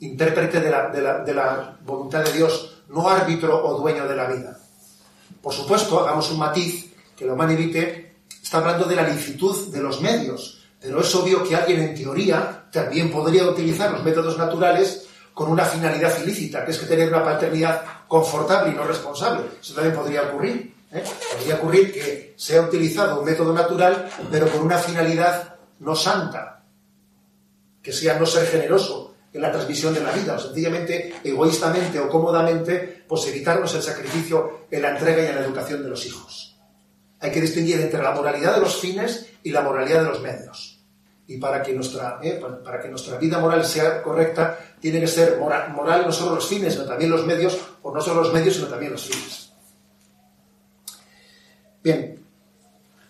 intérprete 0.00 0.60
de 0.60 0.70
la, 0.70 0.88
de 0.88 1.02
la, 1.02 1.18
de 1.18 1.34
la 1.34 1.78
voluntad 1.84 2.24
de 2.24 2.32
Dios, 2.32 2.82
no 2.88 3.08
árbitro 3.08 3.64
o 3.64 3.78
dueño 3.80 4.06
de 4.06 4.16
la 4.16 4.26
vida. 4.26 4.58
Por 5.42 5.52
supuesto, 5.52 6.00
hagamos 6.00 6.30
un 6.30 6.38
matiz, 6.38 6.92
que 7.16 7.24
lo 7.24 7.36
Vitae 7.36 8.16
está 8.42 8.58
hablando 8.58 8.84
de 8.84 8.96
la 8.96 9.08
licitud 9.08 9.72
de 9.72 9.80
los 9.80 10.00
medios, 10.00 10.62
pero 10.80 11.00
es 11.00 11.14
obvio 11.14 11.42
que 11.42 11.56
alguien 11.56 11.80
en 11.80 11.94
teoría 11.94 12.66
también 12.70 13.10
podría 13.10 13.44
utilizar 13.44 13.90
los 13.90 14.04
métodos 14.04 14.36
naturales 14.38 15.06
con 15.32 15.50
una 15.50 15.64
finalidad 15.64 16.12
ilícita, 16.22 16.64
que 16.64 16.70
es 16.70 16.78
que 16.78 16.86
tener 16.86 17.08
una 17.08 17.24
paternidad 17.24 17.82
confortable 18.06 18.72
y 18.72 18.74
no 18.74 18.84
responsable. 18.84 19.44
Eso 19.60 19.74
también 19.74 19.94
podría 19.94 20.22
ocurrir. 20.22 20.74
¿eh? 20.92 21.04
Podría 21.36 21.56
ocurrir 21.56 21.92
que 21.92 22.34
sea 22.36 22.62
utilizado 22.62 23.20
un 23.20 23.24
método 23.24 23.52
natural, 23.52 24.08
pero 24.30 24.48
con 24.50 24.62
una 24.62 24.78
finalidad 24.78 25.56
no 25.80 25.94
santa, 25.94 26.55
que 27.86 27.92
sea 27.92 28.18
no 28.18 28.26
ser 28.26 28.48
generoso 28.48 29.14
en 29.32 29.40
la 29.40 29.52
transmisión 29.52 29.94
de 29.94 30.00
la 30.00 30.10
vida, 30.10 30.34
o 30.34 30.40
sencillamente, 30.40 31.14
egoístamente 31.22 32.00
o 32.00 32.08
cómodamente, 32.08 33.04
pues 33.06 33.28
evitarnos 33.28 33.72
el 33.76 33.82
sacrificio 33.82 34.66
en 34.68 34.82
la 34.82 34.90
entrega 34.90 35.22
y 35.22 35.26
en 35.26 35.36
la 35.36 35.42
educación 35.42 35.84
de 35.84 35.90
los 35.90 36.04
hijos. 36.04 36.58
Hay 37.20 37.30
que 37.30 37.40
distinguir 37.40 37.80
entre 37.80 38.02
la 38.02 38.10
moralidad 38.10 38.56
de 38.56 38.60
los 38.60 38.74
fines 38.74 39.26
y 39.44 39.52
la 39.52 39.60
moralidad 39.60 40.02
de 40.02 40.08
los 40.08 40.20
medios 40.20 40.80
y 41.28 41.36
para 41.36 41.62
que 41.62 41.74
nuestra, 41.74 42.18
eh, 42.24 42.42
para, 42.64 42.82
que 42.82 42.88
nuestra 42.88 43.18
vida 43.18 43.38
moral 43.38 43.64
sea 43.64 44.02
correcta, 44.02 44.58
tiene 44.80 44.98
que 44.98 45.06
ser 45.06 45.38
moral, 45.38 45.72
moral, 45.72 46.02
no 46.06 46.10
solo 46.10 46.34
los 46.34 46.48
fines, 46.48 46.72
sino 46.72 46.86
también 46.86 47.12
los 47.12 47.24
medios, 47.24 47.56
o 47.82 47.94
no 47.94 48.00
solo 48.00 48.22
los 48.22 48.32
medios, 48.32 48.56
sino 48.56 48.66
también 48.66 48.90
los 48.90 49.04
fines. 49.04 49.52
Bien, 51.84 52.20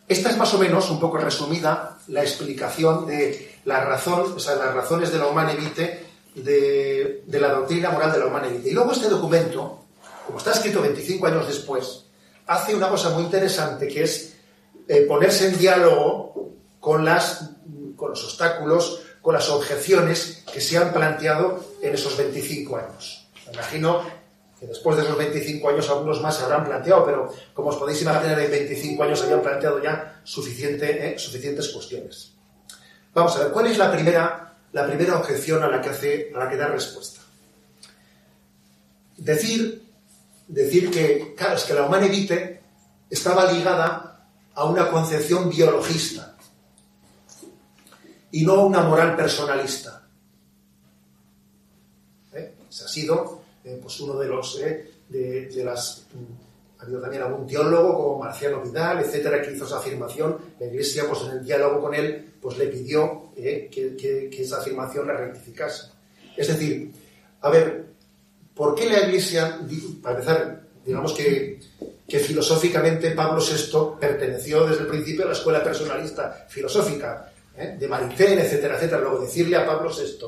esta 0.07 0.29
es 0.29 0.37
más 0.37 0.53
o 0.53 0.59
menos, 0.59 0.91
un 0.91 1.01
poco 1.01 1.17
resumida, 1.17 1.99
la 2.09 2.21
explicación 2.21 3.07
de 3.07 3.56
la 3.67 3.81
razón, 3.81 4.33
o 4.35 4.39
sea, 4.39 4.55
las 4.55 4.73
razones 4.73 5.13
de 5.13 5.19
la 5.19 5.27
humane 5.27 5.57
vitae, 5.57 6.07
de, 6.37 7.25
la 7.27 7.49
doctrina 7.49 7.91
moral 7.91 8.13
de 8.13 8.19
la 8.21 8.27
humane 8.27 8.49
vitae. 8.49 8.71
Y 8.71 8.75
luego 8.75 8.93
este 8.93 9.09
documento, 9.09 9.81
como 10.25 10.39
está 10.39 10.53
escrito 10.53 10.81
25 10.81 11.27
años 11.27 11.49
después, 11.49 12.05
hace 12.47 12.75
una 12.75 12.89
cosa 12.89 13.11
muy 13.11 13.25
interesante, 13.25 13.89
que 13.89 14.05
es 14.05 14.37
eh, 14.87 15.03
ponerse 15.03 15.49
en 15.49 15.59
diálogo 15.59 16.53
con, 16.79 17.05
los 17.05 18.25
obstáculos, 18.25 19.03
con 19.21 19.35
las 19.35 19.51
objeciones 19.51 20.45
que 20.53 20.61
se 20.61 20.79
han 20.79 20.93
planteado 20.93 21.59
en 21.83 21.93
esos 21.93 22.17
25 22.17 22.77
años. 22.77 23.29
Me 23.49 23.55
imagino 23.55 24.03
que 24.61 24.67
después 24.69 24.97
de 24.97 25.03
esos 25.03 25.19
25 25.19 25.69
años 25.69 25.91
algunos 25.91 26.23
más 26.23 26.37
se 26.37 26.45
habrán 26.45 26.65
planteado, 26.65 27.05
pero 27.05 27.35
como 27.53 27.71
os 27.71 27.77
podéis 27.77 28.01
imaginar, 28.01 28.39
en 28.39 28.49
25 28.49 29.03
años 29.03 29.23
habían 29.23 29.43
planteado 29.43 29.83
ya 29.83 30.21
suficiente, 30.23 31.15
eh, 31.15 31.19
suficientes 31.19 31.69
cuestiones. 31.71 32.36
Vamos 33.17 33.35
a 33.37 33.45
ver, 33.45 33.53
¿cuál 33.53 33.67
es 33.69 33.79
la 33.79 33.91
primera, 33.91 34.59
la 34.75 34.87
primera 34.87 35.17
objeción 35.17 35.63
a 35.63 35.69
la 35.69 35.81
que, 35.81 35.89
hace, 35.89 36.31
a 36.35 36.39
la 36.39 36.51
que 36.51 36.57
da 36.59 36.67
respuesta? 36.67 37.23
Decir, 39.17 39.91
decir 40.47 40.91
que, 40.91 41.35
claro, 41.35 41.57
es 41.57 41.65
que 41.65 41.73
la 41.73 41.87
humana 41.87 42.05
evite 42.05 42.61
estaba 43.09 43.51
ligada 43.51 44.29
a 44.55 44.65
una 44.67 44.91
concepción 44.91 45.49
biologista 45.49 46.37
y 48.33 48.45
no 48.45 48.53
a 48.53 48.67
una 48.67 48.83
moral 48.83 49.17
personalista. 49.17 50.07
¿Eh? 52.35 52.55
Ese 52.69 52.85
ha 52.85 52.89
sido 52.89 53.41
eh, 53.65 53.79
pues 53.81 53.99
uno 54.01 54.19
de 54.19 54.27
los 54.27 54.61
eh, 54.61 54.93
de, 55.09 55.65
las 55.65 56.05
mm, 56.13 56.46
ha 56.79 56.83
habido 56.83 57.01
también 57.01 57.23
algún 57.23 57.47
teólogo 57.47 57.95
como 57.95 58.19
Marciano 58.19 58.61
Vidal, 58.63 59.01
etcétera, 59.01 59.41
que 59.41 59.53
hizo 59.53 59.65
esa 59.65 59.79
afirmación. 59.79 60.37
La 60.61 60.67
Iglesia, 60.67 61.05
pues 61.09 61.23
en 61.23 61.39
el 61.39 61.45
diálogo 61.45 61.81
con 61.81 61.95
él, 61.95 62.35
pues 62.41 62.59
le 62.59 62.67
pidió 62.67 63.31
que, 63.35 63.69
que, 63.71 64.43
esa 64.43 64.59
afirmación 64.59 65.07
la 65.07 65.15
rectificase. 65.15 65.91
Es 66.37 66.49
decir, 66.49 66.93
a 67.41 67.51
ver, 67.51 67.87
¿por 68.55 68.75
qué 68.75 68.91
la 68.91 69.01
Iglesia, 69.01 69.59
para 70.03 70.17
empezar, 70.17 70.63
digamos 70.85 71.13
que 71.13 71.59
que 72.09 72.21
filosóficamente 72.21 73.11
Pablo 73.11 73.43
VI 73.43 73.99
perteneció 74.01 74.67
desde 74.67 74.83
el 74.83 74.89
principio 74.89 75.25
a 75.25 75.29
la 75.29 75.33
escuela 75.33 75.63
personalista 75.63 76.47
filosófica, 76.49 77.33
¿eh? 77.57 77.77
de 77.79 77.89
Maritain, 77.89 78.39
etcétera, 78.39 78.77
etcétera. 78.77 79.01
Luego 79.01 79.21
decirle 79.21 79.57
a 79.57 79.67
Pablo 79.67 79.91
VI 79.91 80.27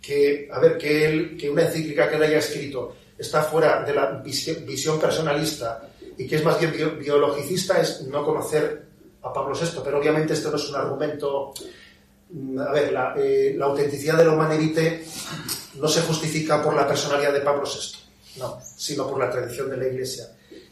que, 0.00 0.48
a 0.50 0.58
ver, 0.58 0.78
que, 0.78 1.04
él, 1.04 1.36
que 1.36 1.50
una 1.50 1.62
encíclica 1.62 2.08
que 2.08 2.16
él 2.16 2.22
haya 2.22 2.38
escrito 2.38 2.96
está 3.20 3.42
fuera 3.42 3.82
de 3.84 3.94
la 3.94 4.06
visión, 4.12 4.98
personalista 4.98 5.82
y 6.16 6.26
que 6.26 6.36
es 6.36 6.44
más 6.44 6.58
bien 6.58 6.98
biologicista 6.98 7.80
es 7.80 8.02
no 8.02 8.24
conocer 8.24 8.86
a 9.22 9.32
Pablo 9.32 9.54
VI, 9.54 9.80
pero 9.84 9.98
obviamente 9.98 10.32
esto 10.32 10.50
no 10.50 10.56
es 10.56 10.68
un 10.68 10.76
argumento. 10.76 11.52
Mm, 12.30 12.58
a 12.58 12.72
ver, 12.72 12.92
la, 12.92 13.14
eh, 13.16 13.54
la 13.56 13.66
autenticidad 13.66 14.16
de 14.16 14.24
la 14.24 14.32
humanevite 14.32 15.04
no 15.74 15.88
se 15.88 16.00
justifica 16.02 16.62
por 16.62 16.74
la 16.74 16.86
personalidad 16.86 17.32
de 17.32 17.40
Pablo 17.40 17.64
VI, 17.64 18.38
no, 18.38 18.58
sino 18.76 19.06
por 19.06 19.18
la 19.18 19.30
tradición 19.30 19.68
de 19.68 19.76
la 19.76 19.86
Iglesia. 19.86 20.24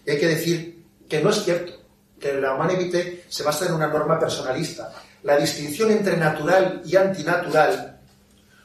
Y 0.07 0.11
hay 0.11 0.19
que 0.19 0.29
decir 0.29 0.85
que 1.07 1.21
no 1.21 1.31
es 1.31 1.45
cierto, 1.45 1.73
que 2.19 2.33
la 2.35 2.55
humanevite 2.55 3.25
se 3.29 3.43
basa 3.43 3.67
en 3.67 3.75
una 3.75 3.89
norma 3.89 4.19
personalista. 4.19 4.93
La 5.23 5.37
distinción 5.37 5.91
entre 5.91 6.17
natural 6.17 6.83
y 6.85 6.97
antinatural 6.97 8.01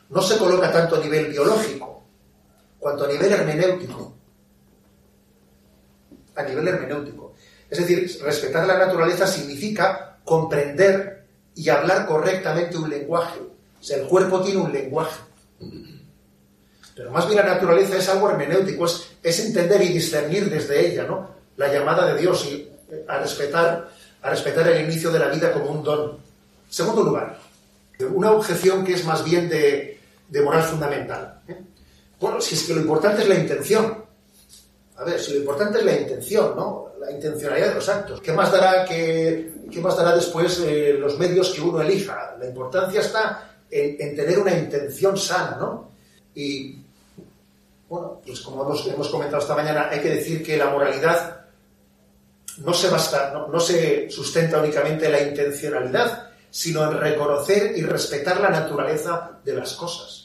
no 0.10 0.22
se 0.22 0.38
coloca 0.38 0.72
tanto 0.72 0.96
a 0.96 1.00
nivel 1.00 1.28
biológico, 1.28 1.93
cuanto 2.84 3.06
a 3.06 3.08
nivel 3.08 3.32
hermenéutico. 3.32 4.14
A 6.36 6.44
nivel 6.44 6.68
hermenéutico. 6.68 7.34
Es 7.70 7.80
decir, 7.80 8.20
respetar 8.22 8.68
la 8.68 8.78
naturaleza 8.78 9.26
significa 9.26 10.20
comprender 10.26 11.26
y 11.56 11.70
hablar 11.70 12.06
correctamente 12.06 12.78
un 12.78 12.90
lenguaje. 12.90 13.40
O 13.40 13.94
el 13.94 14.04
cuerpo 14.08 14.42
tiene 14.42 14.60
un 14.60 14.74
lenguaje. 14.74 15.22
Pero 16.96 17.10
más 17.12 17.26
bien 17.26 17.38
la 17.38 17.54
naturaleza 17.54 17.98
es 17.98 18.08
algo 18.10 18.30
hermenéutico, 18.30 18.86
es, 18.86 19.40
entender 19.40 19.82
y 19.82 19.88
discernir 19.88 20.50
desde 20.50 20.86
ella, 20.86 21.06
¿no? 21.06 21.32
La 21.56 21.72
llamada 21.72 22.14
de 22.14 22.20
Dios 22.20 22.46
y 22.46 22.70
eh, 22.92 23.06
a 23.08 23.18
respetar, 23.18 23.90
a 24.22 24.30
respetar 24.30 24.68
el 24.68 24.84
inicio 24.84 25.10
de 25.10 25.20
la 25.20 25.30
vida 25.30 25.54
como 25.54 25.72
un 25.72 25.84
don. 25.84 26.18
Segundo 26.70 27.02
lugar, 27.02 27.40
una 28.14 28.32
objeción 28.32 28.84
que 28.84 28.94
es 28.94 29.06
más 29.06 29.24
bien 29.24 29.48
de, 29.50 30.00
moral 30.44 30.64
fundamental. 30.64 31.42
¿eh? 31.48 31.62
Bueno, 32.24 32.40
si 32.40 32.56
es 32.56 32.64
que 32.64 32.74
lo 32.74 32.80
importante 32.80 33.22
es 33.22 33.28
la 33.28 33.36
intención. 33.36 34.02
A 34.96 35.04
ver, 35.04 35.20
si 35.20 35.34
lo 35.34 35.40
importante 35.40 35.80
es 35.80 35.84
la 35.84 35.98
intención, 35.98 36.56
¿no? 36.56 36.94
La 36.98 37.12
intencionalidad 37.12 37.68
de 37.68 37.76
los 37.76 37.90
actos. 37.90 38.22
¿Qué 38.22 38.32
más 38.32 38.50
dará, 38.50 38.86
que, 38.86 39.52
qué 39.70 39.82
más 39.82 39.98
dará 39.98 40.16
después 40.16 40.58
eh, 40.66 40.96
los 40.98 41.20
medios 41.20 41.50
que 41.50 41.60
uno 41.60 41.82
elija? 41.82 42.38
La 42.40 42.46
importancia 42.46 43.02
está 43.02 43.52
en, 43.70 43.98
en, 44.00 44.16
tener 44.16 44.40
una 44.40 44.58
intención 44.58 45.18
sana, 45.18 45.58
¿no? 45.60 45.92
Y 46.34 46.78
bueno, 47.90 48.22
pues 48.26 48.40
como 48.40 48.74
hemos, 48.74 49.10
comentado 49.10 49.42
esta 49.42 49.56
mañana, 49.56 49.90
hay 49.92 50.00
que 50.00 50.12
decir 50.12 50.42
que 50.42 50.56
la 50.56 50.70
moralidad 50.70 51.42
no 52.60 52.74
se 52.74 52.90
basta, 52.90 53.34
no, 53.52 53.60
se 53.60 54.10
sustenta 54.10 54.62
únicamente 54.62 55.08
en 55.08 55.12
la 55.12 55.24
intencionalidad, 55.24 56.30
sino 56.50 56.90
en 56.90 56.98
reconocer 56.98 57.78
y 57.78 57.82
respetar 57.82 58.40
la 58.40 58.50
naturaleza 58.50 59.40
de 59.44 59.56
las 59.56 59.74
cosas. 59.74 60.23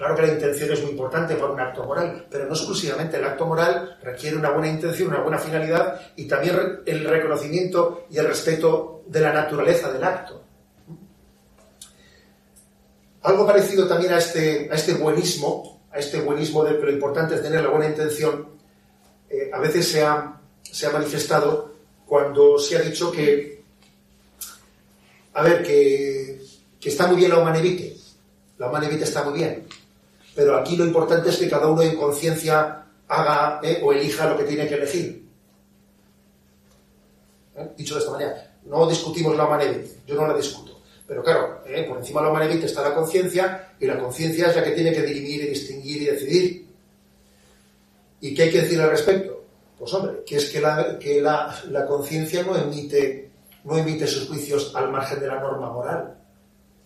Claro 0.00 0.16
que 0.16 0.22
la 0.22 0.32
intención 0.32 0.72
es 0.72 0.80
muy 0.80 0.92
importante 0.92 1.34
para 1.34 1.52
un 1.52 1.60
acto 1.60 1.84
moral, 1.84 2.26
pero 2.30 2.46
no 2.46 2.54
exclusivamente. 2.54 3.18
El 3.18 3.24
acto 3.26 3.44
moral 3.44 3.98
requiere 4.02 4.34
una 4.34 4.48
buena 4.48 4.68
intención, 4.68 5.10
una 5.10 5.20
buena 5.20 5.36
finalidad 5.36 6.00
y 6.16 6.24
también 6.24 6.80
el 6.86 7.04
reconocimiento 7.04 8.06
y 8.08 8.16
el 8.16 8.26
respeto 8.26 9.02
de 9.06 9.20
la 9.20 9.30
naturaleza 9.30 9.92
del 9.92 10.02
acto. 10.02 10.42
Algo 13.20 13.46
parecido 13.46 13.86
también 13.86 14.14
a 14.14 14.16
este, 14.16 14.74
este 14.74 14.94
buenismo 14.94 15.82
a 15.92 15.98
este 15.98 16.22
buenismo 16.22 16.64
de 16.64 16.78
que 16.78 16.86
lo 16.86 16.92
importante 16.92 17.34
es 17.34 17.42
tener 17.42 17.62
la 17.62 17.68
buena 17.68 17.88
intención, 17.90 18.48
eh, 19.28 19.50
a 19.52 19.58
veces 19.58 19.86
se 19.86 20.02
ha, 20.02 20.40
se 20.62 20.86
ha 20.86 20.90
manifestado 20.92 21.74
cuando 22.06 22.58
se 22.58 22.78
ha 22.78 22.80
dicho 22.80 23.12
que, 23.12 23.64
a 25.34 25.42
ver, 25.42 25.62
que, 25.62 26.40
que 26.80 26.88
está 26.88 27.06
muy 27.06 27.16
bien 27.16 27.32
la 27.32 27.40
humanevite, 27.40 27.98
la 28.56 28.70
humanevite 28.70 29.04
está 29.04 29.24
muy 29.24 29.34
bien, 29.38 29.66
pero 30.34 30.56
aquí 30.56 30.76
lo 30.76 30.84
importante 30.84 31.30
es 31.30 31.36
que 31.36 31.48
cada 31.48 31.66
uno 31.68 31.82
en 31.82 31.96
conciencia 31.96 32.84
haga 33.08 33.60
eh, 33.62 33.80
o 33.82 33.92
elija 33.92 34.28
lo 34.28 34.36
que 34.36 34.44
tiene 34.44 34.68
que 34.68 34.74
elegir. 34.74 35.28
¿Eh? 37.56 37.68
Dicho 37.76 37.94
de 37.94 38.00
esta 38.00 38.12
manera, 38.12 38.54
no 38.64 38.88
discutimos 38.88 39.36
la 39.36 39.46
humanevite, 39.46 40.02
yo 40.06 40.14
no 40.14 40.26
la 40.26 40.34
discuto. 40.34 40.80
Pero 41.06 41.24
claro, 41.24 41.62
eh, 41.66 41.84
por 41.88 41.98
encima 41.98 42.20
de 42.20 42.26
la 42.26 42.30
humanidad 42.30 42.62
está 42.62 42.82
la 42.82 42.94
conciencia 42.94 43.74
y 43.80 43.86
la 43.86 43.98
conciencia 43.98 44.48
es 44.48 44.54
la 44.54 44.62
que 44.62 44.70
tiene 44.70 44.92
que 44.92 45.02
dirimir 45.02 45.42
y 45.42 45.48
distinguir 45.48 46.02
y 46.02 46.04
decidir. 46.04 46.66
¿Y 48.20 48.34
qué 48.34 48.44
hay 48.44 48.50
que 48.52 48.62
decir 48.62 48.80
al 48.80 48.90
respecto? 48.90 49.44
Pues 49.76 49.92
hombre, 49.94 50.22
que 50.24 50.36
es 50.36 50.50
que 50.50 50.60
la, 50.60 50.98
que 51.00 51.20
la, 51.20 51.86
conciencia 51.88 52.44
no 52.44 52.54
emite, 52.54 53.30
no 53.64 53.76
emite 53.76 54.06
sus 54.06 54.28
juicios 54.28 54.72
al 54.76 54.92
margen 54.92 55.18
de 55.18 55.26
la 55.26 55.40
norma 55.40 55.72
moral. 55.72 56.16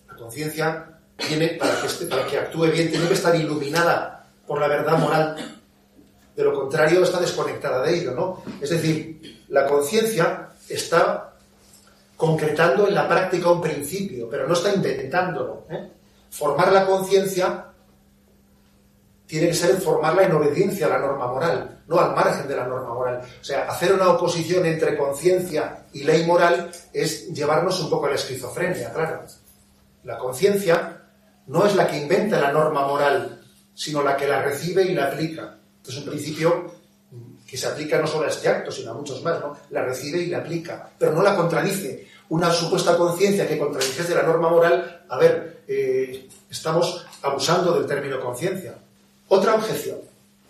La 0.07 0.15
conciencia 0.15 0.94
tiene, 1.17 1.49
para 1.49 1.79
que, 1.81 1.87
este, 1.87 2.05
para 2.05 2.25
que 2.25 2.37
actúe 2.37 2.67
bien, 2.67 2.89
tiene 2.89 3.07
que 3.07 3.13
estar 3.13 3.35
iluminada 3.35 4.27
por 4.45 4.59
la 4.59 4.67
verdad 4.67 4.97
moral. 4.97 5.61
De 6.35 6.43
lo 6.43 6.53
contrario, 6.53 7.03
está 7.03 7.19
desconectada 7.19 7.81
de 7.83 7.97
ello, 7.97 8.11
¿no? 8.11 8.43
Es 8.61 8.69
decir, 8.69 9.43
la 9.49 9.65
conciencia 9.67 10.49
está 10.67 11.35
concretando 12.17 12.87
en 12.87 12.93
la 12.93 13.07
práctica 13.07 13.51
un 13.51 13.61
principio, 13.61 14.29
pero 14.29 14.47
no 14.47 14.53
está 14.53 14.73
inventándolo. 14.73 15.65
¿eh? 15.69 15.89
Formar 16.31 16.71
la 16.71 16.85
conciencia 16.85 17.65
tiene 19.25 19.47
que 19.47 19.53
ser 19.53 19.75
formarla 19.77 20.23
en 20.23 20.33
obediencia 20.33 20.85
a 20.85 20.89
la 20.89 20.99
norma 20.99 21.27
moral, 21.27 21.81
no 21.87 21.99
al 21.99 22.15
margen 22.15 22.47
de 22.47 22.55
la 22.55 22.67
norma 22.67 22.93
moral. 22.93 23.21
O 23.41 23.43
sea, 23.43 23.63
hacer 23.63 23.93
una 23.93 24.09
oposición 24.09 24.65
entre 24.65 24.97
conciencia 24.97 25.85
y 25.93 26.03
ley 26.03 26.25
moral 26.25 26.71
es 26.93 27.29
llevarnos 27.33 27.79
un 27.81 27.89
poco 27.89 28.05
a 28.05 28.09
la 28.09 28.15
esquizofrenia, 28.15 28.93
claro. 28.93 29.23
La 30.03 30.17
conciencia 30.17 30.94
no 31.47 31.65
es 31.65 31.75
la 31.75 31.87
que 31.87 31.97
inventa 31.97 32.39
la 32.39 32.51
norma 32.51 32.87
moral, 32.87 33.41
sino 33.73 34.01
la 34.01 34.15
que 34.17 34.27
la 34.27 34.41
recibe 34.41 34.83
y 34.83 34.93
la 34.93 35.05
aplica. 35.05 35.57
Es 35.87 35.97
un 35.97 36.05
principio 36.05 36.71
que 37.45 37.57
se 37.57 37.67
aplica 37.67 37.99
no 37.99 38.07
solo 38.07 38.25
a 38.25 38.29
este 38.29 38.49
acto, 38.49 38.71
sino 38.71 38.91
a 38.91 38.93
muchos 38.95 39.21
más, 39.23 39.39
¿no? 39.39 39.55
La 39.69 39.83
recibe 39.83 40.19
y 40.19 40.27
la 40.27 40.39
aplica, 40.39 40.89
pero 40.97 41.13
no 41.13 41.21
la 41.21 41.35
contradice. 41.35 42.07
Una 42.29 42.51
supuesta 42.51 42.97
conciencia 42.97 43.47
que 43.47 43.59
contradijese 43.59 44.15
la 44.15 44.23
norma 44.23 44.49
moral, 44.49 45.05
a 45.07 45.17
ver, 45.17 45.63
eh, 45.67 46.27
estamos 46.49 47.05
abusando 47.21 47.73
del 47.73 47.85
término 47.85 48.19
conciencia. 48.19 48.75
Otra 49.27 49.55
objeción, 49.55 49.99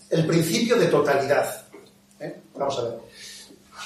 el 0.09 0.25
principio 0.25 0.77
de 0.77 0.87
totalidad. 0.87 1.65
¿eh? 2.19 2.41
Vamos 2.55 2.79
a 2.79 2.83
ver. 2.83 2.93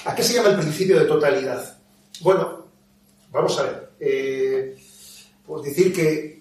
¿A 0.05 0.15
qué 0.15 0.23
se 0.23 0.33
llama 0.33 0.49
el 0.49 0.59
principio 0.59 0.99
de 0.99 1.05
totalidad? 1.05 1.77
Bueno, 2.21 2.65
vamos 3.31 3.57
a 3.59 3.63
ver. 3.63 3.89
Eh, 3.99 4.77
pues 5.45 5.63
decir 5.63 5.93
que, 5.93 6.38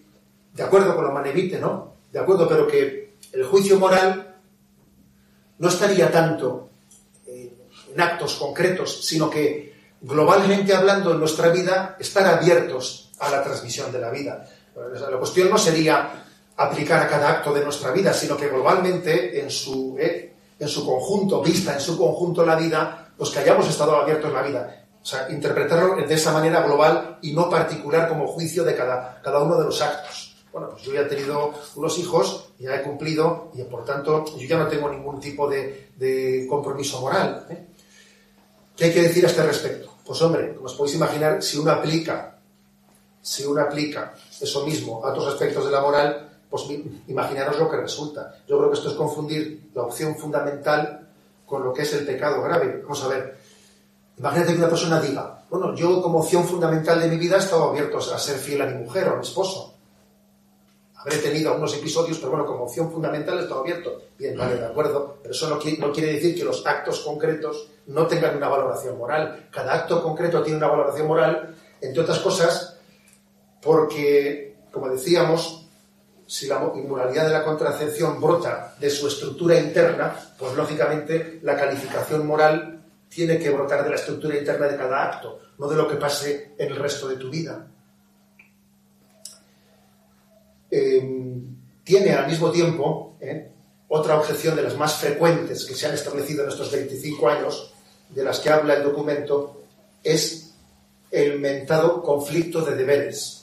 de 0.53 0.63
acuerdo 0.63 0.95
con 0.95 1.05
lo 1.05 1.13
manevite, 1.13 1.59
¿no? 1.59 1.95
De 2.13 2.19
acuerdo, 2.19 2.49
pero 2.49 2.67
que 2.67 3.17
el 3.33 3.45
juicio 3.45 3.79
moral 3.79 4.37
no 5.59 5.69
estaría 5.69 6.11
tanto 6.11 6.71
en 7.27 8.01
actos 8.01 8.35
concretos, 8.35 9.05
sino 9.05 9.29
que 9.29 9.75
globalmente 10.01 10.75
hablando 10.75 11.13
en 11.13 11.21
nuestra 11.21 11.49
vida, 11.49 11.97
estar 11.99 12.27
abiertos 12.27 13.11
a 13.19 13.31
la 13.31 13.43
transmisión 13.43 13.91
de 13.93 14.01
la 14.01 14.11
vida. 14.11 14.49
La 14.77 15.19
cuestión 15.19 15.51
no 15.51 15.59
sería 15.59 16.25
aplicar 16.57 17.03
a 17.03 17.09
cada 17.09 17.31
acto 17.31 17.53
de 17.53 17.65
nuestra 17.65 17.91
vida, 17.91 18.13
sino 18.13 18.37
que 18.37 18.49
globalmente 18.49 19.41
en 19.41 19.51
su, 19.51 19.97
eh, 19.99 20.35
en 20.59 20.69
su 20.69 20.85
conjunto, 20.85 21.43
vista 21.43 21.75
en 21.75 21.81
su 21.81 21.97
conjunto 21.97 22.45
la 22.45 22.57
vida, 22.57 23.13
pues 23.17 23.31
que 23.31 23.41
hayamos 23.41 23.69
estado 23.69 23.97
abiertos 23.97 24.31
a 24.31 24.35
la 24.35 24.43
vida. 24.43 24.85
sea, 25.03 25.27
interpretarlo 25.31 25.97
de 25.97 26.15
esa 26.15 26.33
manera 26.33 26.63
global 26.63 27.19
y 27.23 27.33
no 27.33 27.49
particular 27.49 28.09
como 28.09 28.27
juicio 28.27 28.65
de 28.65 28.77
cada, 28.77 29.21
cada 29.23 29.41
uno 29.41 29.57
de 29.57 29.65
los 29.65 29.81
actos. 29.81 30.28
Bueno, 30.59 30.73
pues 30.73 30.83
yo 30.83 30.93
ya 30.93 31.03
he 31.03 31.05
tenido 31.05 31.53
unos 31.77 31.99
hijos, 32.01 32.51
ya 32.59 32.75
he 32.75 32.83
cumplido 32.83 33.53
y 33.55 33.63
por 33.63 33.85
tanto 33.85 34.25
yo 34.25 34.49
ya 34.49 34.59
no 34.59 34.67
tengo 34.67 34.91
ningún 34.91 35.21
tipo 35.21 35.49
de, 35.49 36.47
compromiso 36.51 37.01
moral. 37.01 37.47
¿eh? 37.49 37.67
¿Qué 38.77 38.87
hay 38.87 38.93
que 38.93 39.03
decir 39.03 39.25
a 39.25 39.29
este 39.29 39.45
respecto? 39.45 39.95
Pues 40.05 40.21
hombre, 40.21 40.57
como 40.57 40.67
os 40.67 40.75
podéis 40.75 40.97
imaginar, 40.97 41.41
si 41.45 41.59
uno 41.59 41.71
aplica, 41.71 42.41
si 43.23 43.45
uno 43.45 43.61
aplica 43.61 44.15
eso 44.41 44.67
mismo 44.67 45.05
a 45.05 45.13
otros 45.13 45.29
aspectos 45.29 45.65
de 45.65 45.71
la 45.71 45.81
moral, 45.81 46.29
pues 46.51 46.65
imaginaros 47.07 47.57
lo 47.57 47.71
que 47.71 47.77
resulta. 47.77 48.35
Yo 48.49 48.59
creo 48.59 48.71
que 48.71 48.79
esto 48.79 48.89
es 48.89 48.97
confundir 48.97 49.71
la 49.75 49.83
opción 49.83 50.17
fundamental 50.17 51.09
con 51.47 51.63
lo 51.63 51.73
que 51.73 51.83
es 51.83 51.93
el 51.95 52.05
pecado 52.05 52.43
grave. 52.43 52.81
Vamos 52.83 53.05
a 53.05 53.09
ver. 53.09 53.39
Imagínate 54.17 54.55
que 54.55 54.59
una 54.59 54.69
persona 54.69 55.01
diga, 55.01 55.45
bueno, 55.49 55.73
yo 55.77 56.03
como 56.03 56.19
opción 56.19 56.43
fundamental 56.43 57.01
de 57.01 57.07
mi 57.07 57.17
vida 57.17 57.37
he 57.37 57.39
estado 57.39 57.71
abierto 57.71 57.99
a 57.99 58.19
ser 58.19 58.39
fiel 58.39 58.63
a 58.63 58.67
mi 58.67 58.83
mujer 58.83 59.07
o 59.07 59.13
a 59.13 59.17
mi 59.17 59.23
esposo. 59.23 59.78
Habré 61.09 61.23
tenido 61.23 61.49
algunos 61.49 61.75
episodios, 61.75 62.19
pero 62.19 62.33
bueno, 62.33 62.45
como 62.45 62.65
opción 62.65 62.93
fundamental 62.93 63.39
estado 63.39 63.61
abierto. 63.61 64.03
Bien, 64.19 64.37
vale, 64.37 64.57
de 64.57 64.67
acuerdo. 64.67 65.17
Pero 65.23 65.33
eso 65.33 65.49
no 65.49 65.59
quiere 65.59 66.13
decir 66.13 66.37
que 66.37 66.45
los 66.45 66.67
actos 66.67 67.01
concretos 67.01 67.71
no 67.87 68.07
tengan 68.07 68.37
una 68.37 68.47
valoración 68.47 68.99
moral. 68.99 69.49
Cada 69.51 69.73
acto 69.73 70.03
concreto 70.03 70.43
tiene 70.43 70.59
una 70.59 70.69
valoración 70.69 71.07
moral, 71.07 71.57
entre 71.81 72.03
otras 72.03 72.19
cosas, 72.19 72.77
porque, 73.63 74.57
como 74.71 74.91
decíamos, 74.91 75.67
si 76.27 76.47
la 76.47 76.71
inmoralidad 76.75 77.27
de 77.27 77.33
la 77.33 77.45
contracepción 77.45 78.21
brota 78.21 78.75
de 78.79 78.91
su 78.91 79.09
estructura 79.09 79.59
interna, 79.59 80.15
pues 80.39 80.55
lógicamente 80.55 81.41
la 81.43 81.57
calificación 81.57 82.27
moral 82.27 82.85
tiene 83.09 83.39
que 83.39 83.49
brotar 83.49 83.83
de 83.83 83.89
la 83.89 83.97
estructura 83.97 84.37
interna 84.37 84.67
de 84.67 84.77
cada 84.77 85.05
acto, 85.05 85.39
no 85.57 85.69
de 85.69 85.77
lo 85.77 85.89
que 85.89 85.97
pase 85.97 86.53
en 86.59 86.69
el 86.69 86.77
resto 86.77 87.09
de 87.09 87.17
tu 87.17 87.31
vida. 87.31 87.67
Em, 90.71 91.57
tiene 91.83 92.13
al 92.13 92.29
mismo 92.29 92.51
tiempo 92.51 93.17
¿eh? 93.21 93.51
otra 93.89 94.19
objeción 94.19 94.55
de 94.57 94.63
las 94.63 94.77
más 94.77 94.97
frecuentes 94.97 95.65
que 95.65 95.75
se 95.75 95.87
han 95.87 95.95
establecido 95.95 96.45
en 96.45 96.51
estos 96.51 96.71
25 96.71 97.29
años, 97.29 97.73
de 98.11 98.25
las 98.25 98.41
que 98.41 98.51
habla 98.51 98.75
el 98.75 98.83
documento, 98.83 99.63
es 100.03 100.51
el 101.11 101.39
mentado 101.41 102.03
conflicto 102.03 102.63
de 102.63 102.75
deberes 102.75 103.39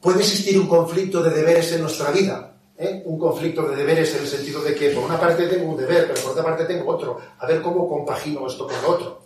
puede 0.00 0.20
existir 0.20 0.58
un 0.58 0.66
conflicto 0.66 1.22
de 1.22 1.30
deberes 1.30 1.72
en 1.72 1.82
nuestra 1.82 2.10
vida. 2.10 2.54
¿eh? 2.76 3.02
Un 3.04 3.18
conflicto 3.18 3.68
de 3.68 3.76
deberes 3.76 4.14
en 4.14 4.22
el 4.22 4.28
sentido 4.28 4.62
de 4.62 4.74
que 4.74 4.90
por 4.90 5.04
una 5.04 5.18
parte 5.18 5.46
tengo 5.46 5.70
un 5.70 5.76
deber, 5.76 6.06
pero 6.08 6.20
por 6.20 6.32
otra 6.32 6.44
parte 6.44 6.64
tengo 6.64 6.90
otro. 6.90 7.18
A 7.38 7.46
ver 7.46 7.60
cómo 7.62 7.88
compagino 7.88 8.46
esto 8.46 8.66
con 8.66 8.80
lo 8.82 8.88
otro. 8.88 9.22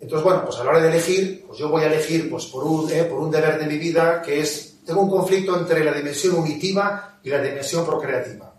Entonces, 0.00 0.24
bueno, 0.24 0.44
pues 0.44 0.56
a 0.58 0.64
la 0.64 0.70
hora 0.70 0.80
de 0.80 0.88
elegir, 0.88 1.44
pues 1.46 1.58
yo 1.58 1.68
voy 1.68 1.82
a 1.82 1.86
elegir 1.86 2.30
pues 2.30 2.46
por 2.46 2.64
un, 2.64 2.90
¿eh? 2.90 3.04
por 3.04 3.18
un 3.18 3.30
deber 3.30 3.58
de 3.58 3.66
mi 3.66 3.78
vida 3.78 4.22
que 4.22 4.40
es, 4.40 4.77
tengo 4.88 5.02
un 5.02 5.10
conflicto 5.10 5.54
entre 5.54 5.84
la 5.84 5.92
dimensión 5.92 6.36
unitiva 6.36 7.18
y 7.22 7.28
la 7.28 7.42
dimensión 7.42 7.84
procreativa. 7.84 8.54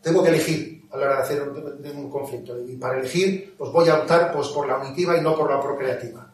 Tengo 0.00 0.22
que 0.22 0.28
elegir 0.28 0.84
a 0.92 0.96
la 0.96 1.06
hora 1.06 1.16
de 1.16 1.22
hacer 1.22 1.42
un, 1.42 2.08
conflicto. 2.08 2.56
Y 2.64 2.76
para 2.76 3.00
elegir, 3.00 3.56
pues 3.58 3.72
voy 3.72 3.88
a 3.88 3.96
optar 3.96 4.32
pues, 4.32 4.46
por 4.50 4.68
la 4.68 4.78
unitiva 4.78 5.16
y 5.16 5.22
no 5.22 5.34
por 5.36 5.50
la 5.50 5.60
procreativa. 5.60 6.32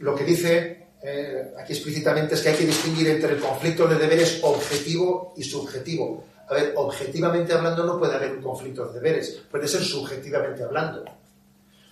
Lo 0.00 0.12
que 0.16 0.24
dice 0.24 0.88
eh, 1.00 1.52
aquí 1.56 1.72
explícitamente 1.72 2.34
es 2.34 2.40
que 2.40 2.48
hay 2.48 2.56
que 2.56 2.66
distinguir 2.66 3.10
entre 3.10 3.34
el 3.34 3.38
conflicto 3.40 3.86
de 3.86 3.94
deberes 3.94 4.40
objetivo 4.42 5.34
y 5.36 5.44
subjetivo. 5.44 6.24
A 6.48 6.54
ver, 6.54 6.72
objetivamente 6.74 7.52
hablando 7.52 7.84
no 7.84 7.96
puede 7.96 8.16
haber 8.16 8.32
un 8.32 8.42
conflicto 8.42 8.88
de 8.88 8.94
deberes, 8.94 9.40
puede 9.48 9.68
ser 9.68 9.82
subjetivamente 9.82 10.64
hablando. 10.64 11.04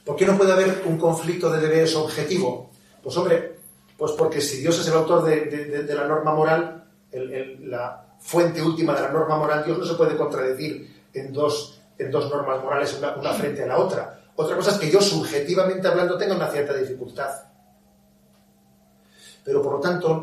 ¿Por 0.04 0.16
qué 0.16 0.26
no 0.26 0.36
puede 0.36 0.50
haber 0.50 0.82
un 0.84 0.98
conflicto 0.98 1.48
de 1.48 1.60
deberes 1.60 1.94
objetivo? 1.94 2.72
Pues 3.00 3.16
hombre, 3.16 3.59
pues 4.00 4.12
porque 4.12 4.40
si 4.40 4.62
Dios 4.62 4.80
es 4.80 4.88
el 4.88 4.94
autor 4.94 5.22
de, 5.24 5.94
la 5.94 6.06
norma 6.06 6.34
moral, 6.34 6.84
la 7.12 8.16
fuente 8.18 8.62
última 8.62 8.94
de 8.94 9.02
la 9.02 9.10
norma 9.10 9.36
moral, 9.36 9.62
Dios 9.62 9.76
no 9.76 9.84
se 9.84 9.92
puede 9.92 10.16
contradecir 10.16 11.04
en 11.12 11.30
dos, 11.30 11.78
en 11.98 12.10
dos 12.10 12.30
normas 12.30 12.64
morales, 12.64 12.98
una, 12.98 13.34
frente 13.34 13.62
a 13.62 13.66
la 13.66 13.76
otra. 13.76 14.22
Otra 14.36 14.56
cosa 14.56 14.70
es 14.70 14.78
que 14.78 14.90
yo 14.90 15.02
subjetivamente 15.02 15.86
hablando 15.86 16.16
tenga 16.16 16.34
una 16.34 16.48
cierta 16.48 16.72
dificultad 16.72 17.28
pero 19.44 19.62
por 19.62 19.72
lo 19.74 19.80
tanto, 19.80 20.22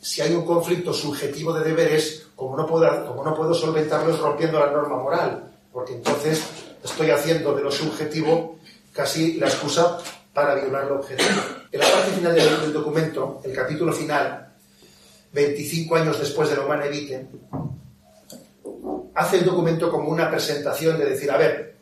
si 0.00 0.22
hay 0.22 0.34
un 0.34 0.44
conflicto 0.44 0.92
subjetivo 0.92 1.52
de 1.52 1.64
deberes, 1.64 2.28
como 2.34 2.56
no 2.56 2.66
puedo, 2.66 3.06
como 3.06 3.22
no 3.22 3.34
puedo 3.34 3.52
solventarlo 3.52 4.16
rompiendo 4.16 4.58
la 4.58 4.70
norma 4.70 4.96
moral, 4.96 5.52
porque 5.72 5.94
entonces 5.94 6.42
estoy 6.82 7.10
haciendo 7.10 7.54
de 7.54 7.62
lo 7.62 7.70
subjetivo 7.70 8.58
casi 8.92 9.34
la 9.34 9.48
excusa 9.48 9.98
para 10.32 10.54
violar 10.54 10.86
lo 10.86 11.00
objetivo. 11.00 11.28
En 11.70 11.80
la 11.80 11.86
parte 11.86 12.10
final 12.12 12.34
del, 12.34 12.72
documento, 12.72 13.40
el 13.44 13.52
capítulo 13.52 13.92
final, 13.92 14.52
25 15.32 15.96
años 15.96 16.18
después 16.18 16.50
de 16.50 16.58
Humana 16.58 16.86
Evite, 16.86 17.26
hace 19.14 19.38
el 19.38 19.44
documento 19.44 19.90
como 19.90 20.08
una 20.08 20.30
presentación 20.30 20.98
de 20.98 21.06
decir, 21.06 21.30
a 21.30 21.36
ver, 21.36 21.76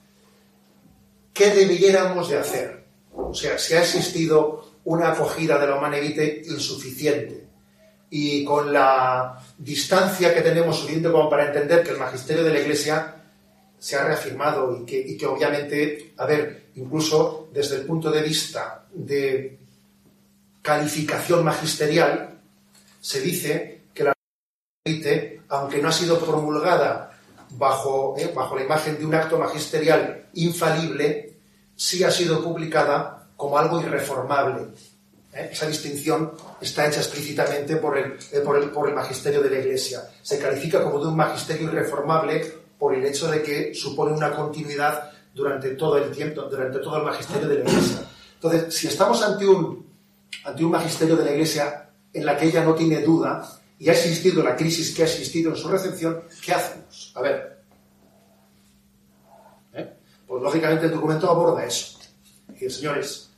¿qué 1.33 1.51
debiéramos 1.51 2.29
de 2.29 2.39
hacer? 2.39 2.85
O 3.15 3.35
sea, 3.35 3.59
si 3.59 3.75
ha 3.75 3.81
existido 3.81 4.71
una 4.85 5.13
acogida 5.13 5.59
de 5.59 5.67
la 5.67 5.77
humanevite 5.77 6.43
insuficiente. 6.47 7.49
Y 8.13 8.45
con 8.45 8.73
la 8.73 9.41
distancia 9.57 10.35
que 10.35 10.41
tenemos 10.41 10.81
subiendo 10.81 11.13
como 11.13 11.31
para 11.31 11.47
entender 11.47 11.85
que 11.85 11.91
el 11.91 11.99
magisterio 11.99 12.43
de 12.43 12.53
la 12.53 12.59
Iglesia 12.59 13.15
se 13.79 13.97
ha 13.97 14.05
reafirmado 14.05 14.85
y 14.89 15.17
que 15.17 15.27
obviamente, 15.27 16.13
a 16.17 16.27
ver, 16.27 16.70
incluso 16.77 17.49
desde 17.53 17.77
el 17.77 17.87
punto 17.87 18.11
de 18.11 18.23
vista 18.23 18.87
de 18.93 19.59
calificación 20.63 21.45
magisterial, 21.45 22.39
se 23.01 23.21
dice 23.21 23.83
que 23.95 24.05
la 24.05 24.13
humanevite, 24.85 25.43
aunque 25.49 25.81
no 25.81 25.89
ha 25.89 25.93
sido 25.93 26.19
promulgada 26.19 27.19
bajo, 27.51 28.15
eh, 28.19 28.31
bajo 28.35 28.57
la 28.57 28.65
imagen 28.65 28.99
de 28.99 29.07
un 29.07 29.15
acto 29.15 29.39
magisterial 29.39 30.29
infalible, 30.35 31.35
sí 31.75 32.05
ha 32.05 32.11
sido 32.11 32.43
publicada 32.43 33.29
como 33.37 33.59
algo 33.59 33.81
irreformable. 33.81 34.69
¿eh? 35.33 35.49
Esa 35.53 35.67
distinción 35.67 36.33
está 36.61 36.87
hecha 36.87 37.01
explícitamente 37.01 37.77
por 37.77 37.97
el, 37.97 38.19
eh, 38.33 38.41
por, 38.45 38.57
el, 38.59 38.71
por 38.71 38.89
el 38.89 38.95
magisterio 38.95 39.43
de 39.43 39.51
la 39.51 39.59
Iglesia. 39.61 40.03
Se 40.23 40.39
califica 40.39 40.83
como 40.83 41.01
de 41.01 41.09
un 41.09 41.17
magisterio 41.17 41.69
irreformable 41.69 42.61
por 42.79 42.95
el 42.95 43.05
hecho 43.05 43.31
de 43.31 43.43
que 43.43 43.75
supone 43.75 44.13
una 44.13 44.35
continuidad 44.35 45.11
durante 45.35 45.71
todo 45.71 45.97
el 45.99 46.11
tiempo, 46.11 46.43
durante 46.43 46.79
todo 46.79 46.99
el 46.99 47.05
magisterio 47.05 47.49
de 47.49 47.59
la 47.59 47.71
Iglesia. 47.71 48.07
Entonces, 48.35 48.75
si 48.75 48.89
estamos 48.89 49.23
ante 49.23 49.47
un, 49.47 49.87
ante 50.45 50.65
un 50.65 50.71
magisterio 50.71 51.17
de 51.17 51.25
la 51.25 51.33
Iglesia 51.33 51.91
en 52.13 52.27
la 52.27 52.37
que 52.37 52.47
ella 52.47 52.65
no 52.65 52.75
tiene 52.75 53.01
duda 53.01 53.61
y 53.79 53.89
ha 53.89 53.93
existido 53.93 54.43
la 54.43 54.57
crisis 54.57 54.95
que 54.95 55.03
ha 55.03 55.07
existido 55.07 55.51
en 55.51 55.57
su 55.57 55.69
recepción, 55.69 56.23
¿qué 56.45 56.53
hacemos? 56.53 57.13
A 57.15 57.23
ver. 57.23 57.63
¿Eh? 59.75 59.93
Pues 60.27 60.43
lógicamente 60.43 60.87
el 60.87 60.93
documento 60.93 61.31
aborda 61.31 61.65
eso. 61.65 61.99
Y 62.61 62.69
señores, 62.69 63.31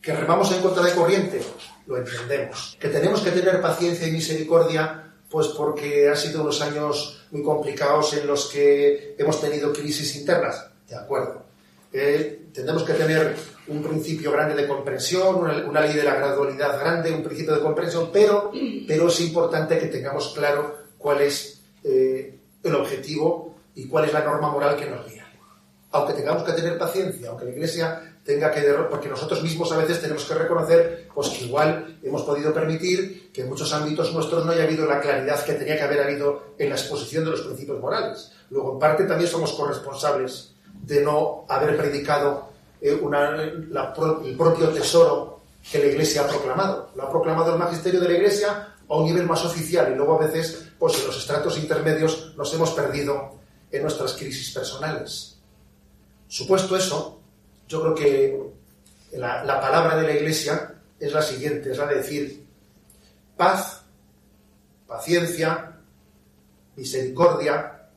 que 0.00 0.14
remamos 0.14 0.52
en 0.52 0.62
contra 0.62 0.84
de 0.84 0.94
corriente, 0.94 1.40
lo 1.86 1.96
entendemos. 1.96 2.76
Que 2.78 2.88
tenemos 2.88 3.20
que 3.22 3.30
tener 3.30 3.60
paciencia 3.60 4.06
y 4.06 4.12
misericordia, 4.12 5.14
pues 5.30 5.48
porque 5.48 6.08
han 6.08 6.16
sido 6.16 6.42
unos 6.42 6.60
años 6.60 7.26
muy 7.30 7.42
complicados 7.42 8.14
en 8.14 8.26
los 8.26 8.46
que 8.46 9.16
hemos 9.18 9.40
tenido 9.40 9.72
crisis 9.72 10.14
internas, 10.16 10.66
de 10.88 10.96
acuerdo. 10.96 11.44
Eh, 11.92 12.48
tenemos 12.52 12.82
que 12.82 12.94
tener 12.94 13.34
un 13.68 13.82
principio 13.82 14.32
grande 14.32 14.54
de 14.54 14.68
comprensión, 14.68 15.36
una, 15.36 15.80
ley 15.80 15.94
de 15.94 16.02
la 16.02 16.14
gradualidad 16.14 16.78
grande, 16.78 17.10
un 17.10 17.22
principio 17.22 17.54
de 17.54 17.60
comprensión, 17.60 18.10
pero, 18.12 18.50
pero 18.86 19.08
es 19.08 19.20
importante 19.20 19.78
que 19.78 19.86
tengamos 19.86 20.32
claro 20.34 20.76
cuál 20.98 21.20
es 21.22 21.62
eh, 21.82 22.38
el 22.62 22.74
objetivo 22.74 23.56
y 23.74 23.86
cuál 23.88 24.04
es 24.04 24.12
la 24.12 24.24
norma 24.24 24.50
moral 24.50 24.76
que 24.76 24.86
nos 24.86 25.10
guía. 25.10 25.26
Aunque 25.92 26.14
tengamos 26.14 26.42
que 26.42 26.52
tener 26.52 26.76
paciencia, 26.76 27.30
aunque 27.30 27.46
la 27.46 27.52
Iglesia 27.52 28.16
tenga 28.24 28.50
que 28.50 28.60
porque 28.90 29.08
nosotros 29.08 29.42
mismos 29.42 29.70
a 29.70 29.78
veces 29.78 30.00
tenemos 30.00 30.24
que 30.24 30.34
reconocer 30.34 31.08
pues 31.14 31.28
que 31.28 31.44
igual 31.44 31.98
hemos 32.02 32.22
podido 32.22 32.52
permitir 32.52 33.30
que 33.32 33.42
en 33.42 33.48
muchos 33.48 33.72
ámbitos 33.72 34.12
nuestros 34.12 34.44
no 34.44 34.50
haya 34.50 34.64
habido 34.64 34.84
la 34.84 35.00
claridad 35.00 35.42
que 35.44 35.52
tenía 35.52 35.76
que 35.76 35.84
haber 35.84 36.02
habido 36.02 36.54
en 36.58 36.70
la 36.70 36.74
exposición 36.74 37.24
de 37.24 37.30
los 37.30 37.42
principios 37.42 37.80
morales. 37.80 38.32
Luego, 38.50 38.72
en 38.72 38.78
parte 38.80 39.04
también 39.04 39.30
somos 39.30 39.52
corresponsables 39.52 40.55
de 40.86 41.02
no 41.02 41.44
haber 41.48 41.76
predicado 41.76 42.48
eh, 42.80 42.98
el 43.00 44.36
propio 44.36 44.68
tesoro 44.68 45.40
que 45.70 45.80
la 45.80 45.86
Iglesia 45.86 46.22
ha 46.22 46.28
proclamado. 46.28 46.90
Lo 46.94 47.02
ha 47.02 47.10
proclamado 47.10 47.52
el 47.52 47.58
magisterio 47.58 48.00
de 48.00 48.08
la 48.08 48.14
Iglesia 48.14 48.74
a 48.88 48.96
un 48.96 49.04
nivel 49.04 49.26
más 49.26 49.44
oficial 49.44 49.92
y 49.92 49.96
luego 49.96 50.14
a 50.14 50.26
veces, 50.26 50.68
pues 50.78 50.98
en 51.00 51.06
los 51.08 51.18
estratos 51.18 51.58
intermedios 51.58 52.34
nos 52.36 52.54
hemos 52.54 52.70
perdido 52.70 53.34
en 53.70 53.82
nuestras 53.82 54.12
crisis 54.12 54.54
personales. 54.54 55.38
Supuesto 56.28 56.76
eso, 56.76 57.20
yo 57.66 57.82
creo 57.82 57.94
que 57.94 58.40
la, 59.18 59.60
palabra 59.60 59.96
de 59.96 60.06
la 60.06 60.12
Iglesia 60.12 60.72
es 61.00 61.12
la 61.12 61.22
siguiente, 61.22 61.72
es 61.72 61.78
la 61.78 61.86
de 61.86 61.96
decir 61.96 62.46
paz, 63.36 63.82
paciencia, 64.86 65.80
misericordia, 66.76 67.88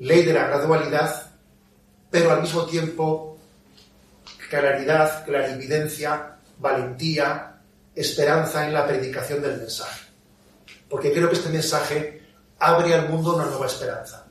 ley 0.00 0.24
de 0.24 0.32
la 0.32 0.48
gradualidad, 0.48 1.35
pero 2.16 2.32
al 2.32 2.40
mismo 2.40 2.64
tiempo 2.64 3.36
claridad, 4.48 5.22
clarividencia, 5.26 6.38
valentía, 6.58 7.60
esperanza 7.94 8.66
en 8.66 8.72
la 8.72 8.86
predicación 8.86 9.42
del 9.42 9.58
mensaje. 9.58 10.06
Porque 10.88 11.12
creo 11.12 11.28
que 11.28 11.34
este 11.34 11.50
mensaje 11.50 12.22
abre 12.58 12.94
al 12.94 13.10
mundo 13.10 13.34
una 13.34 13.44
nueva 13.44 13.66
esperanza. 13.66 14.24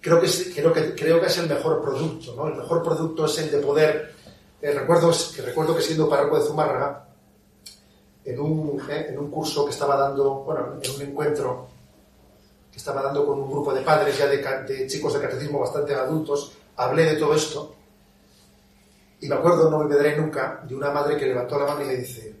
Creo 0.00 0.18
que, 0.20 0.26
es, 0.26 0.52
creo 0.54 0.72
que, 0.72 0.94
creo 0.94 1.20
que 1.20 1.26
es 1.26 1.36
el 1.36 1.50
mejor 1.50 1.82
producto, 1.82 2.34
¿no? 2.34 2.48
El 2.48 2.54
mejor 2.54 2.82
producto 2.82 3.26
es 3.26 3.38
el 3.38 3.50
de 3.50 3.58
poder... 3.58 4.14
Eh, 4.62 4.72
recuerdo, 4.72 5.12
que 5.36 5.42
recuerdo 5.42 5.76
que 5.76 5.82
siendo 5.82 6.08
párroco 6.08 6.38
de 6.38 6.46
Zumárraga, 6.46 7.08
en 8.24 8.40
un, 8.40 8.80
eh, 8.88 9.08
en 9.10 9.18
un 9.18 9.30
curso 9.30 9.66
que 9.66 9.72
estaba 9.72 9.96
dando, 9.96 10.44
bueno, 10.44 10.78
en 10.80 10.90
un 10.92 11.02
encuentro 11.02 11.68
que 12.72 12.78
estaba 12.78 13.02
dando 13.02 13.24
con 13.24 13.38
un 13.38 13.50
grupo 13.50 13.72
de 13.72 13.82
padres 13.82 14.18
ya 14.18 14.26
de, 14.26 14.38
de 14.38 14.86
chicos 14.88 15.14
de 15.14 15.20
catecismo 15.20 15.60
bastante 15.60 15.94
adultos, 15.94 16.52
hablé 16.76 17.04
de 17.04 17.16
todo 17.16 17.34
esto 17.34 17.76
y 19.22 19.28
me 19.28 19.36
acuerdo, 19.36 19.70
no 19.70 19.78
me 19.78 19.84
olvidaré 19.84 20.16
nunca, 20.16 20.60
de 20.66 20.74
una 20.74 20.90
madre 20.90 21.16
que 21.16 21.26
levantó 21.26 21.56
la 21.56 21.66
mano 21.66 21.82
y 21.82 21.86
me 21.86 21.96
dice, 21.96 22.34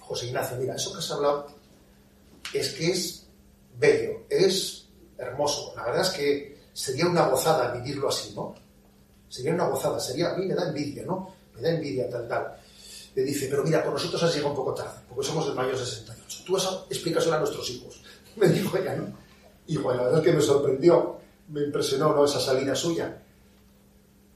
José 0.00 0.26
Ignacio, 0.26 0.58
mira, 0.58 0.74
eso 0.74 0.92
que 0.92 0.98
has 0.98 1.10
hablado 1.10 1.46
es 2.52 2.72
que 2.72 2.90
es 2.90 3.26
bello, 3.78 4.26
es 4.28 4.88
hermoso. 5.16 5.72
La 5.74 5.84
verdad 5.84 6.02
es 6.02 6.10
que 6.10 6.58
sería 6.74 7.06
una 7.06 7.28
gozada 7.28 7.72
vivirlo 7.72 8.10
así, 8.10 8.34
¿no? 8.34 8.54
Sería 9.26 9.54
una 9.54 9.68
gozada, 9.68 9.98
sería, 9.98 10.32
a 10.32 10.36
mí 10.36 10.44
me 10.44 10.54
da 10.54 10.68
envidia, 10.68 11.02
¿no? 11.06 11.34
Me 11.54 11.62
da 11.62 11.70
envidia 11.70 12.10
tal, 12.10 12.28
tal. 12.28 12.58
Le 13.14 13.22
dice, 13.22 13.46
pero 13.48 13.64
mira, 13.64 13.82
con 13.82 13.94
nosotros 13.94 14.22
has 14.22 14.34
llegado 14.34 14.50
un 14.50 14.56
poco 14.56 14.74
tarde, 14.74 15.00
porque 15.08 15.26
somos 15.26 15.46
del 15.46 15.54
mayo 15.54 15.74
68. 15.74 16.42
Tú 16.44 16.52
vas 16.52 16.66
a 16.66 16.84
explicarlo 16.90 17.32
a 17.32 17.38
nuestros 17.38 17.70
hijos. 17.70 18.02
Me 18.36 18.48
dijo 18.48 18.76
ella, 18.76 18.96
¿no? 18.96 19.21
Y 19.66 19.76
bueno, 19.76 20.00
la 20.00 20.04
verdad 20.04 20.20
es 20.20 20.26
que 20.26 20.36
me 20.36 20.42
sorprendió, 20.42 21.16
me 21.48 21.62
impresionó. 21.62 22.24
Esa 22.24 22.40
salida 22.40 22.74
suya. 22.74 23.16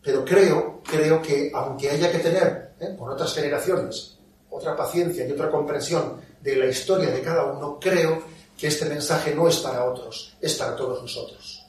Pero 0.02 0.24
creo, 0.24 0.82
creo 0.84 1.20
que 1.20 1.50
aunque 1.52 1.90
haya 1.90 2.10
que 2.12 2.18
tener, 2.18 2.74
¿eh? 2.78 2.94
con 2.96 3.10
otras 3.10 3.34
generaciones, 3.34 4.18
otra 4.50 4.76
paciencia 4.76 5.26
y 5.26 5.32
otra 5.32 5.50
comprensión 5.50 6.20
de 6.40 6.56
la 6.56 6.66
historia 6.66 7.10
de 7.10 7.20
cada 7.20 7.44
uno, 7.44 7.78
creo 7.80 8.22
que 8.56 8.68
este 8.68 8.86
mensaje 8.86 9.34
no 9.34 9.48
es 9.48 9.56
para 9.58 9.84
otros, 9.84 10.36
es 10.40 10.54
para 10.54 10.76
todos 10.76 11.02
nosotros. 11.02 11.66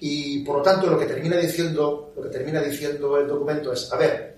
Y 0.00 0.44
por 0.44 0.58
lo 0.58 0.62
tanto 0.62 0.86
lo 0.86 0.98
que 0.98 1.06
termina 1.06 1.36
diciendo, 1.36 2.12
lo 2.16 2.22
que 2.22 2.28
termina 2.28 2.60
diciendo 2.62 3.18
el 3.18 3.28
documento 3.28 3.72
es, 3.72 3.92
a 3.92 3.96
ver, 3.96 4.37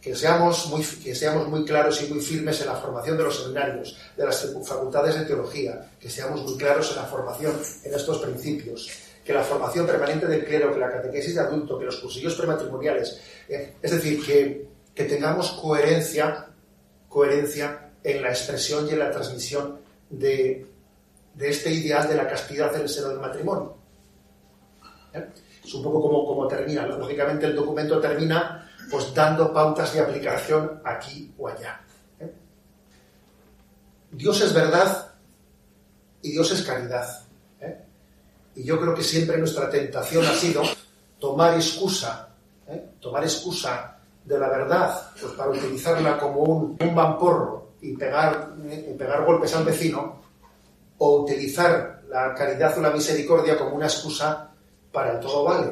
que 0.00 0.14
seamos, 0.16 0.66
muy, 0.68 0.82
que 0.82 1.14
seamos 1.14 1.46
muy 1.48 1.64
claros 1.64 2.02
y 2.02 2.12
muy 2.12 2.20
firmes 2.20 2.60
en 2.62 2.68
la 2.68 2.76
formación 2.76 3.18
de 3.18 3.24
los 3.24 3.42
seminarios, 3.42 3.98
de 4.16 4.24
las 4.24 4.48
facultades 4.66 5.18
de 5.18 5.26
teología, 5.26 5.90
que 6.00 6.08
seamos 6.08 6.42
muy 6.42 6.56
claros 6.56 6.90
en 6.90 6.96
la 6.96 7.04
formación 7.04 7.52
en 7.84 7.94
estos 7.94 8.18
principios, 8.18 8.90
que 9.22 9.34
la 9.34 9.42
formación 9.42 9.86
permanente 9.86 10.26
del 10.26 10.44
clero, 10.44 10.72
que 10.72 10.80
la 10.80 10.90
catequesis 10.90 11.34
de 11.34 11.40
adulto, 11.42 11.78
que 11.78 11.84
los 11.84 11.96
cursillos 11.96 12.34
prematrimoniales, 12.34 13.20
eh, 13.48 13.74
es 13.82 13.90
decir, 13.90 14.24
que, 14.24 14.68
que 14.94 15.04
tengamos 15.04 15.50
coherencia, 15.52 16.46
coherencia 17.06 17.90
en 18.02 18.22
la 18.22 18.30
expresión 18.30 18.88
y 18.88 18.92
en 18.92 18.98
la 19.00 19.10
transmisión 19.10 19.80
de, 20.08 20.66
de 21.34 21.48
este 21.48 21.70
ideal 21.70 22.08
de 22.08 22.14
la 22.14 22.26
castidad 22.26 22.74
en 22.74 22.82
el 22.82 22.88
seno 22.88 23.10
del 23.10 23.18
matrimonio. 23.20 23.76
¿Eh? 25.12 25.26
Es 25.62 25.74
un 25.74 25.82
poco 25.82 26.00
como, 26.00 26.26
como 26.26 26.48
termina. 26.48 26.86
Lógicamente 26.86 27.44
el 27.44 27.54
documento 27.54 28.00
termina 28.00 28.69
pues 28.90 29.14
dando 29.14 29.52
pautas 29.52 29.92
de 29.94 30.00
aplicación 30.00 30.80
aquí 30.84 31.32
o 31.38 31.48
allá. 31.48 31.80
¿eh? 32.18 32.32
Dios 34.10 34.40
es 34.40 34.52
verdad 34.52 35.12
y 36.22 36.32
Dios 36.32 36.50
es 36.50 36.62
caridad. 36.62 37.06
Y 38.56 38.64
yo 38.64 38.80
creo 38.80 38.94
que 38.94 39.02
siempre 39.02 39.38
nuestra 39.38 39.70
tentación 39.70 40.26
ha 40.26 40.34
sido 40.34 40.62
tomar 41.18 41.54
excusa, 41.54 42.28
¿eh? 42.66 42.90
tomar 43.00 43.22
excusa 43.22 43.96
de 44.24 44.38
la 44.38 44.48
verdad, 44.48 45.10
pues 45.20 45.32
para 45.34 45.50
utilizarla 45.50 46.18
como 46.18 46.42
un, 46.42 46.76
un 46.80 46.94
vamporro 46.94 47.70
y 47.80 47.96
pegar, 47.96 48.52
¿eh? 48.64 48.94
pegar 48.98 49.24
golpes 49.24 49.54
al 49.54 49.64
vecino, 49.64 50.20
o 50.98 51.22
utilizar 51.22 52.02
la 52.08 52.34
caridad 52.34 52.76
o 52.76 52.82
la 52.82 52.90
misericordia 52.90 53.56
como 53.56 53.76
una 53.76 53.86
excusa 53.86 54.50
para 54.92 55.12
el 55.12 55.20
todo 55.20 55.44
vale, 55.44 55.70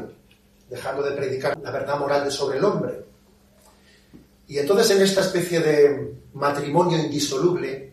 dejando 0.70 1.02
de 1.02 1.12
predicar 1.12 1.58
la 1.58 1.70
verdad 1.70 1.98
moral 1.98 2.24
de 2.24 2.30
sobre 2.30 2.58
el 2.58 2.64
hombre. 2.64 3.07
Y 4.48 4.58
entonces 4.58 4.90
en 4.96 5.02
esta 5.02 5.20
especie 5.20 5.60
de 5.60 6.14
matrimonio 6.32 6.98
indisoluble, 6.98 7.92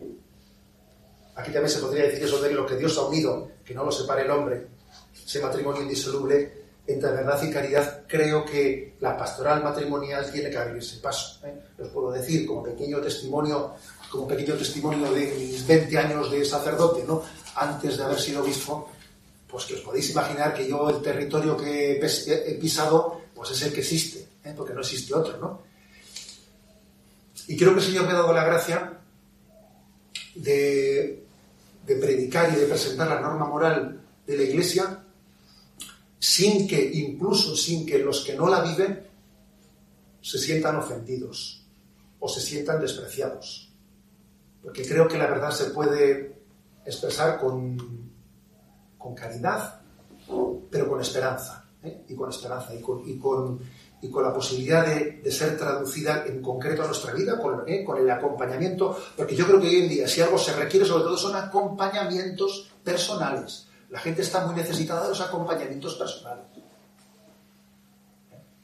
aquí 1.34 1.52
también 1.52 1.68
se 1.68 1.80
podría 1.80 2.04
decir 2.04 2.24
eso 2.24 2.40
de 2.40 2.52
lo 2.52 2.66
que 2.66 2.76
Dios 2.76 2.96
ha 2.96 3.02
unido, 3.02 3.50
que 3.62 3.74
no 3.74 3.84
lo 3.84 3.92
separe 3.92 4.22
el 4.22 4.30
hombre, 4.30 4.66
ese 5.24 5.40
matrimonio 5.40 5.82
indisoluble 5.82 6.64
entre 6.86 7.10
verdad 7.10 7.42
y 7.42 7.50
caridad, 7.50 8.04
creo 8.06 8.44
que 8.44 8.94
la 9.00 9.16
pastoral 9.16 9.62
matrimonial 9.62 10.30
tiene 10.30 10.50
que 10.50 10.56
abrirse 10.56 10.98
paso. 10.98 11.44
¿eh? 11.44 11.52
Os 11.82 11.88
puedo 11.88 12.12
decir, 12.12 12.46
como 12.46 12.62
pequeño 12.62 13.00
testimonio, 13.00 13.74
como 14.10 14.28
pequeño 14.28 14.54
testimonio 14.54 15.10
de 15.12 15.34
mis 15.36 15.66
20 15.66 15.98
años 15.98 16.30
de 16.30 16.44
sacerdote, 16.44 17.04
¿no? 17.04 17.22
antes 17.56 17.96
de 17.96 18.04
haber 18.04 18.20
sido 18.20 18.42
obispo, 18.42 18.88
pues 19.48 19.64
que 19.64 19.74
os 19.74 19.80
podéis 19.80 20.10
imaginar 20.10 20.54
que 20.54 20.68
yo 20.68 20.88
el 20.88 21.02
territorio 21.02 21.56
que 21.56 21.98
he 21.98 22.54
pisado, 22.54 23.20
pues 23.34 23.50
es 23.50 23.62
el 23.62 23.72
que 23.72 23.80
existe, 23.80 24.28
¿eh? 24.44 24.54
porque 24.56 24.72
no 24.72 24.80
existe 24.80 25.12
otro, 25.12 25.36
¿no? 25.38 25.75
Y 27.48 27.56
creo 27.56 27.72
que 27.72 27.80
el 27.80 27.86
Señor 27.86 28.04
me 28.04 28.10
ha 28.10 28.16
dado 28.16 28.32
la 28.32 28.44
gracia 28.44 29.00
de, 30.34 31.24
predicar 31.86 32.52
y 32.52 32.56
de 32.56 32.66
presentar 32.66 33.08
la 33.08 33.20
norma 33.20 33.46
moral 33.46 34.00
de 34.26 34.36
la 34.36 34.42
Iglesia 34.42 35.04
sin 36.18 36.66
que, 36.66 36.90
incluso 36.94 37.54
sin 37.56 37.86
que 37.86 37.98
los 37.98 38.24
que 38.24 38.34
no 38.34 38.48
la 38.48 38.62
viven, 38.62 39.06
se 40.20 40.38
sientan 40.38 40.76
ofendidos 40.76 41.64
o 42.18 42.28
se 42.28 42.40
sientan 42.40 42.80
despreciados. 42.80 43.72
Porque 44.62 44.84
creo 44.84 45.06
que 45.06 45.18
la 45.18 45.28
verdad 45.28 45.52
se 45.52 45.66
puede 45.66 46.40
expresar 46.84 47.38
con, 47.38 48.10
con 48.98 49.14
caridad, 49.14 49.82
pero 50.70 50.88
con 50.88 51.00
esperanza. 51.00 51.64
¿eh? 51.82 52.04
Y 52.08 52.14
con 52.14 52.30
esperanza 52.30 52.74
y 52.74 52.80
con, 52.80 53.60
y 54.06 54.10
con 54.10 54.22
la 54.22 54.32
posibilidad 54.32 54.86
de, 54.86 55.20
de, 55.22 55.30
ser 55.32 55.58
traducida 55.58 56.24
en 56.26 56.40
concreto 56.40 56.82
a 56.82 56.86
nuestra 56.86 57.12
vida, 57.12 57.38
con, 57.38 57.68
¿eh? 57.68 57.84
con 57.84 57.98
el 57.98 58.10
acompañamiento. 58.10 58.98
Porque 59.16 59.34
yo 59.34 59.46
creo 59.46 59.60
que 59.60 59.68
hoy 59.68 59.76
en 59.76 59.88
día, 59.88 60.08
si 60.08 60.20
algo 60.20 60.38
se 60.38 60.52
requiere, 60.54 60.86
sobre 60.86 61.04
todo 61.04 61.16
son 61.16 61.34
acompañamientos 61.36 62.70
personales 62.84 63.66
la 63.90 64.00
gente 64.00 64.22
está 64.22 64.44
muy 64.44 64.54
necesitada 64.54 65.04
de 65.04 65.10
los 65.10 65.20
acompañamientos 65.20 65.94
personales. 65.94 66.44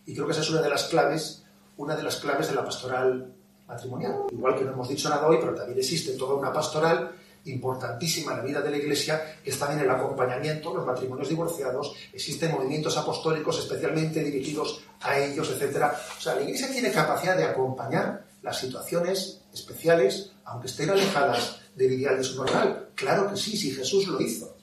Y 0.05 0.14
creo 0.14 0.26
que 0.26 0.32
esa 0.32 0.40
es 0.40 0.51
una 0.51 0.61
de 0.61 0.68
las 0.68 0.84
claves, 0.84 1.45
una 1.76 1.95
de 1.95 2.03
las 2.03 2.16
claves 2.16 2.49
de 2.49 2.55
la 2.55 2.64
pastoral 2.64 3.32
matrimonial. 3.68 4.24
Igual 4.32 4.57
que 4.57 4.64
no 4.64 4.72
hemos 4.72 4.88
dicho 4.88 5.09
nada 5.09 5.26
hoy, 5.28 5.38
pero 5.40 5.55
también 5.55 5.78
existe 5.78 6.12
toda 6.12 6.34
una 6.34 6.53
pastoral 6.53 7.12
importantísima 7.45 8.32
en 8.32 8.38
la 8.38 8.45
vida 8.45 8.61
de 8.61 8.70
la 8.70 8.76
Iglesia, 8.76 9.38
que 9.43 9.51
está 9.51 9.72
en 9.72 9.80
el 9.80 9.90
acompañamiento, 9.90 10.74
los 10.74 10.86
matrimonios 10.86 11.28
divorciados, 11.28 11.95
existen 12.12 12.53
movimientos 12.53 12.97
apostólicos 12.97 13.59
especialmente 13.59 14.22
dirigidos 14.22 14.82
a 15.01 15.18
ellos, 15.18 15.51
etc. 15.51 15.84
O 16.16 16.20
sea, 16.20 16.34
la 16.34 16.43
Iglesia 16.43 16.70
tiene 16.70 16.93
capacidad 16.93 17.36
de 17.36 17.45
acompañar 17.45 18.24
las 18.43 18.59
situaciones 18.59 19.43
especiales, 19.53 20.32
aunque 20.45 20.66
estén 20.66 20.90
alejadas 20.90 21.61
del 21.74 21.93
ideal 21.93 22.16
de 22.16 22.24
su 22.24 22.36
normal. 22.36 22.90
Claro 22.95 23.30
que 23.30 23.36
sí, 23.36 23.57
si 23.57 23.72
Jesús 23.72 24.07
lo 24.09 24.20
hizo 24.20 24.57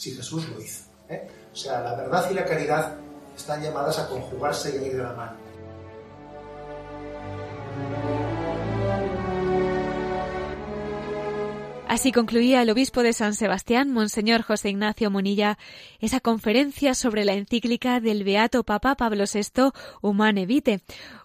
si 0.00 0.12
Jesús 0.12 0.48
lo 0.48 0.60
hizo. 0.60 0.84
¿eh? 1.08 1.28
O 1.52 1.56
sea, 1.56 1.80
la 1.82 1.94
verdad 1.94 2.30
y 2.30 2.34
la 2.34 2.44
caridad 2.44 2.96
están 3.36 3.62
llamadas 3.62 3.98
a 3.98 4.08
conjugarse 4.08 4.74
y 4.74 4.78
a 4.78 4.86
ir 4.86 4.96
de 4.96 5.02
la 5.02 5.12
mano. 5.12 5.36
Así 11.90 12.12
concluía 12.12 12.62
el 12.62 12.70
obispo 12.70 13.02
de 13.02 13.12
San 13.12 13.34
Sebastián, 13.34 13.92
Monseñor 13.92 14.42
José 14.42 14.70
Ignacio 14.70 15.10
Monilla, 15.10 15.58
esa 15.98 16.20
conferencia 16.20 16.94
sobre 16.94 17.24
la 17.24 17.32
encíclica 17.32 17.98
del 17.98 18.22
Beato 18.22 18.62
Papa 18.62 18.94
Pablo 18.94 19.24
VI, 19.24 19.72
Humane 20.00 20.46
Vitae, 20.46 20.82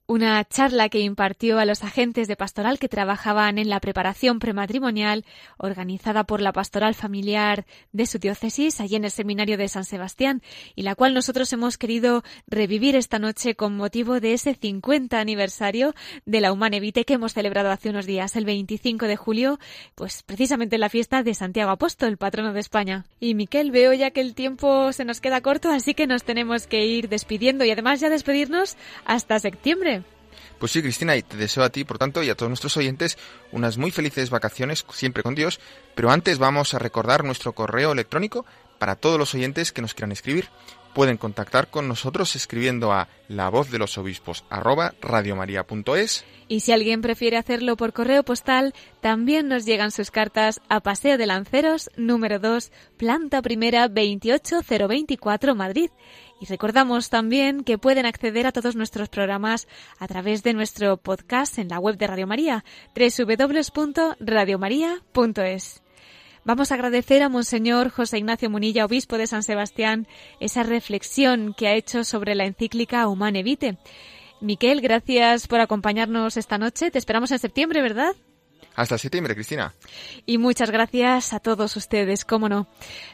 una 0.07 0.43
charla 0.45 0.89
que 0.89 0.99
impartió 0.99 1.57
a 1.57 1.65
los 1.65 1.83
agentes 1.83 2.27
de 2.27 2.35
pastoral 2.35 2.77
que 2.77 2.87
trabajaban 2.87 3.57
en 3.57 3.69
la 3.69 3.79
preparación 3.79 4.39
prematrimonial, 4.39 5.25
organizada 5.57 6.25
por 6.25 6.41
la 6.41 6.53
pastoral 6.53 6.93
familiar 6.93 7.65
de 7.91 8.05
su 8.05 8.19
diócesis, 8.19 8.79
allí 8.79 8.95
en 8.95 9.05
el 9.05 9.11
seminario 9.11 9.57
de 9.57 9.67
San 9.67 9.83
Sebastián, 9.83 10.43
y 10.75 10.83
la 10.83 10.95
cual 10.95 11.13
nosotros 11.13 11.51
hemos 11.53 11.77
querido 11.77 12.23
revivir 12.47 12.95
esta 12.95 13.17
noche 13.17 13.55
con 13.55 13.75
motivo 13.75 14.19
de 14.19 14.33
ese 14.33 14.53
50 14.53 15.19
aniversario 15.19 15.95
de 16.25 16.41
la 16.41 16.51
Humane 16.51 16.79
Vitae 16.79 17.05
que 17.05 17.15
hemos 17.15 17.33
celebrado 17.33 17.71
hace 17.71 17.89
unos 17.89 18.05
días, 18.05 18.35
el 18.35 18.45
25 18.45 19.07
de 19.07 19.15
julio, 19.15 19.59
pues 19.95 20.21
precisamente 20.23 20.75
en 20.75 20.81
la 20.81 20.89
fiesta 20.89 21.23
de 21.23 21.33
Santiago 21.33 21.71
Apóstol, 21.71 22.17
patrono 22.17 22.53
de 22.53 22.59
España. 22.59 23.05
Y 23.19 23.33
Miquel, 23.33 23.71
veo 23.71 23.93
ya 23.93 24.11
que 24.11 24.21
el 24.21 24.35
tiempo 24.35 24.93
se 24.93 25.05
nos 25.05 25.19
queda 25.19 25.41
corto, 25.41 25.69
así 25.69 25.95
que 25.95 26.05
nos 26.05 26.23
tenemos 26.23 26.67
que 26.67 26.85
ir 26.85 27.09
despidiendo 27.09 27.65
y 27.65 27.71
además 27.71 27.99
ya 27.99 28.09
despedirnos 28.09 28.77
hasta 29.05 29.39
septiembre. 29.39 29.94
Pues 30.59 30.71
sí, 30.71 30.81
Cristina, 30.81 31.15
y 31.15 31.23
te 31.23 31.37
deseo 31.37 31.63
a 31.63 31.69
ti, 31.69 31.83
por 31.83 31.97
tanto, 31.97 32.23
y 32.23 32.29
a 32.29 32.35
todos 32.35 32.49
nuestros 32.49 32.77
oyentes 32.77 33.17
unas 33.51 33.77
muy 33.77 33.91
felices 33.91 34.29
vacaciones, 34.29 34.85
siempre 34.91 35.23
con 35.23 35.35
Dios. 35.35 35.59
Pero 35.95 36.11
antes 36.11 36.37
vamos 36.37 36.73
a 36.73 36.79
recordar 36.79 37.23
nuestro 37.23 37.53
correo 37.53 37.91
electrónico 37.91 38.45
para 38.79 38.95
todos 38.95 39.19
los 39.19 39.33
oyentes 39.33 39.71
que 39.71 39.81
nos 39.81 39.93
quieran 39.93 40.11
escribir. 40.11 40.49
Pueden 40.95 41.17
contactar 41.17 41.67
con 41.67 41.87
nosotros 41.87 42.35
escribiendo 42.35 42.91
a 42.91 43.07
la 43.27 43.49
voz 43.49 43.69
de 43.69 43.77
los. 43.77 43.99
Y 46.47 46.59
si 46.61 46.71
alguien 46.71 47.01
prefiere 47.01 47.37
hacerlo 47.37 47.75
por 47.75 47.91
correo 47.91 48.23
postal, 48.23 48.73
también 49.01 49.47
nos 49.47 49.65
llegan 49.65 49.91
sus 49.91 50.09
cartas 50.09 50.61
a 50.69 50.79
Paseo 50.79 51.17
de 51.17 51.25
Lanceros, 51.25 51.89
número 51.97 52.39
2, 52.39 52.71
planta 52.97 53.41
primera 53.41 53.89
28024 53.89 55.53
Madrid. 55.53 55.89
Y 56.39 56.45
recordamos 56.45 57.09
también 57.09 57.63
que 57.63 57.77
pueden 57.77 58.05
acceder 58.05 58.47
a 58.47 58.53
todos 58.53 58.75
nuestros 58.75 59.09
programas 59.09 59.67
a 59.99 60.07
través 60.07 60.43
de 60.43 60.53
nuestro 60.53 60.97
podcast 60.97 61.59
en 61.59 61.67
la 61.67 61.79
web 61.79 61.97
de 61.97 62.07
Radio 62.07 62.27
María, 62.27 62.63
www.radiomaria.es. 62.95 65.84
Vamos 66.45 66.71
a 66.71 66.75
agradecer 66.75 67.23
a 67.23 67.29
Monseñor 67.29 67.89
José 67.89 68.19
Ignacio 68.19 68.51
Munilla, 68.51 68.85
obispo 68.85 69.17
de 69.17 69.25
San 69.25 69.41
Sebastián, 69.41 70.07
esa 70.39 70.61
reflexión 70.61 71.55
que 71.57 71.67
ha 71.67 71.73
hecho 71.73 72.03
sobre 72.03 72.35
la 72.35 72.45
encíclica 72.45 73.07
Humane 73.07 73.41
Vitae. 73.41 73.79
Miquel, 74.41 74.81
gracias 74.81 75.47
por 75.47 75.59
acompañarnos 75.59 76.37
esta 76.37 76.59
noche. 76.59 76.91
Te 76.91 76.99
esperamos 76.99 77.31
en 77.31 77.39
septiembre, 77.39 77.81
¿verdad? 77.81 78.15
Hasta 78.75 78.97
septiembre, 78.97 79.35
Cristina. 79.35 79.73
Y 80.25 80.37
muchas 80.37 80.69
gracias 80.69 81.31
a 81.33 81.39
todos 81.39 81.75
ustedes, 81.77 82.25
cómo 82.25 82.49
no. 82.49 82.67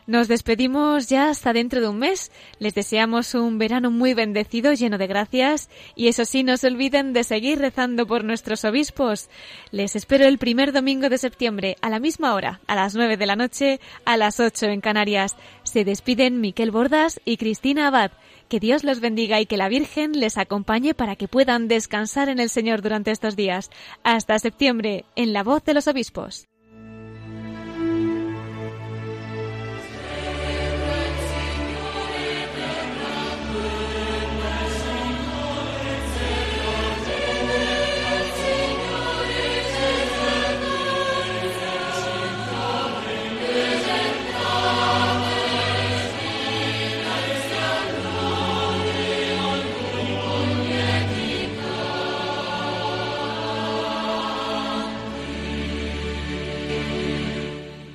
Nos 0.08 0.28
despedimos 0.28 1.08
ya 1.08 1.30
hasta 1.30 1.54
dentro 1.54 1.82
de 1.82 1.88
un 1.88 2.00
mes. 2.00 2.32
Les 2.58 2.74
deseamos 2.74 3.36
un 3.36 3.60
verano 3.60 3.92
muy 3.92 4.14
bendecido, 4.14 4.74
lleno 4.74 4.98
de 4.98 5.08
gracias. 5.08 5.70
Y 5.96 6.08
eso 6.08 6.26
sí, 6.26 6.44
no 6.44 6.58
se 6.58 6.68
olviden 6.68 7.14
de 7.14 7.24
seguir 7.24 7.60
rezando 7.60 8.08
por 8.08 8.24
nuestros 8.24 8.66
obispos. 8.66 9.30
Les 9.70 9.96
espero 9.96 10.26
el 10.26 10.40
primer 10.40 10.72
domingo 10.72 11.10
de 11.10 11.20
septiembre, 11.20 11.78
a 11.82 11.90
la 11.90 12.00
misma 12.00 12.34
hora, 12.34 12.62
a 12.66 12.76
las 12.76 12.96
nueve 12.96 13.18
de 13.18 13.28
la 13.28 13.36
noche, 13.36 13.80
a 14.04 14.18
las 14.18 14.40
ocho 14.40 14.66
en 14.66 14.82
Canarias. 14.82 15.36
Se 15.64 15.86
despiden 15.86 16.42
Miquel 16.42 16.72
Bordas 16.72 17.22
y 17.24 17.38
Cristina 17.38 17.88
Abad. 17.88 18.12
Que 18.52 18.60
Dios 18.60 18.84
los 18.84 19.00
bendiga 19.00 19.40
y 19.40 19.46
que 19.46 19.56
la 19.56 19.70
Virgen 19.70 20.20
les 20.20 20.38
acompañe 20.38 20.94
para 20.94 21.16
que 21.16 21.30
puedan 21.30 21.70
descansar 21.70 22.28
en 22.28 22.38
el 22.38 22.50
Señor 22.50 22.82
durante 22.82 23.12
estos 23.12 23.38
días. 23.38 23.70
Hasta 24.04 24.38
septiembre, 24.40 25.06
en 25.16 25.32
la 25.32 25.42
voz 25.42 25.64
de 25.64 25.74
los 25.74 25.88
obispos. 25.88 26.51